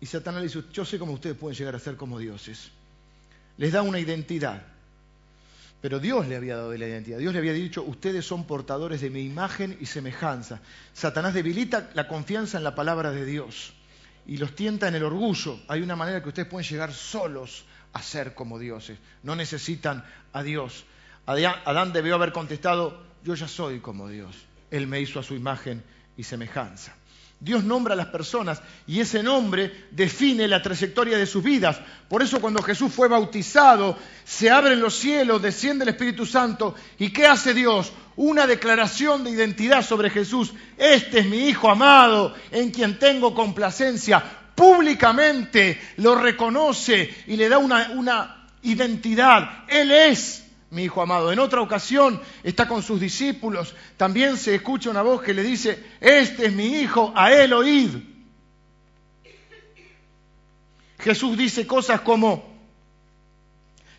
Y 0.04 0.06
Satanás 0.06 0.42
le 0.42 0.48
dice, 0.48 0.62
yo 0.70 0.84
sé 0.84 0.98
cómo 0.98 1.14
ustedes 1.14 1.34
pueden 1.34 1.56
llegar 1.56 1.74
a 1.74 1.78
ser 1.78 1.96
como 1.96 2.18
dioses. 2.18 2.70
Les 3.56 3.72
da 3.72 3.80
una 3.80 3.98
identidad. 3.98 4.62
Pero 5.80 5.98
Dios 5.98 6.28
le 6.28 6.36
había 6.36 6.56
dado 6.56 6.74
la 6.76 6.86
identidad. 6.86 7.16
Dios 7.16 7.32
le 7.32 7.38
había 7.38 7.54
dicho, 7.54 7.82
ustedes 7.82 8.26
son 8.26 8.46
portadores 8.46 9.00
de 9.00 9.08
mi 9.08 9.22
imagen 9.22 9.78
y 9.80 9.86
semejanza. 9.86 10.60
Satanás 10.92 11.32
debilita 11.32 11.88
la 11.94 12.06
confianza 12.06 12.58
en 12.58 12.64
la 12.64 12.74
palabra 12.74 13.12
de 13.12 13.24
Dios 13.24 13.72
y 14.26 14.36
los 14.36 14.54
tienta 14.54 14.88
en 14.88 14.94
el 14.94 15.04
orgullo. 15.04 15.58
Hay 15.68 15.80
una 15.80 15.96
manera 15.96 16.22
que 16.22 16.28
ustedes 16.28 16.48
pueden 16.48 16.68
llegar 16.68 16.92
solos 16.92 17.64
a 17.94 18.02
ser 18.02 18.34
como 18.34 18.58
dioses. 18.58 18.98
No 19.22 19.34
necesitan 19.34 20.04
a 20.34 20.42
Dios. 20.42 20.84
Adán 21.24 21.94
debió 21.94 22.16
haber 22.16 22.32
contestado, 22.32 23.02
yo 23.24 23.34
ya 23.36 23.48
soy 23.48 23.80
como 23.80 24.10
Dios. 24.10 24.36
Él 24.70 24.86
me 24.86 25.00
hizo 25.00 25.18
a 25.18 25.22
su 25.22 25.34
imagen 25.34 25.82
y 26.14 26.24
semejanza. 26.24 26.94
Dios 27.44 27.62
nombra 27.62 27.92
a 27.92 27.96
las 27.96 28.06
personas 28.06 28.62
y 28.86 29.00
ese 29.00 29.22
nombre 29.22 29.88
define 29.90 30.48
la 30.48 30.62
trayectoria 30.62 31.18
de 31.18 31.26
sus 31.26 31.44
vidas. 31.44 31.78
Por 32.08 32.22
eso 32.22 32.40
cuando 32.40 32.62
Jesús 32.62 32.90
fue 32.90 33.06
bautizado, 33.06 33.98
se 34.24 34.50
abren 34.50 34.80
los 34.80 34.94
cielos, 34.94 35.42
desciende 35.42 35.82
el 35.84 35.90
Espíritu 35.90 36.24
Santo. 36.24 36.74
¿Y 36.98 37.10
qué 37.10 37.26
hace 37.26 37.52
Dios? 37.52 37.92
Una 38.16 38.46
declaración 38.46 39.24
de 39.24 39.32
identidad 39.32 39.84
sobre 39.84 40.08
Jesús. 40.08 40.54
Este 40.78 41.18
es 41.18 41.26
mi 41.26 41.48
Hijo 41.48 41.68
amado, 41.68 42.34
en 42.50 42.70
quien 42.70 42.98
tengo 42.98 43.34
complacencia. 43.34 44.24
Públicamente 44.54 45.78
lo 45.98 46.14
reconoce 46.14 47.14
y 47.26 47.36
le 47.36 47.50
da 47.50 47.58
una, 47.58 47.90
una 47.90 48.46
identidad. 48.62 49.64
Él 49.68 49.90
es 49.90 50.43
mi 50.74 50.84
hijo 50.84 51.00
amado. 51.00 51.32
En 51.32 51.38
otra 51.38 51.60
ocasión 51.60 52.20
está 52.42 52.68
con 52.68 52.82
sus 52.82 53.00
discípulos, 53.00 53.74
también 53.96 54.36
se 54.36 54.54
escucha 54.54 54.90
una 54.90 55.02
voz 55.02 55.22
que 55.22 55.32
le 55.32 55.42
dice, 55.42 55.82
este 56.00 56.46
es 56.46 56.52
mi 56.52 56.80
hijo, 56.80 57.12
a 57.14 57.32
él 57.32 57.52
oíd. 57.52 57.90
Jesús 60.98 61.36
dice 61.36 61.66
cosas 61.66 62.00
como, 62.00 62.53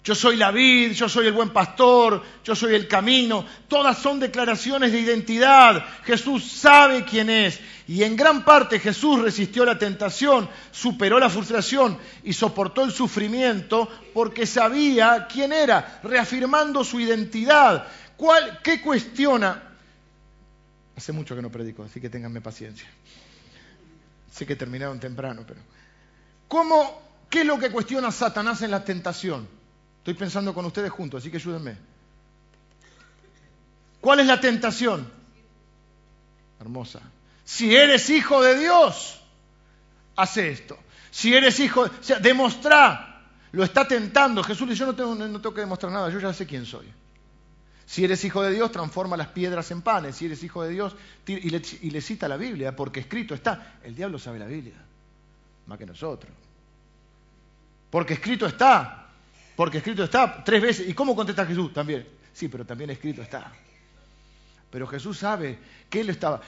Yo 0.05 0.13
soy 0.13 0.35
la 0.35 0.51
vid, 0.51 0.91
yo 0.91 1.09
soy 1.09 1.25
el 1.25 1.33
buen 1.33 1.49
pastor, 1.49 2.21
yo 2.43 2.55
soy 2.55 2.75
el 2.75 2.87
camino. 2.87 3.43
Todas 3.67 3.97
son 3.97 4.19
declaraciones 4.19 4.91
de 4.91 4.99
identidad. 4.99 5.83
Jesús 6.03 6.43
sabe 6.43 7.03
quién 7.03 7.27
es. 7.31 7.59
Y 7.87 8.03
en 8.03 8.15
gran 8.15 8.45
parte 8.45 8.79
Jesús 8.79 9.19
resistió 9.19 9.65
la 9.65 9.79
tentación, 9.79 10.47
superó 10.69 11.17
la 11.17 11.27
frustración 11.27 11.97
y 12.23 12.33
soportó 12.33 12.83
el 12.83 12.91
sufrimiento 12.91 13.89
porque 14.13 14.45
sabía 14.45 15.25
quién 15.27 15.51
era, 15.51 15.99
reafirmando 16.03 16.83
su 16.83 16.99
identidad. 16.99 17.87
¿Cuál, 18.15 18.59
¿Qué 18.61 18.83
cuestiona? 18.83 19.75
Hace 20.95 21.13
mucho 21.13 21.35
que 21.35 21.41
no 21.41 21.51
predico, 21.51 21.83
así 21.83 21.99
que 21.99 22.11
ténganme 22.11 22.41
paciencia. 22.41 22.87
Sé 24.31 24.45
que 24.45 24.55
terminaron 24.55 24.99
temprano, 24.99 25.43
pero... 25.47 25.61
¿Cómo, 26.47 27.01
¿Qué 27.27 27.41
es 27.41 27.47
lo 27.47 27.57
que 27.57 27.71
cuestiona 27.71 28.11
Satanás 28.11 28.61
en 28.61 28.69
la 28.69 28.83
tentación? 28.83 29.54
Estoy 30.05 30.13
pensando 30.13 30.53
con 30.53 30.63
ustedes 30.65 30.91
juntos, 30.91 31.23
así 31.23 31.31
que 31.31 31.37
ayúdenme. 31.37 31.75
¿Cuál 33.99 34.19
es 34.19 34.27
la 34.27 34.39
tentación? 34.39 35.09
Hermosa. 36.59 37.01
Si 37.43 37.75
eres 37.75 38.07
hijo 38.11 38.43
de 38.43 38.59
Dios, 38.59 39.19
hace 40.15 40.51
esto. 40.51 40.77
Si 41.09 41.33
eres 41.33 41.59
hijo, 41.59 41.81
o 41.85 42.03
sea, 42.03 42.19
demostra. 42.19 43.23
Lo 43.51 43.63
está 43.63 43.87
tentando. 43.87 44.43
Jesús 44.43 44.69
dice, 44.69 44.81
yo 44.81 44.85
no 44.85 44.93
tengo, 44.93 45.15
no 45.15 45.41
tengo 45.41 45.55
que 45.55 45.61
demostrar 45.61 45.91
nada, 45.91 46.11
yo 46.11 46.19
ya 46.19 46.31
sé 46.33 46.45
quién 46.45 46.67
soy. 46.67 46.85
Si 47.87 48.03
eres 48.03 48.23
hijo 48.25 48.43
de 48.43 48.51
Dios, 48.51 48.71
transforma 48.71 49.17
las 49.17 49.29
piedras 49.29 49.71
en 49.71 49.81
panes. 49.81 50.17
Si 50.17 50.27
eres 50.27 50.43
hijo 50.43 50.61
de 50.61 50.69
Dios, 50.69 50.95
y 51.25 51.49
le, 51.49 51.63
y 51.81 51.89
le, 51.89 52.01
cita 52.01 52.27
la 52.27 52.37
Biblia, 52.37 52.75
porque 52.75 52.99
escrito 52.99 53.33
está. 53.33 53.79
El 53.83 53.95
diablo 53.95 54.19
sabe 54.19 54.37
la 54.37 54.45
Biblia, 54.45 54.75
más 55.65 55.79
que 55.79 55.87
nosotros. 55.87 56.31
Porque 57.89 58.13
escrito 58.13 58.45
está. 58.45 59.04
Porque 59.55 59.77
escrito 59.77 60.03
está 60.03 60.43
tres 60.43 60.61
veces. 60.61 60.89
¿Y 60.89 60.93
cómo 60.93 61.15
contesta 61.15 61.45
Jesús? 61.45 61.73
También. 61.73 62.05
Sí, 62.33 62.47
pero 62.47 62.65
también 62.65 62.89
escrito 62.89 63.21
está. 63.21 63.51
Pero 64.69 64.87
Jesús 64.87 65.17
sabe 65.17 65.57
que 65.89 66.01
Él 66.01 66.09
estaba. 66.09 66.41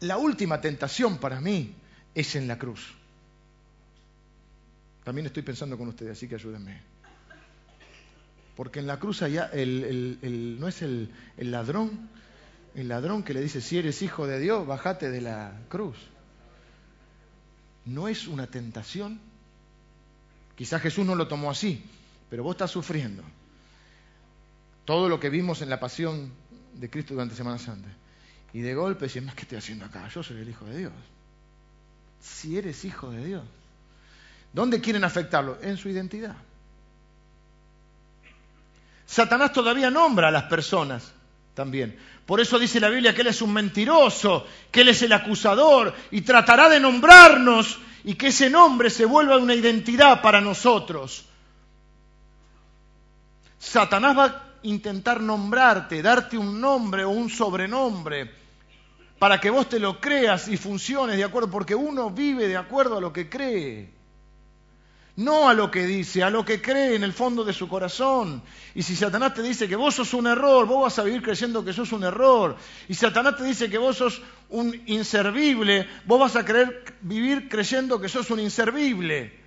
La 0.00 0.16
última 0.16 0.60
tentación 0.60 1.18
para 1.18 1.40
mí 1.40 1.74
es 2.14 2.34
en 2.34 2.48
la 2.48 2.58
cruz. 2.58 2.94
También 5.04 5.26
estoy 5.26 5.42
pensando 5.42 5.78
con 5.78 5.88
ustedes, 5.88 6.12
así 6.12 6.28
que 6.28 6.34
ayúdenme. 6.34 6.82
Porque 8.56 8.80
en 8.80 8.88
la 8.88 8.98
cruz 8.98 9.22
allá 9.22 9.48
el, 9.52 10.56
no 10.58 10.66
es 10.66 10.82
el, 10.82 11.10
ladrón, 11.38 12.10
el 12.74 12.88
ladrón 12.88 13.22
que 13.22 13.32
le 13.32 13.40
dice, 13.40 13.60
si 13.60 13.78
eres 13.78 14.02
hijo 14.02 14.26
de 14.26 14.40
Dios, 14.40 14.66
bájate 14.66 15.10
de 15.10 15.20
la 15.20 15.52
cruz. 15.68 15.96
No 17.84 18.08
es 18.08 18.26
una 18.26 18.48
tentación. 18.48 19.20
Quizás 20.56 20.82
Jesús 20.82 21.06
no 21.06 21.14
lo 21.14 21.28
tomó 21.28 21.52
así, 21.52 21.84
pero 22.28 22.42
vos 22.42 22.54
estás 22.54 22.70
sufriendo. 22.70 23.22
Todo 24.84 25.08
lo 25.08 25.20
que 25.20 25.30
vimos 25.30 25.62
en 25.62 25.70
la 25.70 25.80
pasión 25.80 26.32
de 26.74 26.90
Cristo 26.90 27.14
durante 27.14 27.34
Semana 27.34 27.58
Santa. 27.58 27.88
Y 28.52 28.60
de 28.60 28.74
golpe 28.74 29.06
decís, 29.06 29.22
¿qué 29.34 29.42
estoy 29.42 29.58
haciendo 29.58 29.84
acá? 29.84 30.08
Yo 30.08 30.22
soy 30.22 30.38
el 30.38 30.48
Hijo 30.48 30.64
de 30.64 30.78
Dios. 30.78 30.92
Si 32.20 32.56
eres 32.56 32.84
Hijo 32.84 33.10
de 33.10 33.24
Dios. 33.24 33.44
¿Dónde 34.52 34.80
quieren 34.80 35.04
afectarlo? 35.04 35.58
En 35.60 35.76
su 35.76 35.88
identidad. 35.88 36.36
Satanás 39.06 39.52
todavía 39.52 39.90
nombra 39.90 40.28
a 40.28 40.30
las 40.30 40.44
personas 40.44 41.12
también. 41.54 41.98
Por 42.26 42.40
eso 42.40 42.58
dice 42.58 42.78
la 42.78 42.90
Biblia 42.90 43.14
que 43.14 43.22
Él 43.22 43.28
es 43.28 43.40
un 43.40 43.52
mentiroso, 43.52 44.46
que 44.70 44.82
Él 44.82 44.88
es 44.88 45.02
el 45.02 45.12
acusador 45.12 45.94
y 46.10 46.20
tratará 46.20 46.68
de 46.68 46.78
nombrarnos 46.78 47.78
y 48.04 48.14
que 48.14 48.28
ese 48.28 48.50
nombre 48.50 48.90
se 48.90 49.04
vuelva 49.04 49.38
una 49.38 49.54
identidad 49.54 50.22
para 50.22 50.40
nosotros. 50.40 51.27
Satanás 53.58 54.16
va 54.16 54.24
a 54.24 54.44
intentar 54.62 55.20
nombrarte, 55.20 56.02
darte 56.02 56.38
un 56.38 56.60
nombre 56.60 57.04
o 57.04 57.10
un 57.10 57.28
sobrenombre 57.28 58.38
para 59.18 59.40
que 59.40 59.50
vos 59.50 59.68
te 59.68 59.80
lo 59.80 60.00
creas 60.00 60.48
y 60.48 60.56
funciones 60.56 61.16
de 61.16 61.24
acuerdo, 61.24 61.50
porque 61.50 61.74
uno 61.74 62.10
vive 62.10 62.46
de 62.46 62.56
acuerdo 62.56 62.98
a 62.98 63.00
lo 63.00 63.12
que 63.12 63.28
cree. 63.28 63.98
No 65.16 65.48
a 65.48 65.54
lo 65.54 65.68
que 65.68 65.84
dice, 65.84 66.22
a 66.22 66.30
lo 66.30 66.44
que 66.44 66.62
cree 66.62 66.94
en 66.94 67.02
el 67.02 67.12
fondo 67.12 67.42
de 67.42 67.52
su 67.52 67.68
corazón. 67.68 68.40
Y 68.76 68.84
si 68.84 68.94
Satanás 68.94 69.34
te 69.34 69.42
dice 69.42 69.68
que 69.68 69.74
vos 69.74 69.96
sos 69.96 70.14
un 70.14 70.28
error, 70.28 70.64
vos 70.64 70.82
vas 70.82 70.98
a 71.00 71.02
vivir 71.02 71.22
creyendo 71.22 71.64
que 71.64 71.72
sos 71.72 71.90
un 71.90 72.04
error. 72.04 72.56
Y 72.86 72.94
si 72.94 73.00
Satanás 73.00 73.36
te 73.36 73.42
dice 73.42 73.68
que 73.68 73.78
vos 73.78 73.96
sos 73.96 74.22
un 74.50 74.80
inservible, 74.86 75.88
vos 76.04 76.20
vas 76.20 76.36
a 76.36 76.44
querer 76.44 76.94
vivir 77.00 77.48
creyendo 77.48 78.00
que 78.00 78.08
sos 78.08 78.30
un 78.30 78.38
inservible. 78.38 79.40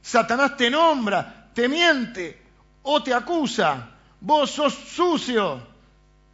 Satanás 0.00 0.56
te 0.56 0.68
nombra, 0.68 1.52
te 1.54 1.68
miente, 1.68 2.41
o 2.82 3.02
te 3.02 3.14
acusa, 3.14 3.90
vos 4.20 4.50
sos 4.50 4.74
sucio 4.74 5.62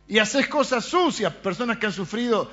y 0.07 0.19
haces 0.19 0.49
cosas 0.49 0.85
sucias. 0.85 1.33
Personas 1.35 1.79
que 1.79 1.87
han 1.87 1.93
sufrido 1.93 2.51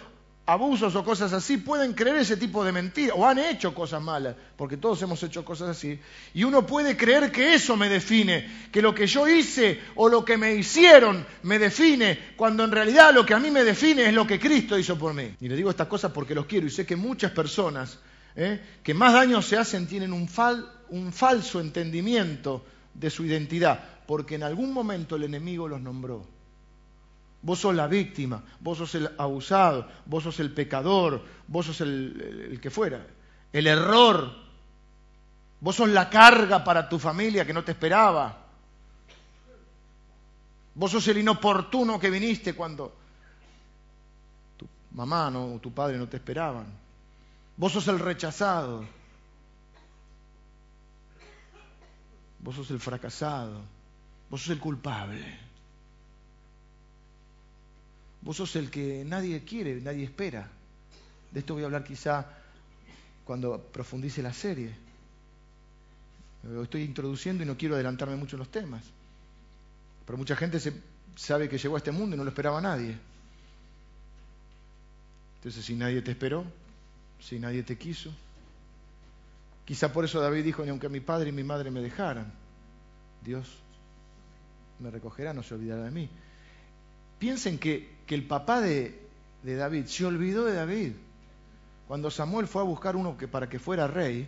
abusos 0.48 0.96
o 0.96 1.04
cosas 1.04 1.34
así 1.34 1.58
pueden 1.58 1.94
creer 1.94 2.18
ese 2.18 2.38
tipo 2.38 2.64
de 2.64 2.72
mentiras 2.72 3.16
o 3.18 3.28
han 3.28 3.40
hecho 3.40 3.74
cosas 3.74 4.02
malas, 4.02 4.36
porque 4.56 4.78
todos 4.78 5.02
hemos 5.02 5.22
hecho 5.24 5.44
cosas 5.44 5.70
así. 5.70 6.00
Y 6.34 6.44
uno 6.44 6.66
puede 6.66 6.96
creer 6.96 7.32
que 7.32 7.56
eso 7.56 7.76
me 7.76 7.90
define, 7.90 8.68
que 8.72 8.82
lo 8.82 8.94
que 8.94 9.08
yo 9.08 9.28
hice 9.28 9.80
o 9.96 10.08
lo 10.08 10.24
que 10.24 10.38
me 10.38 10.54
hicieron 10.54 11.26
me 11.44 11.58
define, 11.58 12.34
cuando 12.36 12.64
en 12.64 12.72
realidad 12.72 13.14
lo 13.14 13.26
que 13.26 13.34
a 13.34 13.40
mí 13.40 13.50
me 13.50 13.64
define 13.64 14.06
es 14.06 14.14
lo 14.14 14.28
que 14.28 14.40
Cristo 14.40 14.78
hizo 14.78 14.98
por 14.98 15.14
mí. 15.14 15.36
Y 15.42 15.48
le 15.48 15.56
digo 15.56 15.70
estas 15.70 15.88
cosas 15.88 16.12
porque 16.12 16.36
los 16.36 16.46
quiero 16.46 16.68
y 16.68 16.70
sé 16.70 16.86
que 16.86 16.96
muchas 16.96 17.32
personas 17.32 17.98
¿eh? 18.36 18.62
que 18.84 18.94
más 18.94 19.14
daño 19.14 19.42
se 19.42 19.58
hacen 19.58 19.88
tienen 19.88 20.14
un, 20.14 20.30
un 20.90 21.14
falso 21.14 21.60
entendimiento 21.60 22.64
de 22.96 23.10
su 23.10 23.26
identidad, 23.26 23.80
porque 24.08 24.36
en 24.36 24.44
algún 24.44 24.74
momento 24.74 25.16
el 25.16 25.24
enemigo 25.24 25.68
los 25.68 25.82
nombró. 25.82 26.26
Vos 27.42 27.60
sos 27.60 27.76
la 27.76 27.88
víctima, 27.88 28.44
vos 28.60 28.80
sos 28.80 28.96
el 28.96 29.12
abusado, 29.18 29.88
vos 30.06 30.24
sos 30.24 30.40
el 30.40 30.52
pecador, 30.52 31.24
vos 31.48 31.68
sos 31.68 31.82
el, 31.82 32.58
que 32.60 32.72
fuera, 32.72 33.06
el 33.54 33.68
error, 33.68 34.34
vos 35.60 35.76
sos 35.76 35.90
la 35.90 36.10
carga 36.10 36.64
para 36.64 36.90
tu 36.90 36.98
familia 36.98 37.46
que 37.46 37.54
no 37.54 37.64
te 37.64 37.74
esperaba. 37.74 38.46
Vos 40.74 40.92
sos 40.92 41.08
el 41.08 41.20
inoportuno 41.20 42.00
que 42.00 42.10
viniste 42.10 42.54
cuando 42.54 42.94
tu 44.58 44.68
mamá 44.92 45.30
no, 45.30 45.54
o 45.54 45.60
tu 45.60 45.72
padre 45.72 45.98
no 45.98 46.08
te 46.08 46.18
esperaban. 46.18 46.66
Vos 47.58 47.72
sos 47.72 47.88
el 47.88 48.00
rechazado. 48.00 48.86
Vos 52.40 52.56
sos 52.56 52.72
el 52.72 52.80
fracasado. 52.80 53.62
Vos 54.30 54.42
sos 54.42 54.52
el 54.52 54.60
culpable. 54.60 55.24
Vos 58.22 58.38
sos 58.38 58.56
el 58.56 58.72
que 58.72 59.04
nadie 59.06 59.44
quiere, 59.44 59.80
nadie 59.82 60.04
espera. 60.04 60.50
De 61.32 61.40
esto 61.40 61.54
voy 61.54 61.64
a 61.64 61.66
hablar 61.68 61.84
quizá 61.84 62.26
cuando 63.24 63.62
profundice 63.62 64.22
la 64.22 64.34
serie. 64.34 64.74
Lo 66.44 66.64
estoy 66.64 66.84
introduciendo 66.84 67.44
y 67.44 67.46
no 67.46 67.58
quiero 67.58 67.76
adelantarme 67.76 68.16
mucho 68.16 68.36
en 68.36 68.40
los 68.40 68.52
temas. 68.52 68.84
Pero 70.06 70.18
mucha 70.18 70.36
gente 70.36 70.60
se, 70.60 70.74
sabe 71.16 71.50
que 71.50 71.58
llegó 71.58 71.76
a 71.76 71.78
este 71.80 71.92
mundo 71.92 72.16
y 72.16 72.18
no 72.18 72.24
lo 72.24 72.30
esperaba 72.30 72.62
nadie. 72.62 72.98
Entonces, 75.38 75.66
si 75.66 75.76
nadie 75.76 76.02
te 76.02 76.12
esperó, 76.12 76.46
si 77.20 77.40
nadie 77.40 77.64
te 77.64 77.78
quiso, 77.78 78.12
Quizá 79.66 79.92
por 79.92 80.06
eso 80.06 80.22
David 80.22 80.44
dijo, 80.44 80.64
ni 80.64 80.70
aunque 80.70 80.90
mi 80.90 81.00
padre 81.00 81.30
y 81.30 81.32
mi 81.32 81.44
madre 81.44 81.72
me 81.72 81.82
dejaran, 81.82 82.32
Dios 83.24 83.58
me 84.80 84.92
recogerá, 84.92 85.34
no 85.34 85.42
se 85.42 85.56
olvidará 85.56 85.84
de 85.84 85.92
mí. 85.92 86.10
Piensen 87.18 87.58
que, 87.58 87.96
el 88.08 88.28
papá 88.28 88.62
de, 88.62 89.08
de, 89.42 89.56
David 89.56 89.88
se 89.88 90.06
olvidó 90.06 90.46
de 90.46 90.54
David. 90.54 90.92
Cuando 91.88 92.12
Samuel 92.12 92.48
fue 92.48 92.62
a 92.62 92.66
buscar 92.66 92.96
uno 92.96 93.18
que, 93.18 93.28
para 93.28 93.50
que 93.50 93.58
fuera 93.58 93.88
rey, 93.88 94.28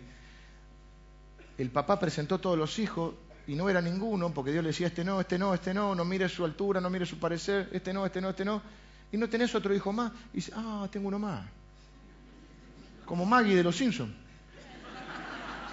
el 1.56 1.70
papá 1.70 2.00
presentó 2.00 2.38
todos 2.38 2.58
los 2.58 2.78
hijos 2.80 3.14
y 3.46 3.54
no 3.54 3.68
era 3.68 3.80
ninguno, 3.80 4.34
porque 4.34 4.50
Dios 4.50 4.64
le 4.64 4.70
decía, 4.70 4.88
este 4.88 5.04
no, 5.04 5.20
este 5.20 5.38
no, 5.38 5.54
este 5.54 5.72
no, 5.72 5.94
no 5.94 6.04
mire 6.04 6.28
su 6.28 6.44
altura, 6.44 6.80
no 6.80 6.90
mire 6.90 7.06
su 7.06 7.18
parecer, 7.18 7.68
este 7.72 7.92
no, 7.92 8.04
este 8.04 8.20
no, 8.20 8.30
este 8.30 8.44
no. 8.44 8.60
Y 9.12 9.16
no 9.16 9.28
tenés 9.28 9.54
otro 9.54 9.72
hijo 9.72 9.92
más. 9.92 10.10
Y 10.32 10.36
dice, 10.36 10.52
ah, 10.56 10.88
tengo 10.90 11.06
uno 11.06 11.20
más. 11.20 11.46
Como 13.06 13.24
Maggie 13.24 13.54
de 13.54 13.62
los 13.62 13.76
Simpsons 13.76 14.27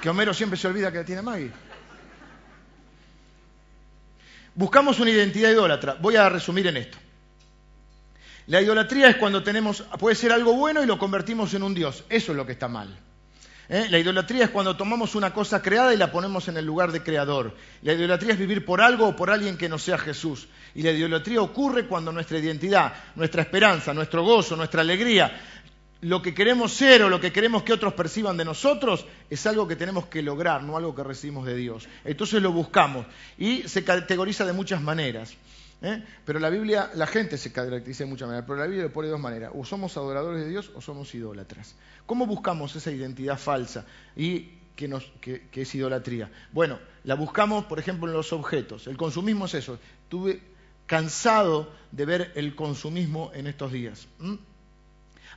que 0.02 0.10
Homero 0.10 0.34
siempre 0.34 0.58
se 0.58 0.68
olvida 0.68 0.92
que 0.92 1.04
tiene 1.04 1.22
Maggie. 1.22 1.52
Buscamos 4.54 5.00
una 5.00 5.12
identidad 5.12 5.52
idólatra. 5.52 5.98
Voy 6.00 6.16
a 6.16 6.30
resumir 6.30 6.68
en 6.68 6.78
esto. 6.78 6.98
La 8.48 8.62
idolatría 8.62 9.10
es 9.10 9.16
cuando 9.16 9.44
tenemos, 9.44 9.82
puede 10.00 10.16
ser 10.16 10.32
algo 10.32 10.54
bueno 10.54 10.84
y 10.84 10.86
lo 10.86 11.00
convertimos 11.00 11.54
en 11.56 11.64
un 11.64 11.74
Dios. 11.74 12.04
Eso 12.10 12.32
es 12.32 12.38
lo 12.38 12.46
que 12.46 12.54
está 12.54 12.68
mal. 12.68 12.96
¿Eh? 13.68 13.88
La 13.90 13.98
idolatría 13.98 14.46
es 14.46 14.50
cuando 14.52 14.78
tomamos 14.78 15.16
una 15.16 15.34
cosa 15.34 15.62
creada 15.62 15.94
y 15.94 15.98
la 15.98 16.12
ponemos 16.12 16.48
en 16.48 16.58
el 16.58 16.66
lugar 16.66 16.92
de 16.92 17.02
creador. 17.02 17.56
La 17.82 17.94
idolatría 17.94 18.34
es 18.34 18.40
vivir 18.40 18.64
por 18.64 18.82
algo 18.82 19.08
o 19.08 19.16
por 19.16 19.32
alguien 19.32 19.58
que 19.58 19.68
no 19.68 19.80
sea 19.80 19.98
Jesús. 19.98 20.48
Y 20.76 20.84
la 20.84 20.92
idolatría 20.92 21.42
ocurre 21.42 21.88
cuando 21.88 22.12
nuestra 22.12 22.38
identidad, 22.38 22.94
nuestra 23.16 23.42
esperanza, 23.42 23.94
nuestro 23.94 24.24
gozo, 24.24 24.56
nuestra 24.56 24.82
alegría, 24.82 25.42
lo 26.06 26.22
que 26.22 26.36
queremos 26.36 26.72
ser 26.72 27.02
o 27.02 27.10
lo 27.10 27.20
que 27.20 27.32
queremos 27.32 27.64
que 27.64 27.74
otros 27.74 27.94
perciban 27.94 28.38
de 28.38 28.46
nosotros 28.46 29.08
es 29.28 29.44
algo 29.48 29.68
que 29.68 29.76
tenemos 29.76 30.06
que 30.06 30.22
lograr, 30.22 30.62
no 30.62 30.78
algo 30.78 30.94
que 30.94 31.04
recibimos 31.04 31.48
de 31.48 31.56
Dios. 31.56 31.88
Entonces 32.04 32.44
lo 32.44 32.52
buscamos 32.52 33.08
y 33.40 33.68
se 33.68 33.84
categoriza 33.84 34.46
de 34.46 34.54
muchas 34.54 34.84
maneras. 34.84 35.34
¿eh? 35.82 36.04
Pero 36.24 36.38
la 36.38 36.52
Biblia, 36.52 36.92
la 36.94 37.08
gente 37.08 37.40
se 37.40 37.52
caracteriza 37.52 38.04
de 38.04 38.12
muchas 38.12 38.28
maneras, 38.28 38.46
pero 38.48 38.60
la 38.60 38.68
Biblia 38.68 38.84
lo 38.84 38.94
pone 38.94 39.08
de 39.08 39.14
dos 39.14 39.20
maneras. 39.20 39.52
O 39.56 39.66
somos 39.66 39.98
adoradores 39.98 40.44
de 40.44 40.50
Dios 40.50 40.72
o 40.76 40.82
somos 40.82 41.16
idólatras. 41.16 41.74
¿Cómo 42.06 42.28
buscamos 42.28 42.76
esa 42.76 42.92
identidad 42.92 43.40
falsa 43.40 43.88
y 44.16 44.60
que, 44.76 44.88
nos, 44.88 45.12
es 45.24 45.74
idolatría? 45.74 46.30
Bueno, 46.52 46.78
la 47.04 47.16
buscamos, 47.16 47.66
por 47.66 47.80
ejemplo, 47.80 48.08
en 48.08 48.14
los 48.14 48.32
objetos. 48.32 48.86
El 48.86 48.96
consumismo 48.96 49.46
es 49.46 49.56
eso. 49.56 49.80
Estuve 50.04 50.40
cansado 50.86 51.74
de 51.92 52.06
ver 52.06 52.32
el 52.36 52.54
consumismo 52.56 53.32
en 53.34 53.48
estos 53.48 53.72
días. 53.72 54.08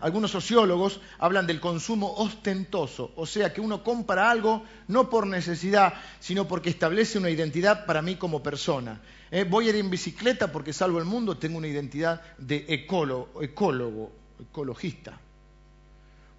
Algunos 0.01 0.31
sociólogos 0.31 1.01
hablan 1.19 1.47
del 1.47 1.61
consumo 1.61 2.15
ostentoso, 2.17 3.13
o 3.17 3.27
sea 3.27 3.53
que 3.53 3.61
uno 3.61 3.83
compra 3.83 4.31
algo 4.31 4.63
no 4.87 5.11
por 5.11 5.27
necesidad, 5.27 5.95
sino 6.21 6.47
porque 6.47 6.71
establece 6.71 7.19
una 7.19 7.31
identidad 7.31 7.85
para 7.85 8.03
mí 8.03 8.17
como 8.17 8.43
persona. 8.43 9.01
Eh, 9.31 9.45
voy 9.45 9.67
a 9.67 9.71
ir 9.71 9.77
en 9.77 9.91
bicicleta 9.91 10.53
porque 10.53 10.73
salvo 10.73 10.99
el 10.99 11.05
mundo, 11.05 11.37
tengo 11.37 11.59
una 11.59 11.67
identidad 11.67 12.23
de 12.39 12.65
ecólogo, 12.69 13.43
ecólogo, 13.43 14.13
ecologista. 14.41 15.19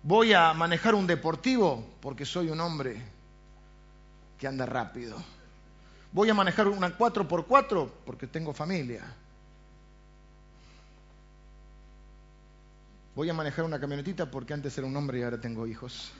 Voy 0.02 0.34
a 0.34 0.54
manejar 0.54 0.96
un 0.96 1.06
deportivo 1.06 1.86
porque 2.00 2.26
soy 2.26 2.50
un 2.50 2.62
hombre 2.62 3.02
que 4.38 4.48
anda 4.48 4.66
rápido. 4.66 5.18
Voy 6.14 6.30
a 6.30 6.34
manejar 6.34 6.70
una 6.70 6.98
4x4 6.98 7.90
porque 8.06 8.26
tengo 8.26 8.54
familia. 8.54 9.04
Voy 13.16 13.30
a 13.30 13.34
manejar 13.34 13.66
una 13.66 13.80
camionetita 13.80 14.30
porque 14.30 14.54
antes 14.54 14.78
era 14.78 14.88
un 14.88 14.96
hombre 14.96 15.20
y 15.20 15.24
ahora 15.24 15.40
tengo 15.40 15.68
hijos. 15.68 16.12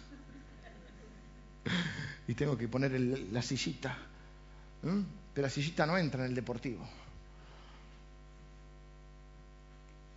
y 2.28 2.34
tengo 2.34 2.58
que 2.58 2.68
poner 2.68 2.92
la 3.32 3.42
sillita. 3.42 3.98
Pero 4.82 5.48
la 5.48 5.50
sillita 5.50 5.86
no 5.86 5.98
entra 5.98 6.22
en 6.22 6.30
el 6.30 6.36
deportivo. 6.36 6.88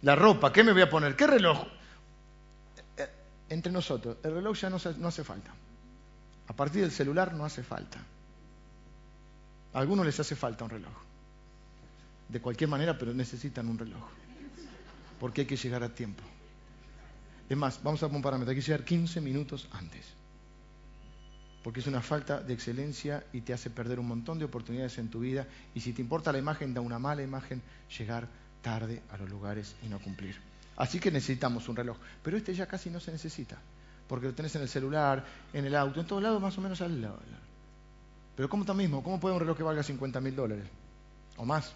La 0.03 0.17
ropa, 0.17 0.53
¿qué 0.53 0.65
me 0.65 0.73
voy 0.73 0.83
a 0.83 0.91
poner? 0.91 1.15
¿Qué 1.15 1.27
reloj? 1.27 1.65
Eh, 2.97 3.09
entre 3.51 3.73
nosotros, 3.73 4.17
el 4.25 4.35
reloj 4.35 4.59
ya 4.59 4.69
no, 4.69 4.79
no 4.99 5.09
hace 5.09 5.23
falta. 5.23 5.53
A 6.49 6.53
partir 6.55 6.83
del 6.83 6.91
celular 6.91 7.35
no 7.35 7.45
hace 7.45 7.63
falta. 7.63 7.99
A 9.73 9.79
algunos 9.79 10.05
les 10.05 10.19
hace 10.19 10.35
falta 10.35 10.65
un 10.65 10.71
reloj. 10.71 10.93
De 12.29 12.41
cualquier 12.41 12.69
manera, 12.69 12.99
pero 12.99 13.15
necesitan 13.15 13.69
un 13.69 13.79
reloj. 13.79 14.03
Porque 15.21 15.43
hay 15.43 15.47
que 15.47 15.57
llegar 15.57 15.85
a 15.85 15.89
tiempo. 15.89 16.23
Es 17.53 17.59
más, 17.59 17.83
vamos 17.83 18.03
a 18.03 18.07
poner 18.07 18.17
un 18.17 18.23
parámetro, 18.23 18.51
hay 18.51 18.57
que 18.57 18.63
llegar 18.63 18.83
15 18.83 19.21
minutos 19.21 19.69
antes. 19.73 20.07
Porque 21.63 21.81
es 21.81 21.87
una 21.87 22.01
falta 22.01 22.41
de 22.41 22.55
excelencia 22.55 23.25
y 23.31 23.43
te 23.43 23.53
hace 23.53 23.69
perder 23.69 24.01
un 24.01 24.09
montón 24.09 24.39
de 24.39 24.47
oportunidades 24.47 24.97
en 24.97 25.11
tu 25.11 25.21
vida. 25.21 25.47
Y 25.75 25.81
si 25.81 25.93
te 25.93 26.01
importa 26.01 26.33
la 26.33 26.39
imagen, 26.39 26.73
da 26.73 26.81
una 26.81 26.99
mala 26.99 27.23
imagen 27.23 27.61
llegar 27.99 28.27
tarde 28.63 29.03
a 29.11 29.19
los 29.19 29.29
lugares 29.29 29.77
y 29.83 29.89
no 29.89 30.01
cumplir. 30.01 30.37
Así 30.77 30.99
que 30.99 31.11
necesitamos 31.11 31.69
un 31.69 31.77
reloj. 31.77 31.99
Pero 32.23 32.39
este 32.39 32.55
ya 32.55 32.65
casi 32.65 32.89
no 32.89 33.01
se 33.01 33.13
necesita. 33.13 33.59
Porque 34.09 34.29
lo 34.29 34.33
tenés 34.33 34.57
en 34.57 34.63
el 34.63 34.69
celular, 34.71 35.23
en 35.53 35.67
el 35.67 35.75
auto, 35.75 36.01
en 36.01 36.07
todos 36.07 36.23
lados 36.23 36.41
más 36.41 36.57
o 36.57 36.63
menos 36.63 36.81
al 36.81 37.03
lado. 37.03 37.21
Pero 38.35 38.49
¿cómo 38.49 38.63
está 38.63 38.73
mismo? 38.73 39.03
¿Cómo 39.03 39.21
puede 39.21 39.35
un 39.35 39.41
reloj 39.41 39.59
que 39.59 39.63
valga 39.63 39.83
50 39.83 40.23
mil 40.23 40.35
dólares? 40.35 40.65
O 41.37 41.45
más. 41.45 41.75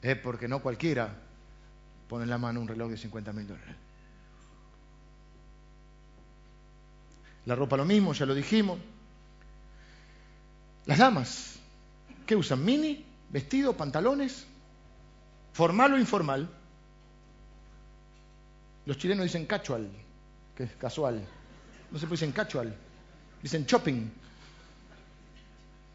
Es 0.00 0.16
porque 0.16 0.48
no 0.48 0.62
cualquiera 0.62 1.18
pone 2.08 2.24
en 2.24 2.30
la 2.30 2.38
mano 2.38 2.62
un 2.62 2.68
reloj 2.68 2.92
de 2.92 2.96
50 2.96 3.30
mil 3.34 3.46
dólares. 3.46 3.76
La 7.46 7.54
ropa 7.54 7.76
lo 7.76 7.84
mismo, 7.84 8.12
ya 8.12 8.26
lo 8.26 8.34
dijimos. 8.34 8.78
Las 10.86 10.98
damas, 10.98 11.56
¿qué 12.26 12.36
usan? 12.36 12.64
¿Mini? 12.64 13.04
¿Vestido? 13.30 13.76
¿Pantalones? 13.76 14.46
¿Formal 15.52 15.94
o 15.94 15.98
informal? 15.98 16.48
Los 18.86 18.98
chilenos 18.98 19.24
dicen 19.24 19.46
casual, 19.46 19.88
que 20.56 20.64
es 20.64 20.72
casual. 20.76 21.24
No 21.90 21.98
se 21.98 22.06
decir 22.06 22.32
casual. 22.32 22.74
Dicen 23.42 23.64
shopping. 23.64 24.10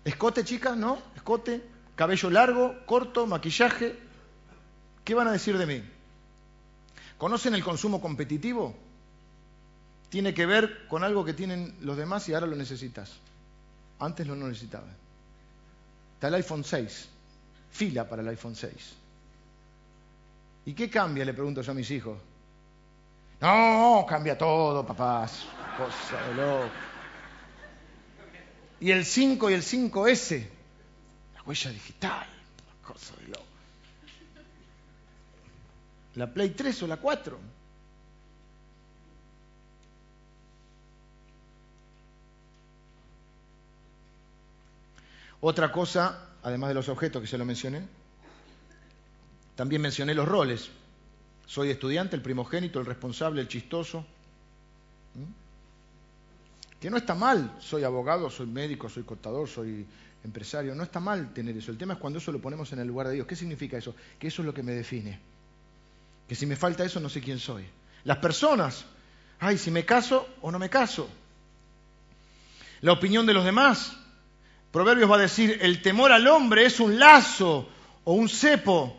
Escote, 0.06 0.44
chicas, 0.44 0.78
¿no? 0.78 1.00
Escote, 1.16 1.62
cabello 1.96 2.30
largo, 2.30 2.86
corto, 2.86 3.28
maquillaje. 3.28 3.98
¿Qué 5.04 5.14
van 5.14 5.28
a 5.28 5.32
decir 5.32 5.58
de 5.58 5.66
mí? 5.66 5.84
¿Conocen 7.18 7.56
el 7.56 7.64
consumo 7.64 8.00
competitivo? 8.00 8.76
Tiene 10.10 10.34
que 10.34 10.46
ver 10.46 10.88
con 10.88 11.04
algo 11.04 11.26
que 11.26 11.34
tienen 11.34 11.76
los 11.82 11.98
demás 11.98 12.28
y 12.30 12.34
ahora 12.34 12.48
lo 12.48 12.56
necesitas. 12.56 13.12
Antes 14.00 14.26
no 14.28 14.36
lo 14.36 14.48
necesitabas. 14.48 14.90
Está 16.16 16.30
el 16.30 16.36
iPhone 16.36 16.64
6, 16.64 17.10
fila 17.72 18.08
para 18.08 18.22
el 18.22 18.28
iPhone 18.30 18.56
6. 18.56 18.74
¿Y 20.66 20.74
qué 20.74 20.90
cambia? 20.90 21.24
Le 21.24 21.34
pregunto 21.34 21.62
yo 21.62 21.72
a 21.72 21.76
mis 21.76 21.90
hijos. 21.92 22.18
No, 23.40 24.06
cambia 24.08 24.38
todo, 24.38 24.86
papás. 24.86 25.46
Cosa 25.78 26.28
de 26.28 26.34
loco. 26.34 26.70
Y 28.80 28.92
el 28.92 29.06
5 29.06 29.50
y 29.50 29.54
el 29.54 29.64
5S, 29.64 30.48
la 31.36 31.44
huella 31.44 31.72
digital, 31.72 32.28
cosa 32.84 33.16
de 33.18 33.28
loco. 33.28 33.46
La 36.16 36.32
Play 36.34 36.50
3 36.50 36.84
o 36.84 36.88
la 36.88 36.98
4. 36.98 37.40
Otra 45.50 45.72
cosa, 45.72 46.28
además 46.44 46.68
de 46.68 46.74
los 46.74 46.90
objetos 46.90 47.22
que 47.22 47.28
se 47.30 47.38
lo 47.38 47.46
mencioné, 47.46 47.82
también 49.56 49.82
mencioné 49.82 50.14
los 50.14 50.28
roles. 50.28 50.70
Soy 51.46 51.70
estudiante, 51.70 52.18
el 52.18 52.22
primogénito, 52.22 52.82
el 52.82 52.86
responsable, 52.86 53.40
el 53.40 53.48
chistoso. 53.48 54.02
¿Mm? 55.16 56.82
Que 56.82 56.90
no 56.90 56.98
está 56.98 57.16
mal, 57.16 57.56
soy 57.62 57.86
abogado, 57.86 58.30
soy 58.30 58.48
médico, 58.48 58.90
soy 58.90 59.04
contador, 59.04 59.48
soy 59.48 59.86
empresario, 60.26 60.76
no 60.76 60.84
está 60.84 61.00
mal 61.00 61.34
tener 61.34 61.56
eso. 61.56 61.72
El 61.72 61.78
tema 61.78 61.94
es 61.94 62.00
cuando 62.00 62.20
eso 62.20 62.34
lo 62.34 62.42
ponemos 62.42 62.74
en 62.74 62.80
el 62.80 62.88
lugar 62.90 63.08
de 63.08 63.14
Dios. 63.14 63.26
¿Qué 63.26 63.38
significa 63.38 63.78
eso? 63.78 63.96
Que 64.20 64.28
eso 64.28 64.42
es 64.42 64.46
lo 64.46 64.54
que 64.54 64.64
me 64.64 64.74
define. 64.74 65.18
Que 66.28 66.36
si 66.36 66.46
me 66.46 66.58
falta 66.58 66.84
eso 66.84 67.00
no 67.00 67.08
sé 67.08 67.22
quién 67.22 67.40
soy. 67.40 67.64
Las 68.04 68.18
personas, 68.18 68.84
ay, 69.40 69.58
si 69.58 69.72
me 69.72 69.86
caso 69.86 70.28
o 70.42 70.52
no 70.52 70.60
me 70.60 70.70
caso. 70.70 71.08
La 72.82 72.92
opinión 72.92 73.26
de 73.26 73.34
los 73.34 73.46
demás, 73.46 73.98
Proverbios 74.72 75.10
va 75.10 75.16
a 75.16 75.20
decir, 75.20 75.58
el 75.62 75.82
temor 75.82 76.12
al 76.12 76.28
hombre 76.28 76.66
es 76.66 76.80
un 76.80 77.00
lazo 77.00 77.70
o 78.04 78.14
un 78.14 78.30
cepo. 78.30 78.96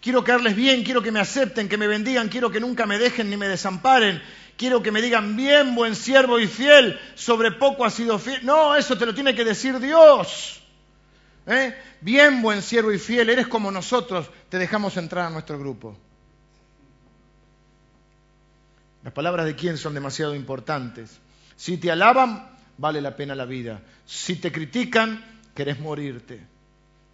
Quiero 0.00 0.24
quedarles 0.24 0.56
bien, 0.56 0.82
quiero 0.82 1.02
que 1.02 1.12
me 1.12 1.20
acepten, 1.20 1.68
que 1.68 1.78
me 1.78 1.86
bendigan, 1.86 2.28
quiero 2.28 2.50
que 2.50 2.60
nunca 2.60 2.86
me 2.86 2.98
dejen 2.98 3.30
ni 3.30 3.36
me 3.36 3.48
desamparen. 3.48 4.20
Quiero 4.56 4.82
que 4.82 4.92
me 4.92 5.00
digan, 5.00 5.36
bien, 5.36 5.74
buen 5.74 5.94
siervo 5.94 6.38
y 6.38 6.46
fiel, 6.46 6.98
sobre 7.14 7.52
poco 7.52 7.84
has 7.84 7.94
sido 7.94 8.18
fiel. 8.18 8.44
No, 8.44 8.74
eso 8.74 8.98
te 8.98 9.06
lo 9.06 9.14
tiene 9.14 9.34
que 9.34 9.44
decir 9.44 9.78
Dios. 9.78 10.60
¿Eh? 11.46 11.74
Bien, 12.00 12.42
buen 12.42 12.62
siervo 12.62 12.92
y 12.92 12.98
fiel, 12.98 13.30
eres 13.30 13.46
como 13.46 13.70
nosotros, 13.70 14.28
te 14.48 14.58
dejamos 14.58 14.96
entrar 14.96 15.26
a 15.26 15.30
nuestro 15.30 15.58
grupo. 15.58 15.96
Las 19.02 19.12
palabras 19.12 19.46
de 19.46 19.56
quién 19.56 19.78
son 19.78 19.94
demasiado 19.94 20.34
importantes. 20.34 21.20
Si 21.56 21.76
te 21.76 21.90
alaban, 21.90 22.51
vale 22.82 23.00
la 23.00 23.14
pena 23.14 23.36
la 23.36 23.44
vida. 23.44 23.80
Si 24.04 24.34
te 24.36 24.50
critican, 24.50 25.40
querés 25.54 25.78
morirte. 25.78 26.44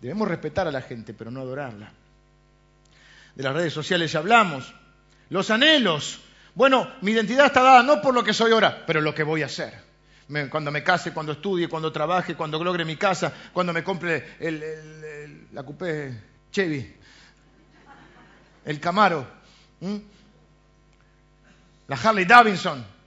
Debemos 0.01 0.27
respetar 0.27 0.67
a 0.67 0.71
la 0.71 0.81
gente, 0.81 1.13
pero 1.13 1.31
no 1.31 1.43
adorarla. 1.43 1.93
De 3.35 3.43
las 3.43 3.53
redes 3.53 3.75
sociales 3.75 4.11
ya 4.11 4.21
hablamos. 4.21 4.75
Los 5.29 5.51
anhelos. 5.51 6.21
Bueno, 6.55 6.91
mi 7.03 7.13
identidad 7.13 7.47
está 7.47 7.61
dada 7.63 7.83
no 7.83 8.01
por 8.01 8.15
lo 8.15 8.25
que 8.25 8.33
soy 8.33 8.53
ahora, 8.53 8.87
pero 8.87 9.03
lo 9.03 9.15
que 9.15 9.23
voy 9.23 9.43
a 9.43 9.47
hacer. 9.47 9.75
Cuando 10.51 10.71
me 10.71 10.83
case, 10.83 11.13
cuando 11.13 11.33
estudie, 11.33 11.69
cuando 11.69 11.93
trabaje, 11.93 12.35
cuando 12.35 12.65
logre 12.65 12.87
mi 12.87 12.97
casa, 12.97 13.31
cuando 13.53 13.75
me 13.75 13.85
compre 13.85 14.39
la 15.53 15.63
coupé 15.65 16.19
Chevy, 16.51 16.97
el 18.65 18.81
Camaro, 18.81 19.27
la 21.89 21.97
Harley 21.97 22.25
Davidson, 22.25 22.98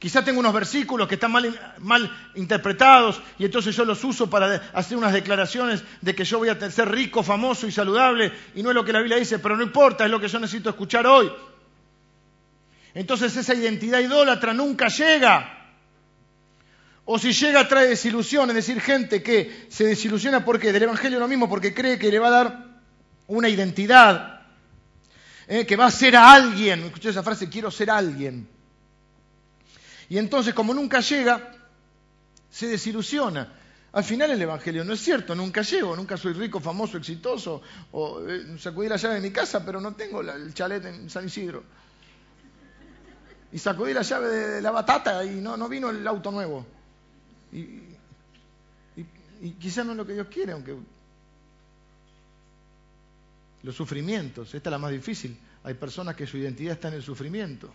Quizá 0.00 0.24
tengo 0.24 0.40
unos 0.40 0.54
versículos 0.54 1.06
que 1.06 1.16
están 1.16 1.30
mal, 1.30 2.32
interpretados 2.34 3.20
y 3.38 3.44
entonces 3.44 3.76
yo 3.76 3.84
los 3.84 4.02
uso 4.02 4.30
para 4.30 4.70
hacer 4.72 4.96
unas 4.96 5.12
declaraciones 5.12 5.84
de 6.00 6.14
que 6.14 6.24
yo 6.24 6.38
voy 6.38 6.48
a 6.48 6.70
ser 6.70 6.90
rico, 6.90 7.22
famoso 7.22 7.66
y 7.66 7.70
saludable 7.70 8.32
y 8.54 8.62
no 8.62 8.70
es 8.70 8.74
lo 8.74 8.82
que 8.82 8.94
la 8.94 9.00
Biblia 9.00 9.18
dice, 9.18 9.38
pero 9.40 9.58
no 9.58 9.62
importa, 9.62 10.06
es 10.06 10.10
lo 10.10 10.18
que 10.18 10.28
yo 10.28 10.38
necesito 10.38 10.70
escuchar 10.70 11.06
hoy. 11.06 11.30
Entonces 12.94 13.36
esa 13.36 13.52
identidad 13.54 14.00
idólatra 14.00 14.54
nunca 14.54 14.88
llega. 14.88 15.68
O 17.04 17.18
si 17.18 17.34
llega 17.34 17.68
trae 17.68 17.88
desilusión, 17.88 18.48
es 18.48 18.56
decir, 18.56 18.80
gente 18.80 19.22
que 19.22 19.66
se 19.68 19.84
desilusiona 19.84 20.46
porque 20.46 20.72
del 20.72 20.84
Evangelio 20.84 21.18
lo 21.18 21.28
mismo, 21.28 21.46
porque 21.46 21.74
cree 21.74 21.98
que 21.98 22.10
le 22.10 22.18
va 22.18 22.28
a 22.28 22.30
dar 22.30 22.64
una 23.26 23.50
identidad 23.50 24.46
¿eh? 25.46 25.66
que 25.66 25.76
va 25.76 25.86
a 25.86 25.90
ser 25.90 26.16
a 26.16 26.32
alguien. 26.32 26.84
Escuché 26.84 27.10
esa 27.10 27.22
frase, 27.22 27.50
quiero 27.50 27.70
ser 27.70 27.90
alguien. 27.90 28.48
Y 30.10 30.18
entonces, 30.18 30.52
como 30.52 30.74
nunca 30.74 31.00
llega, 31.00 31.52
se 32.50 32.66
desilusiona. 32.66 33.54
Al 33.92 34.04
final 34.04 34.32
el 34.32 34.42
Evangelio 34.42 34.84
no 34.84 34.92
es 34.92 35.00
cierto, 35.00 35.36
nunca 35.36 35.62
llego, 35.62 35.94
nunca 35.94 36.16
soy 36.16 36.32
rico, 36.32 36.58
famoso, 36.60 36.98
exitoso, 36.98 37.62
o 37.92 38.20
eh, 38.28 38.58
sacudí 38.58 38.88
la 38.88 38.96
llave 38.96 39.14
de 39.14 39.20
mi 39.20 39.30
casa, 39.30 39.64
pero 39.64 39.80
no 39.80 39.94
tengo 39.94 40.20
el 40.20 40.52
chalet 40.52 40.84
en 40.84 41.08
San 41.08 41.26
Isidro. 41.26 41.62
Y 43.52 43.58
sacudí 43.58 43.94
la 43.94 44.02
llave 44.02 44.28
de 44.28 44.60
la 44.60 44.72
batata 44.72 45.24
y 45.24 45.40
no, 45.40 45.56
no 45.56 45.68
vino 45.68 45.90
el 45.90 46.06
auto 46.06 46.32
nuevo. 46.32 46.66
Y, 47.52 47.82
y 49.42 49.50
quizás 49.60 49.86
no 49.86 49.92
es 49.92 49.96
lo 49.96 50.06
que 50.06 50.14
Dios 50.14 50.26
quiere, 50.28 50.52
aunque 50.52 50.76
los 53.62 53.76
sufrimientos, 53.76 54.54
esta 54.54 54.70
es 54.70 54.72
la 54.72 54.78
más 54.78 54.90
difícil. 54.90 55.38
Hay 55.62 55.74
personas 55.74 56.16
que 56.16 56.26
su 56.26 56.36
identidad 56.36 56.74
está 56.74 56.88
en 56.88 56.94
el 56.94 57.02
sufrimiento. 57.02 57.72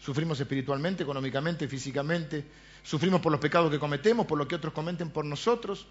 Sufrimos 0.00 0.40
espiritualmente, 0.40 1.02
económicamente, 1.02 1.68
físicamente. 1.68 2.44
Sufrimos 2.82 3.20
por 3.20 3.30
los 3.30 3.40
pecados 3.40 3.70
que 3.70 3.78
cometemos, 3.78 4.26
por 4.26 4.38
lo 4.38 4.48
que 4.48 4.54
otros 4.54 4.72
cometen 4.72 5.10
por 5.10 5.24
nosotros. 5.24 5.86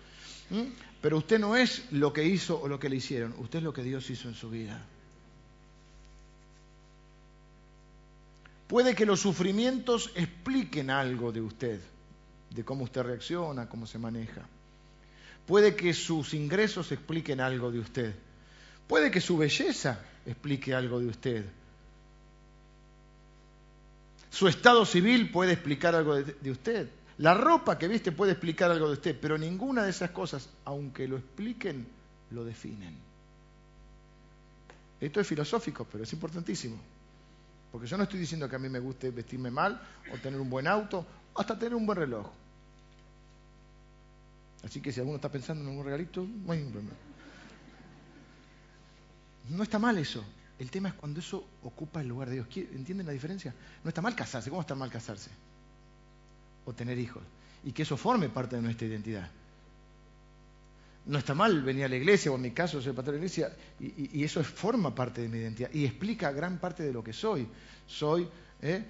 Pero 1.01 1.18
usted 1.18 1.39
no 1.39 1.55
es 1.55 1.91
lo 1.91 2.12
que 2.12 2.26
hizo 2.26 2.60
o 2.60 2.68
lo 2.68 2.80
que 2.80 2.89
le 2.89 2.95
hicieron. 2.95 3.36
Usted 3.38 3.60
es 3.60 3.64
lo 3.64 3.74
que 3.74 3.84
Dios 3.84 4.10
hizo 4.10 4.28
en 4.28 4.34
su 4.34 4.49
vida. 4.49 4.84
Puede 8.68 8.95
que 8.95 9.05
los 9.05 9.20
sufrimientos 9.20 10.12
expliquen 10.16 10.89
algo 10.89 11.32
de 11.32 11.41
usted, 11.41 11.80
de 12.51 12.64
cómo 12.64 12.84
usted 12.84 13.01
reacciona, 13.01 13.70
cómo 13.70 13.88
se 13.88 13.97
maneja. 13.97 14.47
Puede 15.47 15.76
que 15.76 15.93
sus 15.93 16.34
ingresos 16.36 16.91
expliquen 16.91 17.41
algo 17.41 17.72
de 17.72 17.80
usted. 17.80 18.16
Puede 18.88 19.10
que 19.10 19.22
su 19.22 19.38
belleza 19.38 20.03
explique 20.26 20.74
algo 20.74 20.99
de 20.99 21.07
usted. 21.07 21.45
Su 24.30 24.47
estado 24.47 24.86
civil 24.86 25.32
puede 25.32 25.53
explicar 25.53 25.95
algo 25.95 26.15
de, 26.15 26.51
usted. 26.51 26.89
La 27.17 27.34
ropa 27.34 27.77
que 27.77 27.88
viste 27.88 28.11
puede 28.11 28.34
explicar 28.34 28.71
algo 28.71 28.88
de 28.88 28.93
usted, 28.93 29.17
pero 29.19 29.38
ninguna 29.38 29.84
de 29.84 29.89
esas 29.89 30.11
cosas, 30.11 30.49
aunque 30.65 31.07
lo 31.07 31.17
expliquen, 31.17 31.88
lo 32.32 32.45
definen. 32.45 32.95
Esto 35.01 35.19
es 35.19 35.27
filosófico, 35.27 35.88
pero 35.91 36.03
es 36.03 36.13
importantísimo. 36.13 36.77
Porque 37.71 37.88
yo 37.88 37.97
no 37.97 38.03
estoy 38.03 38.19
diciendo 38.19 38.47
que 38.49 38.55
a 38.55 38.59
mí 38.59 38.69
me 38.69 38.80
guste 38.80 39.11
vestirme 39.11 39.51
mal, 39.51 39.82
o 40.13 40.17
tener 40.17 40.39
un 40.39 40.49
buen 40.49 40.67
auto, 40.67 41.05
o 41.34 41.39
hasta 41.39 41.57
tener 41.57 41.75
un 41.75 41.86
buen 41.86 41.97
reloj. 41.97 42.27
Así 44.63 44.82
que 44.82 44.91
si 44.91 44.99
alguno 44.99 45.15
está 45.15 45.30
pensando 45.30 45.69
en 45.69 45.77
un 45.77 45.84
regalito, 45.84 46.25
no 46.25 46.51
hay 46.51 46.61
problema. 46.63 46.91
No 49.49 49.63
está 49.63 49.80
mal 49.80 49.97
eso. 49.97 50.23
El 50.60 50.70
tema 50.70 50.89
es 50.89 50.95
cuando 50.95 51.22
eso 51.22 51.47
ocupa 51.64 52.01
el 52.01 52.07
lugar 52.10 52.28
de 52.30 52.36
Dios. 52.36 52.47
¿Entienden 52.74 53.07
la 53.07 53.14
diferencia? 53.14 53.55
No 53.82 53.88
está 53.88 54.01
mal 54.01 54.14
casarse. 54.14 54.49
¿Cómo 54.49 54.62
está 54.62 54.76
mal 54.76 54.91
casarse? 54.91 55.30
O 56.66 56.74
tener 56.74 56.99
hijos. 56.99 57.24
Y 57.64 57.72
que 57.72 57.84
eso 57.84 57.95
forme 57.95 58.28
parte 58.28 58.57
de 58.57 58.62
nuestra 58.62 58.86
identidad. 58.86 59.32
No 61.05 61.18
está 61.18 61.34
mal 61.34 61.64
venir 61.64 61.86
a 61.86 61.88
la 61.88 61.95
iglesia, 61.95 62.30
o 62.32 62.36
en 62.36 62.41
mi 62.41 62.51
caso 62.51 62.82
soy 62.82 62.91
pastor 62.91 63.14
de 63.14 63.20
la 63.20 63.26
iglesia, 63.26 63.55
y, 63.80 64.22
eso 64.22 64.43
forma 64.43 64.93
parte 64.93 65.22
de 65.22 65.30
mi 65.30 65.38
identidad. 65.38 65.72
Y 65.74 65.86
explica 65.86 66.32
gran 66.34 66.60
parte 66.60 66.84
de 66.84 66.91
lo 66.91 67.01
que 67.01 67.14
soy. 67.14 67.47
Soy 67.88 68.28
¿eh? 68.62 68.84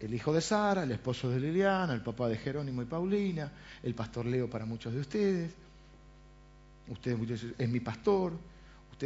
el 0.00 0.14
hijo 0.14 0.32
de 0.32 0.40
Sara, 0.40 0.84
el 0.84 0.92
esposo 0.92 1.28
de 1.28 1.38
Liliana, 1.38 1.92
el 1.92 2.02
papá 2.02 2.28
de 2.28 2.38
Jerónimo 2.38 2.80
y 2.80 2.86
Paulina, 2.86 3.52
el 3.82 3.94
pastor 3.94 4.24
Leo 4.24 4.48
para 4.48 4.64
muchos 4.64 4.94
de 4.94 5.00
ustedes. 5.00 5.52
Ustedes 6.88 7.18
muchos 7.18 7.44
es 7.56 7.68
mi 7.68 7.80
pastor, 7.80 8.32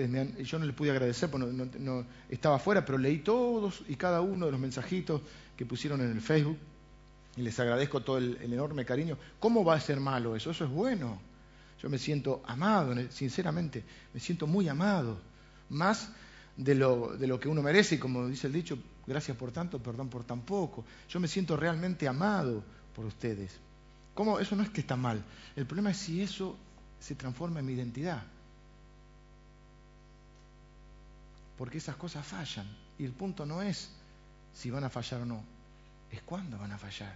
yo 0.04 0.58
no 0.58 0.66
le 0.66 0.72
pude 0.72 0.90
agradecer 0.90 1.30
porque 1.30 1.46
no, 1.78 2.04
estaba 2.28 2.56
afuera, 2.56 2.84
pero 2.84 2.98
leí 2.98 3.18
todos 3.18 3.82
y 3.88 3.96
cada 3.96 4.20
uno 4.20 4.46
de 4.46 4.52
los 4.52 4.60
mensajitos 4.60 5.22
que 5.56 5.64
pusieron 5.64 6.00
en 6.02 6.10
el 6.10 6.20
Facebook 6.20 6.58
y 7.36 7.42
les 7.42 7.58
agradezco 7.58 8.02
todo 8.02 8.18
el, 8.18 8.38
enorme 8.42 8.84
cariño. 8.84 9.16
¿Cómo 9.40 9.64
va 9.64 9.74
a 9.74 9.80
ser 9.80 10.00
malo 10.00 10.36
eso? 10.36 10.50
Eso 10.50 10.64
es 10.64 10.70
bueno. 10.70 11.20
Yo 11.80 11.88
me 11.88 11.98
siento 11.98 12.42
amado, 12.46 12.94
sinceramente, 13.10 13.84
me 14.12 14.20
siento 14.20 14.46
muy 14.46 14.68
amado, 14.68 15.18
más 15.68 16.10
de 16.56 16.74
lo, 16.74 17.16
de 17.16 17.26
lo 17.26 17.38
que 17.38 17.48
uno 17.48 17.62
merece 17.62 17.96
y 17.96 17.98
como 17.98 18.26
dice 18.26 18.46
el 18.46 18.54
dicho, 18.54 18.78
gracias 19.06 19.36
por 19.36 19.52
tanto, 19.52 19.78
perdón 19.82 20.08
por 20.08 20.24
tan 20.24 20.40
poco. 20.40 20.84
Yo 21.08 21.20
me 21.20 21.28
siento 21.28 21.56
realmente 21.56 22.08
amado 22.08 22.64
por 22.94 23.04
ustedes. 23.04 23.58
¿Cómo? 24.14 24.40
Eso 24.40 24.56
no 24.56 24.62
es 24.62 24.70
que 24.70 24.80
está 24.80 24.96
mal. 24.96 25.22
El 25.54 25.66
problema 25.66 25.90
es 25.90 25.98
si 25.98 26.22
eso 26.22 26.56
se 26.98 27.14
transforma 27.14 27.60
en 27.60 27.66
mi 27.66 27.74
identidad. 27.74 28.22
Porque 31.56 31.78
esas 31.78 31.96
cosas 31.96 32.26
fallan. 32.26 32.66
Y 32.98 33.04
el 33.04 33.12
punto 33.12 33.46
no 33.46 33.62
es 33.62 33.90
si 34.54 34.70
van 34.70 34.84
a 34.84 34.90
fallar 34.90 35.20
o 35.20 35.26
no, 35.26 35.44
es 36.10 36.22
cuándo 36.22 36.58
van 36.58 36.72
a 36.72 36.78
fallar. 36.78 37.14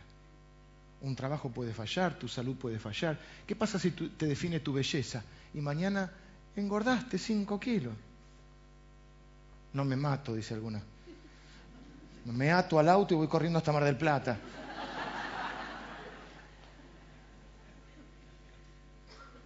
Un 1.03 1.16
trabajo 1.16 1.49
puede 1.49 1.72
fallar, 1.72 2.18
tu 2.18 2.28
salud 2.28 2.57
puede 2.57 2.78
fallar. 2.78 3.18
¿Qué 3.47 3.57
pasa 3.57 3.78
si 3.78 3.91
te 3.93 4.26
define 4.26 4.61
tu 4.61 4.74
belleza 4.74 5.22
y 5.55 5.61
mañana 5.61 6.11
engordaste 6.55 7.16
5 7.16 7.59
kilos? 7.59 7.95
No 9.72 9.84
me 9.84 9.97
mato, 9.97 10.34
dice 10.34 10.55
alguna. 10.55 10.82
Me 12.26 12.53
ato 12.53 12.78
al 12.78 12.88
auto 12.88 13.14
y 13.14 13.16
voy 13.16 13.28
corriendo 13.28 13.59
hasta 13.59 13.72
Mar 13.72 13.84
del 13.84 13.97
Plata. 13.97 14.38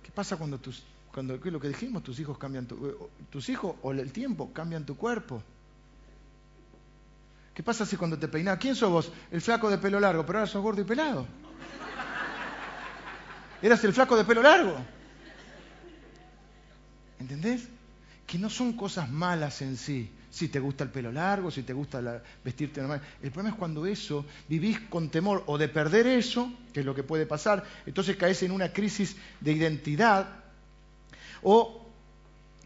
¿Qué 0.02 0.10
pasa 0.10 0.36
cuando 0.36 0.58
tus 0.58 0.82
cuando 1.14 1.36
lo 1.36 1.60
que 1.60 1.68
dijimos, 1.68 2.02
tus 2.02 2.18
hijos 2.18 2.36
cambian 2.36 2.66
tu, 2.66 2.74
eh, 2.88 2.94
tus 3.30 3.48
hijos 3.48 3.76
o 3.82 3.92
el 3.92 4.10
tiempo 4.10 4.52
cambian 4.52 4.84
tu 4.84 4.96
cuerpo. 4.96 5.40
¿Qué 7.54 7.62
pasa 7.62 7.86
si 7.86 7.96
cuando 7.96 8.18
te 8.18 8.26
peinas, 8.26 8.58
quién 8.58 8.74
sos 8.74 8.90
vos? 8.90 9.12
El 9.30 9.40
flaco 9.40 9.70
de 9.70 9.78
pelo 9.78 10.00
largo, 10.00 10.26
pero 10.26 10.40
ahora 10.40 10.50
sos 10.50 10.60
gordo 10.60 10.80
y 10.80 10.84
pelado. 10.84 11.24
Eras 13.62 13.84
el 13.84 13.92
flaco 13.92 14.16
de 14.16 14.24
pelo 14.24 14.42
largo. 14.42 14.76
¿Entendés? 17.20 17.68
Que 18.26 18.36
no 18.36 18.50
son 18.50 18.72
cosas 18.72 19.08
malas 19.08 19.62
en 19.62 19.76
sí. 19.76 20.10
Si 20.30 20.48
te 20.48 20.58
gusta 20.58 20.82
el 20.82 20.90
pelo 20.90 21.12
largo, 21.12 21.52
si 21.52 21.62
te 21.62 21.72
gusta 21.72 22.22
vestirte 22.44 22.80
normal. 22.80 23.00
El 23.22 23.30
problema 23.30 23.54
es 23.54 23.58
cuando 23.58 23.86
eso, 23.86 24.26
vivís 24.48 24.80
con 24.80 25.10
temor 25.10 25.44
o 25.46 25.58
de 25.58 25.68
perder 25.68 26.08
eso, 26.08 26.52
que 26.72 26.80
es 26.80 26.86
lo 26.86 26.92
que 26.92 27.04
puede 27.04 27.24
pasar, 27.24 27.62
entonces 27.86 28.16
caes 28.16 28.42
en 28.42 28.50
una 28.50 28.72
crisis 28.72 29.16
de 29.40 29.52
identidad 29.52 30.43
o 31.44 31.86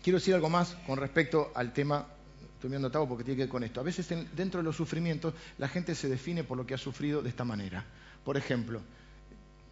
quiero 0.03 0.19
decir 0.19 0.35
algo 0.35 0.49
más 0.49 0.77
con 0.87 0.99
respecto 0.99 1.53
al 1.55 1.73
tema, 1.73 2.07
estoy 2.55 2.71
mirando 2.71 2.89
a 2.89 3.09
porque 3.09 3.25
tiene 3.25 3.37
que 3.37 3.43
ver 3.43 3.51
con 3.51 3.65
esto. 3.65 3.81
A 3.81 3.83
veces 3.85 4.09
dentro 4.35 4.61
de 4.61 4.65
los 4.65 4.77
sufrimientos 4.77 5.35
la 5.59 5.69
gente 5.69 5.95
se 5.95 6.09
define 6.09 6.45
por 6.45 6.57
lo 6.57 6.67
que 6.67 6.75
ha 6.75 6.79
sufrido 6.79 7.23
de 7.23 7.29
esta 7.29 7.45
manera. 7.45 7.85
Por 8.25 8.37
ejemplo, 8.37 8.81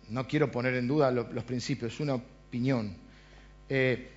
no 0.08 0.26
quiero 0.26 0.50
poner 0.50 0.74
en 0.74 0.86
duda 0.86 1.10
los 1.10 1.44
principios, 1.44 1.94
es 1.94 2.00
una 2.00 2.14
opinión. 2.14 2.96
Eh, 3.68 4.10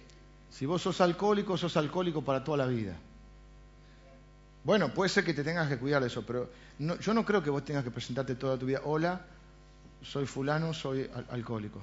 si 0.49 0.65
vos 0.65 0.81
sos 0.81 1.01
alcohólico, 1.01 1.57
sos 1.57 1.77
alcohólico 1.77 2.23
para 2.23 2.43
toda 2.43 2.57
la 2.57 2.65
vida. 2.65 2.95
Bueno, 4.63 4.93
puede 4.93 5.09
ser 5.09 5.23
que 5.23 5.33
te 5.33 5.43
tengas 5.43 5.69
que 5.69 5.77
cuidar 5.77 6.01
de 6.01 6.07
eso, 6.07 6.25
pero 6.25 6.49
yo 6.79 7.13
no 7.13 7.25
creo 7.25 7.41
que 7.41 7.49
vos 7.49 7.63
tengas 7.63 7.83
que 7.83 7.91
presentarte 7.91 8.35
toda 8.35 8.57
tu 8.57 8.65
vida. 8.65 8.81
Hola, 8.83 9.25
soy 10.01 10.25
fulano, 10.25 10.73
soy 10.73 11.09
alcohólico. 11.29 11.81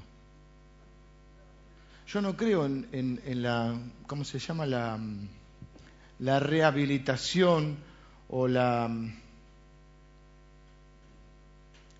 Yo 2.06 2.22
no 2.22 2.36
creo 2.36 2.64
en, 2.66 3.42
la, 3.42 3.76
¿cómo 4.06 4.24
se 4.24 4.38
llama? 4.38 4.64
La, 4.64 4.98
la 6.20 6.40
rehabilitación 6.40 7.76
o 8.28 8.46
la, 8.46 8.88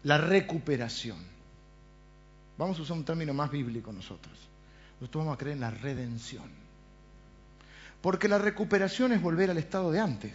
la 0.05 0.19
recuperación. 0.19 1.19
Vamos 2.57 2.79
a 2.79 2.83
usar 2.83 2.97
un 2.97 3.05
término 3.05 3.35
más 3.35 3.51
bíblico 3.51 3.93
nosotros. 3.93 4.35
Nosotros 5.01 5.25
vamos 5.25 5.35
a 5.35 5.39
creer 5.39 5.57
en 5.57 5.61
la 5.61 5.71
redención. 5.71 6.49
Porque 8.01 8.29
la 8.29 8.39
recuperación 8.39 9.13
es 9.13 9.21
volver 9.21 9.51
al 9.51 9.59
estado 9.59 9.91
de 9.91 10.01
antes. 10.01 10.33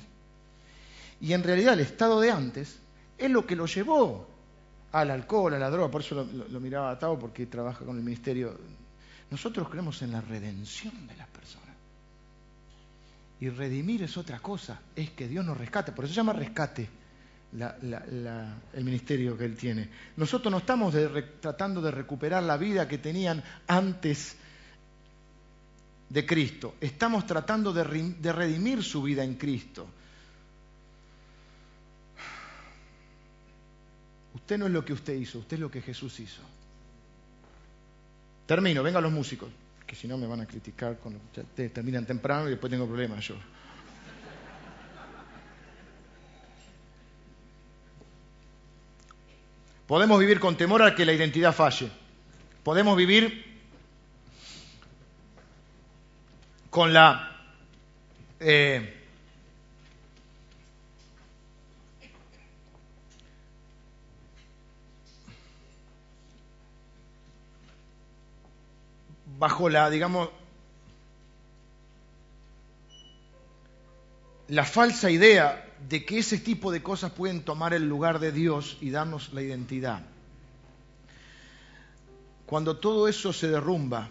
Y 1.22 1.34
en 1.34 1.44
realidad 1.44 1.76
el 1.76 1.80
estado 1.80 2.20
de 2.20 2.30
antes 2.30 2.80
es 3.18 3.32
lo 3.32 3.46
que 3.48 3.56
lo 3.56 3.66
llevó 3.66 4.28
al 4.92 5.12
alcohol, 5.12 5.54
a 5.54 5.60
la 5.60 5.70
droga. 5.70 5.90
Por 5.90 6.02
eso 6.02 6.16
lo, 6.16 6.26
lo, 6.26 6.60
miraba 6.60 6.92
atado 6.92 7.18
porque 7.18 7.46
trabaja 7.46 7.86
con 7.86 7.98
el 7.98 8.04
Ministerio 8.04 8.60
nosotros 9.32 9.70
creemos 9.70 10.02
en 10.02 10.12
la 10.12 10.22
redención 10.22 11.08
de 11.08 11.16
las 11.16 11.28
personas. 11.30 11.70
Y 13.40 13.50
redimir 13.50 14.04
es 14.04 14.18
otra 14.18 14.40
cosa, 14.40 14.82
es 14.96 15.12
que 15.12 15.28
Dios 15.28 15.44
nos 15.46 15.58
rescate. 15.58 15.94
Por 15.94 16.06
eso 16.06 16.14
se 16.14 16.18
llama 16.18 16.34
rescate 16.34 16.88
el 17.54 18.84
ministerio 18.84 19.38
que 19.38 19.46
Él 19.46 19.56
tiene. 19.56 19.90
Nosotros 20.18 20.52
no 20.52 20.60
estamos 20.60 20.94
tratando 21.40 21.82
de 21.82 21.92
recuperar 21.92 22.44
la 22.44 22.58
vida 22.58 22.88
que 22.88 22.98
tenían 22.98 23.42
antes 23.68 24.36
de 26.10 26.26
Cristo. 26.26 26.76
Estamos 26.82 27.26
tratando 27.26 27.74
de 27.74 28.34
redimir 28.34 28.84
su 28.84 29.02
vida 29.02 29.24
en 29.24 29.36
Cristo. 29.36 29.88
Usted 34.34 34.58
no 34.58 34.66
es 34.68 34.72
lo 34.72 34.84
que 34.86 34.94
usted 34.94 35.14
hizo, 35.14 35.40
usted 35.40 35.56
es 35.56 35.62
lo 35.62 35.72
que 35.72 35.82
Jesús 35.82 36.20
hizo. 36.20 36.42
Termino, 38.46 38.84
vengan 38.84 39.04
los 39.04 39.12
músicos, 39.12 39.50
que 39.86 39.96
si 39.96 40.08
no 40.08 40.18
me 40.18 40.28
van 40.28 40.42
a 40.42 40.46
criticar 40.46 40.98
cuando 40.98 41.20
terminan 41.56 42.06
temprano 42.06 42.48
y 42.48 42.52
después 42.52 42.70
tengo 42.72 42.86
problemas 42.88 43.26
yo. 43.28 43.36
Podemos 49.88 50.20
vivir 50.20 50.40
con 50.40 50.56
temor 50.56 50.84
a 50.84 50.96
que 50.96 51.06
la 51.06 51.12
identidad 51.12 51.54
falle. 51.54 51.92
Podemos 52.64 52.96
vivir 52.96 53.60
con 56.70 56.94
la 56.94 57.32
eh, 58.40 59.01
bajo 69.42 69.70
la, 69.70 69.90
digamos, 69.90 70.30
la 74.50 74.64
falsa 74.66 75.10
idea 75.10 75.68
de 75.90 76.06
que 76.06 76.20
ese 76.20 76.38
tipo 76.38 76.72
de 76.72 76.84
cosas 76.84 77.12
pueden 77.14 77.44
tomar 77.44 77.74
el 77.74 77.90
lugar 77.90 78.20
de 78.20 78.32
Dios 78.32 78.78
y 78.82 78.92
darnos 78.92 79.34
la 79.34 79.42
identidad. 79.42 80.04
Cuando 82.46 82.78
todo 82.78 83.08
eso 83.08 83.34
se 83.34 83.48
derrumba, 83.48 84.10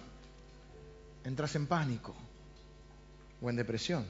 entras 1.23 1.55
en 1.55 1.69
pánico 1.69 2.13
o 3.41 3.51
en 3.51 3.55
depresión. 3.55 4.05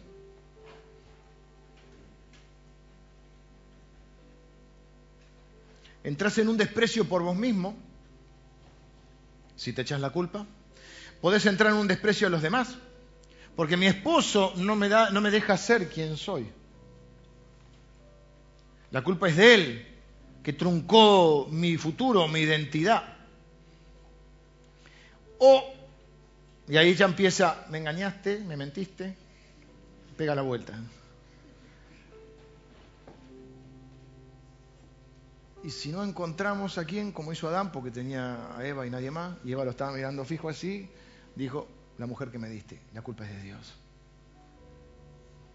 Entras 6.02 6.38
en 6.38 6.48
un 6.48 6.56
desprecio 6.56 7.06
por 7.06 7.22
vos 7.22 7.36
mismo, 7.36 7.76
si 9.54 9.74
te 9.74 9.82
echas 9.82 10.00
la 10.00 10.08
culpa. 10.08 10.46
Podés 11.20 11.44
entrar 11.46 11.72
en 11.72 11.78
un 11.78 11.88
desprecio 11.88 12.26
a 12.26 12.30
los 12.30 12.42
demás, 12.42 12.76
porque 13.56 13.76
mi 13.76 13.86
esposo 13.86 14.54
no 14.56 14.74
me, 14.76 14.88
da, 14.88 15.10
no 15.10 15.20
me 15.20 15.30
deja 15.30 15.56
ser 15.56 15.88
quien 15.88 16.16
soy. 16.16 16.50
La 18.90 19.02
culpa 19.02 19.28
es 19.28 19.36
de 19.36 19.54
él, 19.54 19.86
que 20.42 20.52
truncó 20.52 21.46
mi 21.50 21.76
futuro, 21.76 22.26
mi 22.26 22.40
identidad. 22.40 23.16
O, 25.38 25.64
y 26.68 26.76
ahí 26.76 26.94
ya 26.94 27.04
empieza, 27.04 27.66
me 27.70 27.78
engañaste, 27.78 28.40
me 28.40 28.56
mentiste, 28.56 29.14
pega 30.16 30.34
la 30.34 30.42
vuelta. 30.42 30.78
Y 35.62 35.70
si 35.70 35.90
no 35.90 36.02
encontramos 36.02 36.78
a 36.78 36.86
quien, 36.86 37.12
como 37.12 37.32
hizo 37.32 37.46
Adán, 37.48 37.70
porque 37.70 37.90
tenía 37.90 38.56
a 38.56 38.66
Eva 38.66 38.86
y 38.86 38.90
nadie 38.90 39.10
más, 39.10 39.36
y 39.44 39.52
Eva 39.52 39.64
lo 39.64 39.72
estaba 39.72 39.92
mirando 39.92 40.24
fijo 40.24 40.48
así, 40.48 40.88
dijo, 41.36 41.68
la 41.98 42.06
mujer 42.06 42.30
que 42.30 42.38
me 42.38 42.48
diste, 42.48 42.80
la 42.94 43.02
culpa 43.02 43.24
es 43.24 43.36
de 43.36 43.42
Dios. 43.42 43.74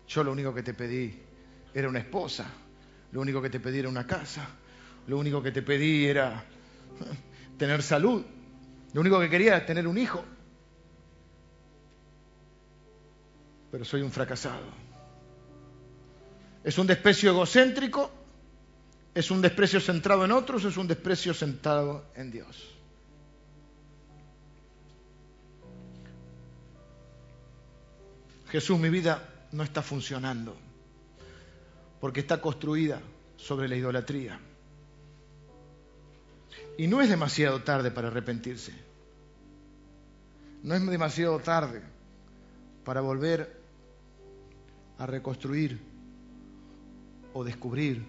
Yo 0.07 0.23
lo 0.23 0.31
único 0.31 0.53
que 0.53 0.63
te 0.63 0.73
pedí 0.73 1.19
era 1.73 1.89
una 1.89 1.99
esposa, 1.99 2.45
lo 3.11 3.21
único 3.21 3.41
que 3.41 3.49
te 3.49 3.59
pedí 3.59 3.79
era 3.79 3.89
una 3.89 4.05
casa, 4.05 4.47
lo 5.07 5.17
único 5.17 5.41
que 5.41 5.51
te 5.51 5.61
pedí 5.61 6.05
era 6.05 6.43
tener 7.57 7.81
salud, 7.81 8.23
lo 8.93 9.01
único 9.01 9.19
que 9.19 9.29
quería 9.29 9.57
era 9.57 9.65
tener 9.65 9.87
un 9.87 9.97
hijo. 9.97 10.23
Pero 13.71 13.83
soy 13.83 14.01
un 14.01 14.11
fracasado. 14.11 14.85
Es 16.63 16.77
un 16.77 16.87
desprecio 16.87 17.31
egocéntrico, 17.31 18.11
es 19.13 19.31
un 19.31 19.41
desprecio 19.41 19.79
centrado 19.79 20.25
en 20.25 20.31
otros, 20.31 20.63
es 20.65 20.77
un 20.77 20.87
desprecio 20.87 21.33
centrado 21.33 22.05
en 22.15 22.31
Dios. 22.31 22.74
Jesús, 28.49 28.79
mi 28.79 28.89
vida 28.89 29.47
no 29.51 29.63
está 29.63 29.81
funcionando 29.81 30.55
porque 31.99 32.19
está 32.19 32.39
construida 32.39 33.01
sobre 33.37 33.67
la 33.67 33.75
idolatría. 33.75 34.39
Y 36.77 36.87
no 36.87 37.01
es 37.01 37.09
demasiado 37.09 37.63
tarde 37.63 37.89
para 37.91 38.09
arrepentirse. 38.09 38.73
No 40.61 40.75
es 40.75 40.85
demasiado 40.85 41.39
tarde 41.39 41.81
para 42.83 43.01
volver 43.01 43.61
a 44.97 45.05
reconstruir 45.05 45.79
o 47.33 47.43
descubrir 47.43 48.03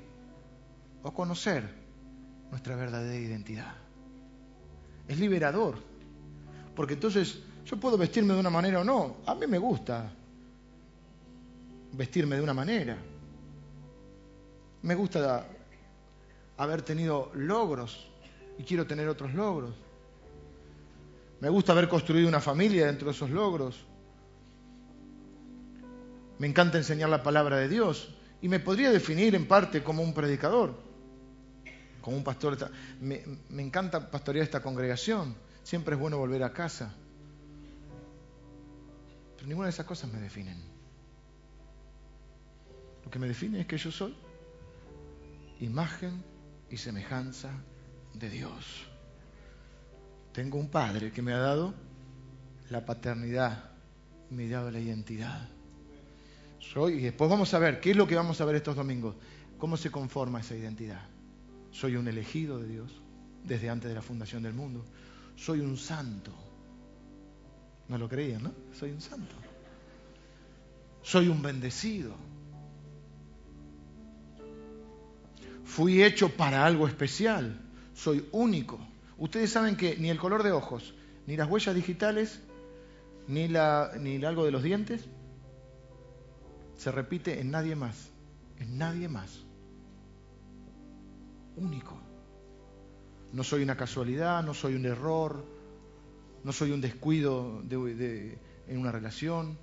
o 1.03 1.13
conocer 1.13 1.69
nuestra 2.51 2.77
verdadera 2.77 3.17
identidad. 3.17 3.75
Es 5.09 5.19
liberador, 5.19 5.79
porque 6.75 6.95
entonces 6.95 7.39
yo 7.65 7.79
puedo 7.79 7.97
vestirme 7.97 8.35
de 8.35 8.41
una 8.41 8.51
manera 8.51 8.81
o 8.81 8.85
no. 8.85 9.17
A 9.27 9.35
mí 9.35 9.47
me 9.47 9.59
gusta 9.59 10.13
vestirme 11.97 12.37
de 12.37 12.43
una 12.43 12.55
manera. 12.55 12.97
Me 14.83 14.95
gusta 14.95 15.47
haber 16.57 16.83
tenido 16.83 17.31
logros 17.35 18.09
y 18.59 18.63
quiero 18.63 18.87
tener 18.87 19.09
otros 19.09 19.35
logros. 19.35 19.75
Me 21.41 21.49
gusta 21.49 21.73
haber 21.73 21.89
construido 21.89 22.29
una 22.29 22.41
familia 22.41 22.87
dentro 22.87 23.09
de 23.09 23.13
esos 23.13 23.31
logros. 23.31 23.85
Me 26.39 26.47
encanta 26.47 26.79
enseñar 26.79 27.09
la 27.09 27.23
palabra 27.23 27.57
de 27.57 27.69
Dios 27.69 28.15
y 28.41 28.49
me 28.49 28.61
podría 28.61 28.91
definir 28.91 29.35
en 29.35 29.47
parte 29.49 29.83
como 29.83 30.03
un 30.03 30.15
predicador, 30.15 30.79
como 32.01 32.17
un 32.17 32.25
pastor. 32.25 32.71
Me, 33.01 33.23
me 33.49 33.63
encanta 33.63 34.11
pastorear 34.11 34.45
esta 34.45 34.63
congregación. 34.63 35.35
Siempre 35.63 35.95
es 35.95 36.01
bueno 36.01 36.19
volver 36.19 36.43
a 36.43 36.53
casa. 36.53 36.95
Pero 39.37 39.49
ninguna 39.49 39.67
de 39.67 39.71
esas 39.71 39.87
cosas 39.87 40.13
me 40.13 40.21
definen. 40.21 40.76
Lo 43.07 43.11
que 43.11 43.21
me 43.21 43.29
define 43.29 43.61
es 43.61 43.67
que 43.67 43.79
yo 43.79 43.93
soy 43.93 44.13
imagen 45.61 46.25
y 46.69 46.77
semejanza 46.77 47.53
de 48.15 48.29
Dios. 48.29 48.85
Tengo 50.33 50.59
un 50.59 50.69
padre 50.69 51.13
que 51.13 51.23
me 51.23 51.33
ha 51.33 51.39
dado 51.39 51.73
la 52.69 52.85
paternidad, 52.85 53.71
me 54.31 54.49
ha 54.49 54.59
dado 54.59 54.73
la 54.73 54.81
identidad. 54.81 55.49
Soy, 56.59 56.95
y 56.95 57.01
después 57.01 57.31
vamos 57.31 57.55
a 57.55 57.61
ver, 57.61 57.81
¿qué 57.81 57.93
es 57.93 57.97
lo 57.97 58.09
que 58.09 58.17
vamos 58.17 58.41
a 58.41 58.45
ver 58.45 58.57
estos 58.57 58.75
domingos? 58.75 59.15
¿Cómo 59.57 59.77
se 59.77 59.93
conforma 59.93 60.41
esa 60.41 60.57
identidad? 60.57 61.07
Soy 61.71 61.95
un 61.95 62.09
elegido 62.09 62.59
de 62.59 62.67
Dios 62.67 62.91
desde 63.45 63.71
antes 63.71 63.89
de 63.89 63.95
la 63.95 64.03
fundación 64.03 64.43
del 64.43 64.53
mundo. 64.53 64.85
Soy 65.37 65.61
un 65.61 65.77
santo. 65.77 66.33
No 67.87 67.99
lo 67.99 68.09
creían, 68.09 68.43
¿no? 68.43 68.53
Soy 68.73 68.91
un 68.91 69.01
santo. 69.01 69.37
Soy 71.03 71.29
un 71.29 71.41
bendecido. 71.41 72.36
Fui 75.77 76.03
hecho 76.03 76.31
para 76.31 76.65
algo 76.65 76.89
especial. 76.89 77.61
Soy 77.95 78.27
único. 78.33 78.79
Ustedes 79.19 79.51
saben 79.51 79.77
que 79.77 79.99
ni 79.99 80.09
el 80.09 80.17
color 80.17 80.43
de 80.43 80.51
ojos, 80.51 80.95
ni 81.27 81.37
las 81.37 81.51
huellas 81.51 81.75
digitales, 81.75 82.41
ni, 83.29 83.47
la, 83.47 83.93
ni 84.01 84.25
algo 84.25 84.47
de 84.47 84.53
los 84.53 84.63
dientes, 84.63 85.05
se 86.79 86.91
repite 86.91 87.41
en 87.41 87.51
nadie 87.51 87.77
más. 87.77 88.09
En 88.59 88.79
nadie 88.79 89.07
más. 89.07 89.45
Único. 91.57 91.99
No 93.35 93.45
soy 93.45 93.63
una 93.63 93.77
casualidad, 93.77 94.43
no 94.43 94.55
soy 94.55 94.77
un 94.77 94.87
error, 94.87 95.45
no 96.43 96.53
soy 96.53 96.71
un 96.71 96.81
descuido 96.81 97.63
en 97.69 98.79
una 98.79 98.93
relación. 98.93 99.59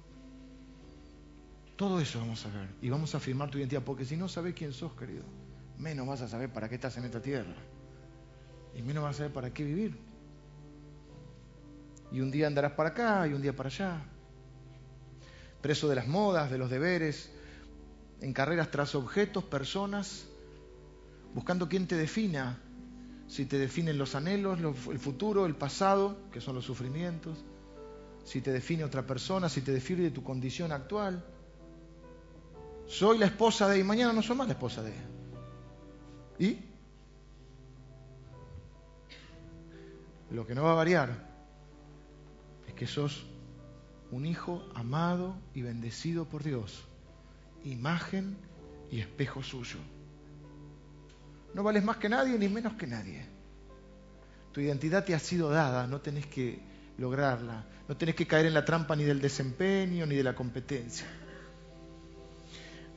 Todo 1.76 2.00
eso 2.00 2.20
vamos 2.20 2.46
a 2.46 2.50
ver 2.50 2.70
y 2.84 2.90
vamos 2.92 3.16
a 3.16 3.18
afirmar 3.18 3.50
tu 3.50 3.58
identidad, 3.58 3.82
porque 3.84 4.06
si 4.06 4.16
no 4.16 4.30
sabes 4.30 4.54
quién 4.54 4.74
sos, 4.74 4.94
querido 4.94 5.24
menos 5.78 6.08
vas 6.08 6.22
a 6.22 6.28
saber 6.28 6.52
para 6.52 6.70
qué 6.70 6.76
estás 6.76 6.98
en 6.98 7.06
esta 7.06 7.22
tierra. 7.22 7.56
Y 8.76 8.82
menos 8.82 9.04
vas 9.04 9.16
a 9.16 9.18
saber 9.20 9.34
para 9.34 9.54
qué 9.54 9.64
vivir. 9.64 9.98
Y 12.12 12.22
un 12.22 12.32
día 12.32 12.48
andarás 12.48 12.74
para 12.74 12.90
acá 12.90 13.28
y 13.28 13.34
un 13.34 13.42
día 13.42 13.56
para 13.56 13.70
allá. 13.70 14.02
Preso 15.62 15.88
de 15.88 15.96
las 15.96 16.08
modas, 16.08 16.52
de 16.52 16.58
los 16.58 16.70
deberes, 16.70 17.32
en 18.22 18.34
carreras 18.34 18.70
tras 18.72 18.96
objetos, 18.96 19.44
personas, 19.44 20.26
buscando 21.34 21.68
quién 21.68 21.88
te 21.88 21.96
defina. 21.96 22.60
Si 23.28 23.46
te 23.46 23.58
definen 23.58 23.98
los 23.98 24.16
anhelos, 24.16 24.60
el 24.60 25.00
futuro, 25.00 25.46
el 25.46 25.56
pasado, 25.56 26.18
que 26.32 26.40
son 26.40 26.56
los 26.56 26.66
sufrimientos. 26.66 27.44
Si 28.24 28.42
te 28.42 28.52
define 28.52 28.84
otra 28.84 29.06
persona, 29.06 29.50
si 29.50 29.62
te 29.62 29.72
define 29.72 30.12
tu 30.12 30.24
condición 30.24 30.72
actual. 30.72 31.26
Soy 32.86 33.18
la 33.18 33.26
esposa 33.26 33.68
de 33.68 33.80
y 33.80 33.84
mañana 33.84 34.14
no 34.14 34.22
soy 34.22 34.38
más 34.38 34.48
la 34.48 34.54
esposa 34.54 34.84
de. 34.84 35.13
¿Y? 36.40 36.60
Lo 40.32 40.48
que 40.48 40.56
no 40.56 40.64
va 40.64 40.72
a 40.72 40.76
variar 40.76 41.30
es 42.68 42.74
que 42.74 42.88
sos 42.88 43.26
un 44.12 44.26
hijo 44.26 44.68
amado 44.74 45.36
y 45.54 45.62
bendecido 45.62 46.26
por 46.26 46.44
Dios, 46.44 46.86
imagen 47.64 48.38
y 48.92 49.00
espejo 49.00 49.44
suyo. 49.44 49.78
No 51.54 51.64
vales 51.64 51.84
más 51.84 51.98
que 51.98 52.10
nadie 52.10 52.38
ni 52.38 52.48
menos 52.48 52.74
que 52.74 52.88
nadie. 52.88 53.26
Tu 54.52 54.62
identidad 54.62 55.04
te 55.06 55.14
ha 55.16 55.20
sido 55.20 55.50
dada, 55.50 55.88
no 55.88 56.02
tenés 56.02 56.26
que 56.28 56.60
lograrla, 56.98 57.66
no 57.88 57.98
tenés 57.98 58.16
que 58.16 58.28
caer 58.28 58.46
en 58.48 58.54
la 58.54 58.66
trampa 58.66 58.96
ni 58.96 59.04
del 59.04 59.22
desempeño 59.22 60.06
ni 60.06 60.16
de 60.16 60.24
la 60.24 60.36
competencia. 60.36 61.06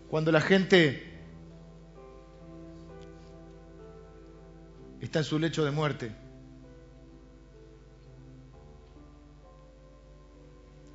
Cuando 0.09 0.33
la 0.33 0.41
gente 0.41 1.16
está 5.07 5.21
en 5.21 5.25
su 5.25 5.39
lecho 5.39 5.65
de 5.65 5.71
muerte. 5.71 6.15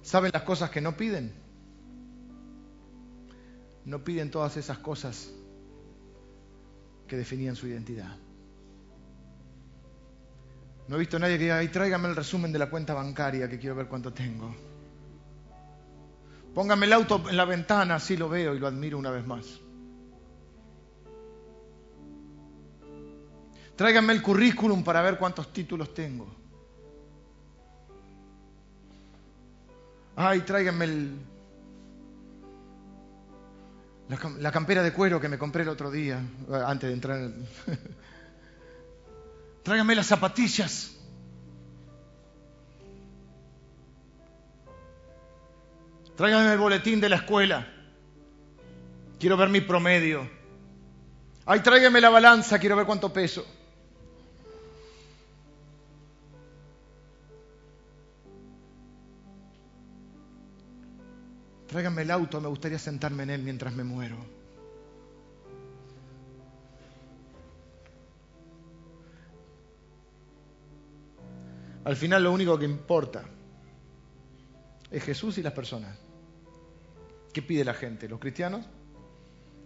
¿Saben 0.01 0.31
las 0.33 0.43
cosas 0.43 0.69
que 0.69 0.81
no 0.81 0.95
piden? 0.95 1.33
No 3.85 4.03
piden 4.03 4.29
todas 4.29 4.57
esas 4.57 4.77
cosas 4.77 5.31
que 7.07 7.17
definían 7.17 7.55
su 7.55 7.67
identidad. 7.67 8.17
No 10.87 10.95
he 10.95 10.99
visto 10.99 11.17
a 11.17 11.19
nadie 11.19 11.37
que 11.37 11.43
diga, 11.43 11.57
ay, 11.57 11.69
tráigame 11.69 12.09
el 12.09 12.15
resumen 12.15 12.51
de 12.51 12.59
la 12.59 12.69
cuenta 12.69 12.93
bancaria 12.93 13.49
que 13.49 13.59
quiero 13.59 13.75
ver 13.75 13.87
cuánto 13.87 14.11
tengo. 14.11 14.53
Póngame 16.53 16.85
el 16.85 16.93
auto 16.93 17.29
en 17.29 17.37
la 17.37 17.45
ventana, 17.45 17.95
así 17.95 18.17
lo 18.17 18.27
veo 18.27 18.53
y 18.53 18.59
lo 18.59 18.67
admiro 18.67 18.97
una 18.97 19.11
vez 19.11 19.25
más. 19.25 19.61
Tráigame 23.75 24.13
el 24.13 24.21
currículum 24.21 24.83
para 24.83 25.01
ver 25.01 25.17
cuántos 25.17 25.51
títulos 25.51 25.93
tengo. 25.93 26.27
Ay, 30.15 30.41
tráigame 30.41 30.85
el, 30.85 31.19
la, 34.39 34.51
campera 34.51 34.83
de 34.83 34.91
cuero 34.91 35.21
que 35.21 35.29
me 35.29 35.37
compré 35.37 35.63
el 35.63 35.69
otro 35.69 35.89
día, 35.89 36.21
antes 36.65 36.89
de 36.89 36.93
entrar 36.93 37.17
en 37.17 37.23
el... 37.23 37.79
Tráigame 39.63 39.95
las 39.95 40.07
zapatillas. 40.07 40.97
Tráigame 46.17 46.51
el 46.51 46.59
boletín 46.59 46.99
de 46.99 47.09
la 47.09 47.17
escuela. 47.17 47.67
Quiero 49.17 49.37
ver 49.37 49.49
mi 49.49 49.61
promedio. 49.61 50.29
Ay, 51.45 51.61
tráigame 51.61 52.01
la 52.01 52.09
balanza, 52.09 52.59
quiero 52.59 52.75
ver 52.75 52.85
cuánto 52.85 53.13
peso. 53.13 53.45
Tráigame 61.71 62.01
el 62.01 62.11
auto, 62.11 62.41
me 62.41 62.49
gustaría 62.49 62.77
sentarme 62.77 63.23
en 63.23 63.29
él 63.29 63.43
mientras 63.43 63.73
me 63.73 63.85
muero. 63.85 64.17
Al 71.85 71.95
final 71.95 72.25
lo 72.25 72.33
único 72.33 72.59
que 72.59 72.65
importa 72.65 73.23
es 74.91 75.01
Jesús 75.01 75.37
y 75.37 75.41
las 75.41 75.53
personas. 75.53 75.97
¿Qué 77.31 77.41
pide 77.41 77.63
la 77.63 77.73
gente? 77.73 78.09
Los 78.09 78.19
cristianos 78.19 78.65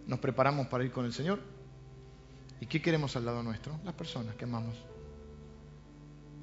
nos 0.06 0.20
preparamos 0.20 0.68
para 0.68 0.84
ir 0.84 0.92
con 0.92 1.06
el 1.06 1.12
Señor. 1.12 1.40
¿Y 2.60 2.66
qué 2.66 2.80
queremos 2.80 3.16
al 3.16 3.24
lado 3.24 3.42
nuestro? 3.42 3.80
Las 3.84 3.94
personas 3.94 4.36
que 4.36 4.44
amamos. 4.44 4.76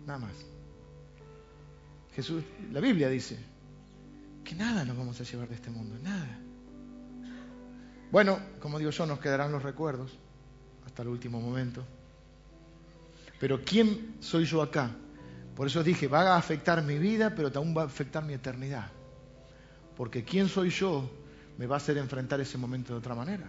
Nada 0.05 0.19
más. 0.19 0.33
Jesús, 2.13 2.43
la 2.69 2.81
Biblia 2.81 3.07
dice, 3.07 3.52
que 4.43 4.55
nada 4.55 4.85
nos 4.85 4.97
vamos 4.97 5.19
a 5.19 5.23
llevar 5.23 5.47
de 5.47 5.55
este 5.55 5.69
mundo, 5.69 5.97
nada. 6.01 6.39
Bueno, 8.11 8.39
como 8.59 8.77
digo 8.77 8.91
yo, 8.91 9.05
nos 9.05 9.19
quedarán 9.19 9.51
los 9.51 9.63
recuerdos 9.63 10.17
hasta 10.85 11.01
el 11.01 11.07
último 11.07 11.41
momento. 11.41 11.83
Pero 13.39 13.63
¿quién 13.63 14.17
soy 14.19 14.45
yo 14.45 14.61
acá? 14.61 14.91
Por 15.55 15.67
eso 15.67 15.83
dije, 15.83 16.07
va 16.07 16.33
a 16.33 16.37
afectar 16.37 16.83
mi 16.83 16.97
vida, 16.97 17.33
pero 17.35 17.51
también 17.51 17.77
va 17.77 17.81
a 17.83 17.85
afectar 17.85 18.23
mi 18.23 18.33
eternidad. 18.33 18.91
Porque 19.95 20.23
¿quién 20.23 20.47
soy 20.47 20.69
yo? 20.69 21.09
me 21.57 21.67
va 21.67 21.75
a 21.75 21.77
hacer 21.77 21.97
enfrentar 21.97 22.39
ese 22.41 22.57
momento 22.57 22.93
de 22.93 22.99
otra 22.99 23.15
manera, 23.15 23.45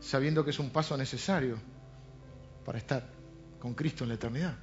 sabiendo 0.00 0.44
que 0.44 0.50
es 0.50 0.58
un 0.58 0.70
paso 0.70 0.96
necesario 0.96 1.56
para 2.64 2.78
estar 2.78 3.06
con 3.58 3.74
Cristo 3.74 4.04
en 4.04 4.08
la 4.08 4.14
eternidad. 4.14 4.56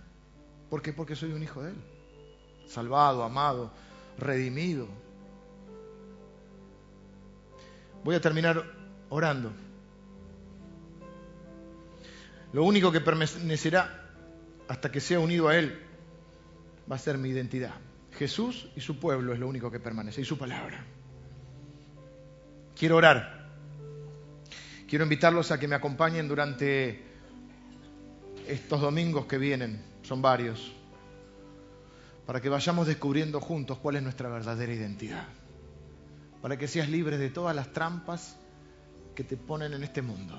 ¿Por 0.69 0.81
qué? 0.81 0.93
Porque 0.93 1.15
soy 1.15 1.31
un 1.31 1.43
hijo 1.43 1.61
de 1.61 1.71
Él, 1.71 1.77
salvado, 2.67 3.23
amado, 3.23 3.71
redimido, 4.17 4.87
Voy 8.03 8.15
a 8.15 8.21
terminar 8.21 8.63
orando. 9.09 9.51
Lo 12.53 12.63
único 12.63 12.91
que 12.91 13.01
permanecerá 13.01 14.09
hasta 14.67 14.91
que 14.91 14.99
sea 14.99 15.19
unido 15.19 15.47
a 15.47 15.57
Él 15.57 15.79
va 16.89 16.95
a 16.95 16.99
ser 16.99 17.17
mi 17.17 17.29
identidad. 17.29 17.73
Jesús 18.17 18.69
y 18.75 18.81
su 18.81 18.99
pueblo 18.99 19.33
es 19.33 19.39
lo 19.39 19.47
único 19.47 19.69
que 19.69 19.79
permanece 19.79 20.21
y 20.21 20.25
su 20.25 20.37
palabra. 20.37 20.83
Quiero 22.75 22.95
orar. 22.95 23.49
Quiero 24.87 25.03
invitarlos 25.03 25.51
a 25.51 25.59
que 25.59 25.67
me 25.67 25.75
acompañen 25.75 26.27
durante 26.27 27.03
estos 28.47 28.81
domingos 28.81 29.27
que 29.27 29.37
vienen, 29.37 29.83
son 30.01 30.21
varios, 30.21 30.73
para 32.25 32.41
que 32.41 32.49
vayamos 32.49 32.87
descubriendo 32.87 33.39
juntos 33.39 33.77
cuál 33.77 33.97
es 33.97 34.03
nuestra 34.03 34.29
verdadera 34.29 34.73
identidad 34.73 35.27
para 36.41 36.57
que 36.57 36.67
seas 36.67 36.89
libre 36.89 37.17
de 37.17 37.29
todas 37.29 37.55
las 37.55 37.71
trampas 37.73 38.37
que 39.15 39.23
te 39.23 39.37
ponen 39.37 39.73
en 39.73 39.83
este 39.83 40.01
mundo, 40.01 40.35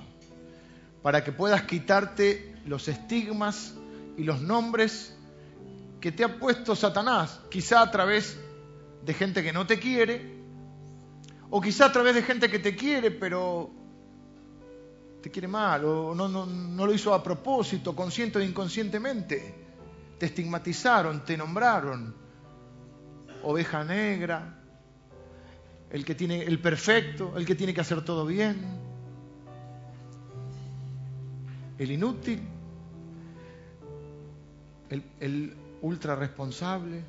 para 1.02 1.22
que 1.22 1.32
puedas 1.32 1.62
quitarte 1.62 2.54
los 2.66 2.88
estigmas 2.88 3.74
y 4.16 4.24
los 4.24 4.40
nombres 4.40 5.16
que 6.00 6.12
te 6.12 6.24
ha 6.24 6.38
puesto 6.38 6.74
Satanás, 6.74 7.40
quizá 7.50 7.82
a 7.82 7.90
través 7.90 8.38
de 9.04 9.14
gente 9.14 9.42
que 9.42 9.52
no 9.52 9.66
te 9.66 9.78
quiere, 9.78 10.40
o 11.50 11.60
quizá 11.60 11.86
a 11.86 11.92
través 11.92 12.14
de 12.14 12.22
gente 12.22 12.50
que 12.50 12.58
te 12.58 12.74
quiere, 12.74 13.10
pero 13.10 13.70
te 15.20 15.30
quiere 15.30 15.48
mal, 15.48 15.84
o 15.84 16.14
no, 16.14 16.28
no, 16.28 16.46
no 16.46 16.86
lo 16.86 16.94
hizo 16.94 17.12
a 17.12 17.22
propósito, 17.22 17.94
consciente 17.94 18.38
o 18.38 18.42
inconscientemente. 18.42 19.54
Te 20.18 20.26
estigmatizaron, 20.26 21.24
te 21.24 21.36
nombraron 21.36 22.14
oveja 23.42 23.84
negra, 23.84 24.59
el 25.90 26.04
que 26.04 26.14
tiene 26.14 26.42
el 26.42 26.60
perfecto, 26.60 27.36
el 27.36 27.44
que 27.44 27.54
tiene 27.54 27.74
que 27.74 27.80
hacer 27.80 28.04
todo 28.04 28.24
bien, 28.24 28.56
el 31.78 31.90
inútil, 31.90 32.40
el, 34.88 35.56
ultra 35.82 36.14
responsable, 36.14 37.02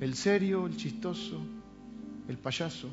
el 0.00 0.14
serio, 0.14 0.66
el 0.66 0.76
chistoso, 0.76 1.40
el 2.28 2.36
payaso, 2.38 2.88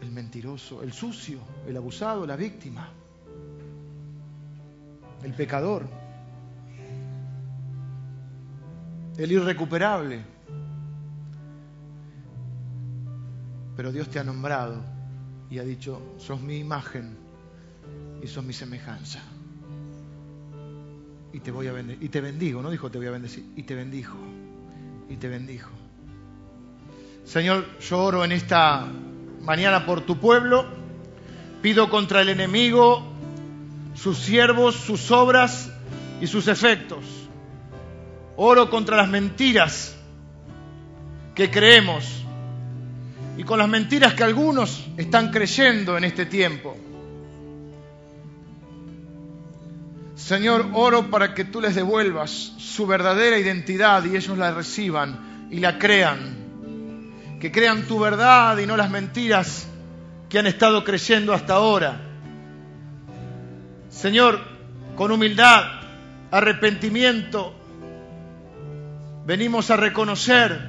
el 0.00 0.10
mentiroso, 0.10 0.82
el 0.82 0.92
sucio, 0.92 1.40
el 1.66 1.76
abusado, 1.76 2.26
la 2.26 2.34
víctima, 2.34 2.88
el 5.22 5.34
pecador, 5.34 5.86
el 9.18 9.30
irrecuperable 9.30 10.37
pero 13.78 13.92
Dios 13.92 14.08
te 14.08 14.18
ha 14.18 14.24
nombrado 14.24 14.82
y 15.48 15.60
ha 15.60 15.62
dicho, 15.62 16.16
sos 16.18 16.40
mi 16.40 16.58
imagen 16.58 17.16
y 18.20 18.26
sos 18.26 18.42
mi 18.42 18.52
semejanza. 18.52 19.20
Y 21.32 21.38
te 21.38 21.52
voy 21.52 21.68
a 21.68 21.72
bendecir. 21.72 22.02
Y 22.02 22.08
te 22.08 22.20
bendigo, 22.20 22.60
no 22.60 22.72
dijo 22.72 22.90
te 22.90 22.98
voy 22.98 23.06
a 23.06 23.12
bendecir, 23.12 23.44
y 23.54 23.62
te 23.62 23.76
bendijo. 23.76 24.18
Y 25.08 25.14
te 25.14 25.28
bendijo. 25.28 25.70
Señor, 27.24 27.78
yo 27.78 28.00
oro 28.00 28.24
en 28.24 28.32
esta 28.32 28.84
mañana 29.42 29.86
por 29.86 30.00
tu 30.00 30.18
pueblo. 30.18 30.66
Pido 31.62 31.88
contra 31.88 32.22
el 32.22 32.30
enemigo 32.30 33.04
sus 33.94 34.18
siervos, 34.18 34.74
sus 34.74 35.12
obras 35.12 35.70
y 36.20 36.26
sus 36.26 36.48
efectos. 36.48 37.04
Oro 38.34 38.70
contra 38.70 38.96
las 38.96 39.08
mentiras 39.08 39.96
que 41.36 41.48
creemos 41.48 42.24
y 43.38 43.44
con 43.44 43.60
las 43.60 43.68
mentiras 43.68 44.14
que 44.14 44.24
algunos 44.24 44.84
están 44.96 45.30
creyendo 45.30 45.96
en 45.96 46.02
este 46.02 46.26
tiempo. 46.26 46.76
Señor, 50.16 50.66
oro 50.74 51.08
para 51.08 51.34
que 51.34 51.44
tú 51.44 51.60
les 51.60 51.76
devuelvas 51.76 52.30
su 52.58 52.84
verdadera 52.88 53.38
identidad 53.38 54.04
y 54.04 54.16
ellos 54.16 54.36
la 54.36 54.50
reciban 54.50 55.48
y 55.52 55.60
la 55.60 55.78
crean. 55.78 57.38
Que 57.40 57.52
crean 57.52 57.82
tu 57.82 58.00
verdad 58.00 58.58
y 58.58 58.66
no 58.66 58.76
las 58.76 58.90
mentiras 58.90 59.68
que 60.28 60.40
han 60.40 60.48
estado 60.48 60.82
creyendo 60.82 61.32
hasta 61.32 61.54
ahora. 61.54 62.00
Señor, 63.88 64.40
con 64.96 65.12
humildad, 65.12 65.62
arrepentimiento, 66.32 67.54
venimos 69.24 69.70
a 69.70 69.76
reconocer 69.76 70.67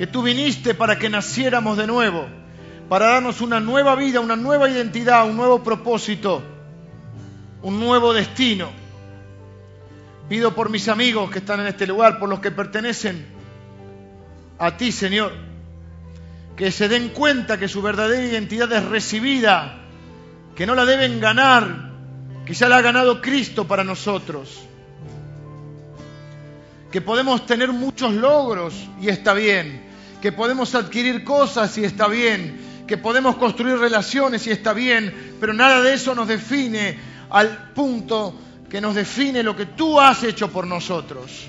que 0.00 0.06
tú 0.06 0.22
viniste 0.22 0.72
para 0.72 0.98
que 0.98 1.10
naciéramos 1.10 1.76
de 1.76 1.86
nuevo, 1.86 2.26
para 2.88 3.08
darnos 3.08 3.42
una 3.42 3.60
nueva 3.60 3.94
vida, 3.96 4.20
una 4.20 4.34
nueva 4.34 4.70
identidad, 4.70 5.28
un 5.28 5.36
nuevo 5.36 5.62
propósito, 5.62 6.42
un 7.60 7.78
nuevo 7.78 8.14
destino. 8.14 8.70
Pido 10.26 10.54
por 10.54 10.70
mis 10.70 10.88
amigos 10.88 11.30
que 11.30 11.40
están 11.40 11.60
en 11.60 11.66
este 11.66 11.86
lugar, 11.86 12.18
por 12.18 12.30
los 12.30 12.40
que 12.40 12.50
pertenecen 12.50 13.26
a 14.58 14.74
ti, 14.78 14.90
Señor, 14.90 15.34
que 16.56 16.72
se 16.72 16.88
den 16.88 17.10
cuenta 17.10 17.58
que 17.58 17.68
su 17.68 17.82
verdadera 17.82 18.24
identidad 18.24 18.72
es 18.72 18.86
recibida 18.86 19.82
que 20.56 20.64
no 20.64 20.74
la 20.74 20.86
deben 20.86 21.20
ganar, 21.20 21.90
que 22.46 22.54
ya 22.54 22.70
la 22.70 22.78
ha 22.78 22.80
ganado 22.80 23.20
Cristo 23.20 23.68
para 23.68 23.84
nosotros. 23.84 24.62
Que 26.90 27.02
podemos 27.02 27.44
tener 27.44 27.70
muchos 27.70 28.14
logros 28.14 28.88
y 28.98 29.10
está 29.10 29.34
bien, 29.34 29.89
que 30.20 30.32
podemos 30.32 30.74
adquirir 30.74 31.24
cosas 31.24 31.76
y 31.78 31.84
está 31.84 32.08
bien, 32.08 32.84
que 32.86 32.98
podemos 32.98 33.36
construir 33.36 33.78
relaciones 33.78 34.46
y 34.46 34.50
está 34.50 34.72
bien, 34.72 35.36
pero 35.40 35.52
nada 35.52 35.80
de 35.80 35.94
eso 35.94 36.14
nos 36.14 36.28
define 36.28 36.98
al 37.30 37.72
punto 37.72 38.34
que 38.68 38.80
nos 38.80 38.94
define 38.94 39.42
lo 39.42 39.56
que 39.56 39.66
tú 39.66 40.00
has 40.00 40.22
hecho 40.24 40.50
por 40.50 40.66
nosotros. 40.66 41.48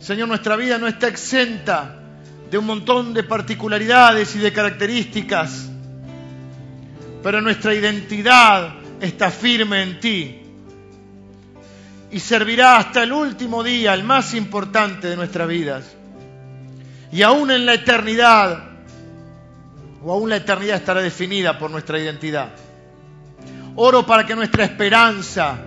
Señor, 0.00 0.28
nuestra 0.28 0.56
vida 0.56 0.78
no 0.78 0.88
está 0.88 1.08
exenta 1.08 1.96
de 2.50 2.56
un 2.56 2.64
montón 2.64 3.12
de 3.12 3.24
particularidades 3.24 4.34
y 4.36 4.38
de 4.38 4.52
características, 4.52 5.68
pero 7.22 7.40
nuestra 7.40 7.74
identidad 7.74 8.74
está 9.00 9.30
firme 9.30 9.82
en 9.82 10.00
ti 10.00 10.47
y 12.10 12.20
servirá 12.20 12.78
hasta 12.78 13.02
el 13.02 13.12
último 13.12 13.62
día, 13.62 13.94
el 13.94 14.04
más 14.04 14.34
importante 14.34 15.08
de 15.08 15.16
nuestras 15.16 15.48
vidas. 15.48 15.84
Y 17.12 17.22
aún 17.22 17.50
en 17.50 17.66
la 17.66 17.74
eternidad, 17.74 18.64
o 20.02 20.12
aún 20.12 20.30
la 20.30 20.36
eternidad 20.36 20.76
estará 20.76 21.00
definida 21.00 21.58
por 21.58 21.70
nuestra 21.70 21.98
identidad. 21.98 22.50
Oro 23.76 24.06
para 24.06 24.24
que 24.26 24.34
nuestra 24.34 24.64
esperanza 24.64 25.58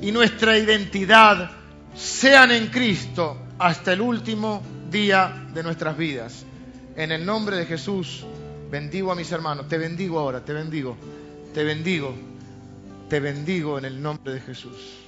y 0.00 0.10
nuestra 0.10 0.58
identidad 0.58 1.50
sean 1.94 2.50
en 2.50 2.68
Cristo 2.68 3.36
hasta 3.58 3.92
el 3.92 4.00
último 4.00 4.62
día 4.90 5.46
de 5.52 5.62
nuestras 5.62 5.96
vidas. 5.96 6.44
En 6.96 7.12
el 7.12 7.24
nombre 7.24 7.56
de 7.56 7.66
Jesús, 7.66 8.24
bendigo 8.70 9.12
a 9.12 9.14
mis 9.14 9.30
hermanos. 9.32 9.68
Te 9.68 9.78
bendigo 9.78 10.18
ahora, 10.18 10.40
te 10.44 10.52
bendigo, 10.52 10.96
te 11.52 11.62
bendigo, 11.62 12.14
te 13.08 13.20
bendigo 13.20 13.78
en 13.78 13.84
el 13.84 14.02
nombre 14.02 14.34
de 14.34 14.40
Jesús. 14.40 15.03